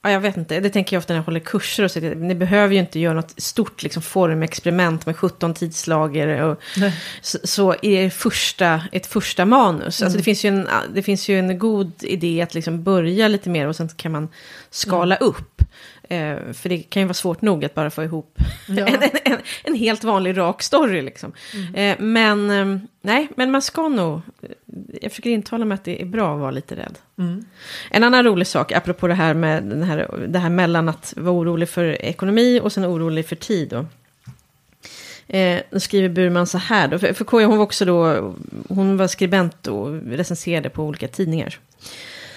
Ja, 0.02 0.10
jag 0.10 0.20
vet 0.20 0.36
inte, 0.36 0.60
det 0.60 0.70
tänker 0.70 0.96
jag 0.96 1.00
ofta 1.00 1.12
när 1.12 1.18
jag 1.20 1.24
håller 1.24 1.40
kurser 1.40 1.84
och 1.84 1.90
så. 1.90 2.00
Ni 2.00 2.34
behöver 2.34 2.74
ju 2.74 2.80
inte 2.80 2.98
göra 3.00 3.14
något 3.14 3.40
stort 3.40 3.82
liksom, 3.82 4.02
formexperiment 4.02 5.06
med 5.06 5.16
17 5.16 5.54
tidslager. 5.54 6.42
Och, 6.42 6.60
Nej. 6.76 7.00
så, 7.22 7.38
så 7.44 7.74
är 7.82 8.02
det 8.02 8.10
första, 8.10 8.82
ett 8.92 9.06
första 9.06 9.44
manus. 9.44 10.00
Mm. 10.00 10.06
Alltså 10.06 10.18
det 10.18 10.24
finns 10.24 10.44
ju 10.44 10.48
en, 10.48 10.68
det 10.94 11.02
finns 11.02 11.28
ju 11.28 11.38
en 11.38 11.58
god 11.58 11.92
idé 12.00 12.42
att 12.42 12.54
liksom 12.54 12.82
börja 12.82 13.28
lite 13.28 13.50
mer 13.50 13.68
och 13.68 13.76
sen 13.76 13.88
kan 13.88 14.12
man 14.12 14.28
skala 14.70 15.16
Mm. 15.16 15.28
upp. 15.28 15.53
Eh, 16.08 16.52
för 16.52 16.68
det 16.68 16.78
kan 16.78 17.02
ju 17.02 17.06
vara 17.06 17.14
svårt 17.14 17.42
nog 17.42 17.64
att 17.64 17.74
bara 17.74 17.90
få 17.90 18.04
ihop 18.04 18.38
Ja. 18.68 18.86
en, 18.86 19.02
en, 19.24 19.38
en, 19.64 19.74
helt 19.74 20.04
vanlig 20.04 20.38
rak 20.38 20.62
story. 20.62 21.02
Liksom. 21.02 21.32
Eh, 21.74 21.96
men 21.98 22.50
eh, 22.50 22.78
nej, 23.00 23.28
men 23.36 23.50
man 23.50 23.62
ska 23.62 23.88
nog... 23.88 24.20
Jag 25.02 25.12
försöker 25.12 25.30
intala 25.30 25.64
mig 25.64 25.74
att 25.74 25.84
det 25.84 26.02
är 26.02 26.06
bra 26.06 26.34
att 26.34 26.40
vara 26.40 26.50
lite 26.50 26.76
rädd. 26.76 26.98
Mm. 27.18 27.44
En 27.90 28.04
annan 28.04 28.24
rolig 28.24 28.46
sak, 28.46 28.72
apropå 28.72 29.06
det 29.06 29.14
här 29.14 29.34
med 29.34 29.62
den 29.62 29.82
här, 29.82 30.26
det 30.28 30.38
här 30.38 30.50
mellan 30.50 30.88
att 30.88 31.14
vara 31.16 31.34
orolig 31.34 31.68
för 31.68 32.02
ekonomi 32.04 32.60
och 32.62 32.72
sen 32.72 32.86
orolig 32.86 33.26
för 33.26 33.36
tid. 33.36 33.68
Då. 33.68 33.86
Eh, 35.36 35.60
då 35.70 35.80
skriver 35.80 36.08
Burman 36.08 36.46
så 36.46 36.58
här 36.58 36.88
då, 36.88 36.98
för, 36.98 37.12
för 37.12 37.24
KJ 37.24 37.44
hon 37.44 37.56
var 37.56 37.64
också 37.64 37.84
då, 37.84 38.34
hon 38.68 38.96
var 38.96 39.06
skribent 39.06 39.66
och 39.66 40.02
recenserade 40.02 40.70
på 40.70 40.82
olika 40.82 41.08
tidningar. 41.08 41.58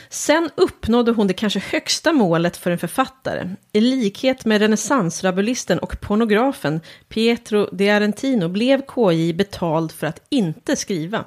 Sen 0.09 0.49
uppnådde 0.55 1.11
hon 1.11 1.27
det 1.27 1.33
kanske 1.33 1.59
högsta 1.59 2.13
målet 2.13 2.57
för 2.57 2.71
en 2.71 2.77
författare. 2.77 3.49
I 3.73 3.81
likhet 3.81 4.45
med 4.45 4.61
renässansrabulisten 4.61 5.79
och 5.79 6.01
pornografen 6.01 6.81
Pietro 7.09 7.69
de 7.71 7.89
Arentino 7.89 8.47
blev 8.47 8.81
KJ 8.81 9.33
betald 9.33 9.91
för 9.91 10.07
att 10.07 10.25
inte 10.29 10.75
skriva. 10.75 11.25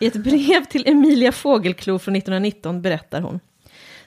I 0.00 0.06
ett 0.06 0.16
brev 0.16 0.64
till 0.64 0.88
Emilia 0.88 1.32
Fågelklo 1.32 1.98
från 1.98 2.16
1919 2.16 2.82
berättar 2.82 3.20
hon. 3.20 3.40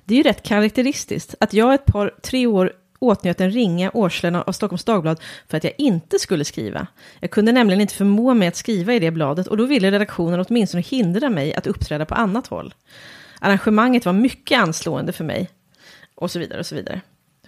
Det 0.06 0.14
är 0.14 0.18
ju 0.18 0.24
rätt 0.24 0.44
karaktäristiskt 0.44 1.36
att 1.40 1.54
jag 1.54 1.74
ett 1.74 1.86
par, 1.86 2.16
tre 2.22 2.48
år 2.48 2.74
åtnjöt 3.00 3.42
en 3.42 3.52
ringa 3.52 3.92
årslön 3.94 4.36
av 4.36 4.52
Stockholms 4.52 4.84
Dagblad 4.84 5.20
för 5.48 5.58
att 5.58 5.64
jag 5.64 5.74
inte 5.78 6.20
skulle 6.20 6.46
skriva. 6.46 6.88
Jag 7.20 7.32
kunde 7.32 7.52
nämligen 7.52 7.82
inte 7.82 7.94
förmå 7.94 8.34
mig 8.34 8.48
att 8.48 8.56
skriva 8.56 8.94
i 8.94 9.00
det 9.00 9.12
bladet 9.12 9.48
och 9.48 9.58
då 9.58 9.66
ville 9.66 9.92
redaktionen 9.92 10.46
åtminstone 10.50 10.84
hindra 10.84 11.30
mig 11.30 11.54
att 11.54 11.68
uppträda 11.68 12.06
på 12.06 12.16
annat 12.16 12.48
håll. 12.48 12.74
Arrangemanget 13.40 14.06
var 14.06 14.14
mycket 14.14 14.60
anslående 14.60 15.12
för 15.14 15.24
mig. 15.24 15.50
Och 16.16 16.32
så 16.32 16.40
vidare 16.40 16.60
och 16.60 16.66
så 16.66 16.76
vidare. 16.76 17.02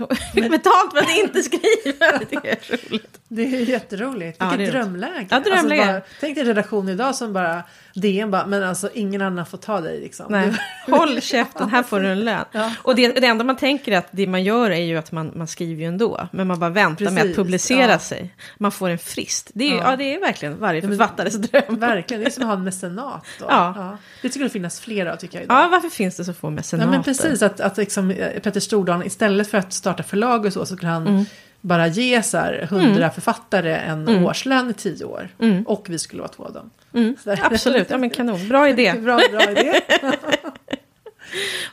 Fick 0.34 0.52
betalt 0.52 0.92
för 0.94 1.00
att 1.00 1.18
inte 1.18 1.42
skriva. 1.44 2.06
Det 2.30 2.36
är 2.50 2.88
roligt. 2.90 3.20
Det 3.28 3.42
är 3.44 3.70
jätteroligt. 3.70 4.38
Ja, 4.40 4.50
Vilket 4.50 4.74
det 4.74 4.80
är 4.80 4.84
roligt. 4.84 5.02
drömläge. 5.02 5.28
Ja, 5.30 5.40
drömläge. 5.40 5.82
Alltså 5.82 5.94
bara, 5.94 6.02
tänk 6.20 6.36
dig 6.36 6.44
redaktion 6.44 6.90
idag 6.90 7.16
som 7.16 7.34
bara 7.34 7.64
DN 7.96 8.32
bara, 8.32 8.46
men 8.46 8.64
alltså 8.64 8.90
ingen 8.94 9.22
annan 9.22 9.46
får 9.46 9.58
ta 9.58 9.82
dig 9.82 10.00
liksom. 10.02 10.26
Nej, 10.30 10.54
håll 10.88 11.22
käften, 11.22 11.70
här 11.70 11.84
får 11.84 12.00
du 12.00 12.08
en 12.08 12.20
lön. 12.26 12.46
Ja. 12.52 12.74
Och 12.82 12.96
det, 12.96 13.08
det 13.12 13.28
enda 13.28 13.44
man 13.44 13.56
tänker 13.58 13.92
är 13.92 13.98
att 13.98 14.08
det 14.12 14.28
man 14.28 14.44
gör 14.44 14.72
är 14.72 14.76
ju 14.84 14.98
att 14.98 15.12
man, 15.12 15.32
man 15.36 15.48
skriver 15.48 15.82
ju 15.82 15.88
ändå. 15.88 16.28
Men 16.32 16.48
man 16.48 16.60
bara 16.60 16.70
väntar 16.70 17.06
med 17.06 17.14
att 17.14 17.22
Precis, 17.22 17.36
publicera 17.36 17.92
ja. 17.92 18.00
sig. 18.00 18.34
Man 18.58 18.72
får 18.72 18.90
en 18.90 18.98
frist. 18.98 19.52
Det 19.54 19.72
är, 19.72 19.76
Ja. 19.76 19.84
ja. 19.92 19.96
det 19.96 20.16
är 20.16 20.20
verkligen 20.20 20.60
varje 20.60 20.82
men- 20.82 20.90
författares 20.98 21.34
dröm. 21.36 21.80
Verkligen, 21.80 22.22
det 22.22 22.28
är 22.28 22.32
som 22.32 22.44
att 22.44 22.48
ha 22.50 22.54
en 22.56 22.64
mecenat. 22.64 23.26
Då. 23.40 23.46
Ja. 23.50 23.98
Det 24.22 24.30
skulle 24.30 24.50
finnas 24.50 24.80
fler 24.80 25.06
av 25.06 25.16
tycker 25.16 25.38
jag 25.38 25.44
idag. 25.46 25.58
Ja, 25.64 25.68
varför 25.68 25.90
finns 25.90 26.18
det 26.18 26.26
så 26.26 26.34
få 26.34 26.50
mecenater? 26.50 26.88
Ja, 26.88 26.92
men 26.92 27.04
precis, 27.04 27.42
att, 27.42 27.60
att 27.60 27.78
liksom, 27.78 28.12
eh, 28.12 28.40
Petter 28.40 28.60
Stordalen 28.60 29.08
istället 29.08 29.52
för 29.52 29.58
att 29.58 29.74
starta 29.74 29.91
förlag 29.98 30.46
och 30.46 30.54
så, 30.54 30.66
så 30.66 30.76
skulle 30.76 30.92
han 30.92 31.08
Mm. 31.08 31.26
bara 31.62 31.88
ge 31.88 32.24
så 32.24 32.38
här, 32.38 32.68
hundra 32.70 33.10
författare 33.10 33.76
en 33.76 34.08
Mm. 34.08 34.26
årslön 34.26 34.70
i 34.70 34.74
tio 34.74 35.06
år. 35.06 35.28
Mm. 35.40 35.64
Och 35.64 35.86
vi 35.90 36.00
skulle 36.00 36.22
vara 36.22 36.32
två 36.32 36.44
av 36.46 36.54
dem. 36.54 36.70
Mm, 36.94 37.16
absolut, 37.42 37.90
ja 37.90 37.98
men 37.98 38.10
kanon. 38.10 38.48
Bra 38.50 38.70
idé. 38.70 38.94
bra, 39.02 39.20
bra 39.32 39.52
idé. 39.52 39.80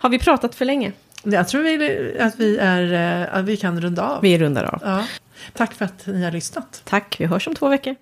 Har 0.01 0.09
vi 0.09 0.19
pratat 0.19 0.55
för 0.55 0.65
länge? 0.65 0.93
Jag 1.23 1.49
tror 1.49 1.63
vi, 1.63 2.17
att, 2.21 2.41
vi 2.41 2.57
är, 2.59 2.93
eh, 3.23 3.35
att 3.39 3.45
vi 3.45 3.57
kan 3.57 3.81
runda 3.81 4.03
av. 4.03 4.23
Vi 4.23 4.39
rundar 4.39 4.65
av. 4.65 4.81
Ja. 4.85 5.05
Tack 5.53 5.75
för 5.75 5.85
att 5.85 6.07
ni 6.07 6.25
har 6.25 6.31
lyssnat. 6.31 6.83
Tack, 6.85 7.17
vi 7.19 7.25
hörs 7.27 7.47
om 7.49 7.55
två 7.55 7.69
veckor. 7.69 7.95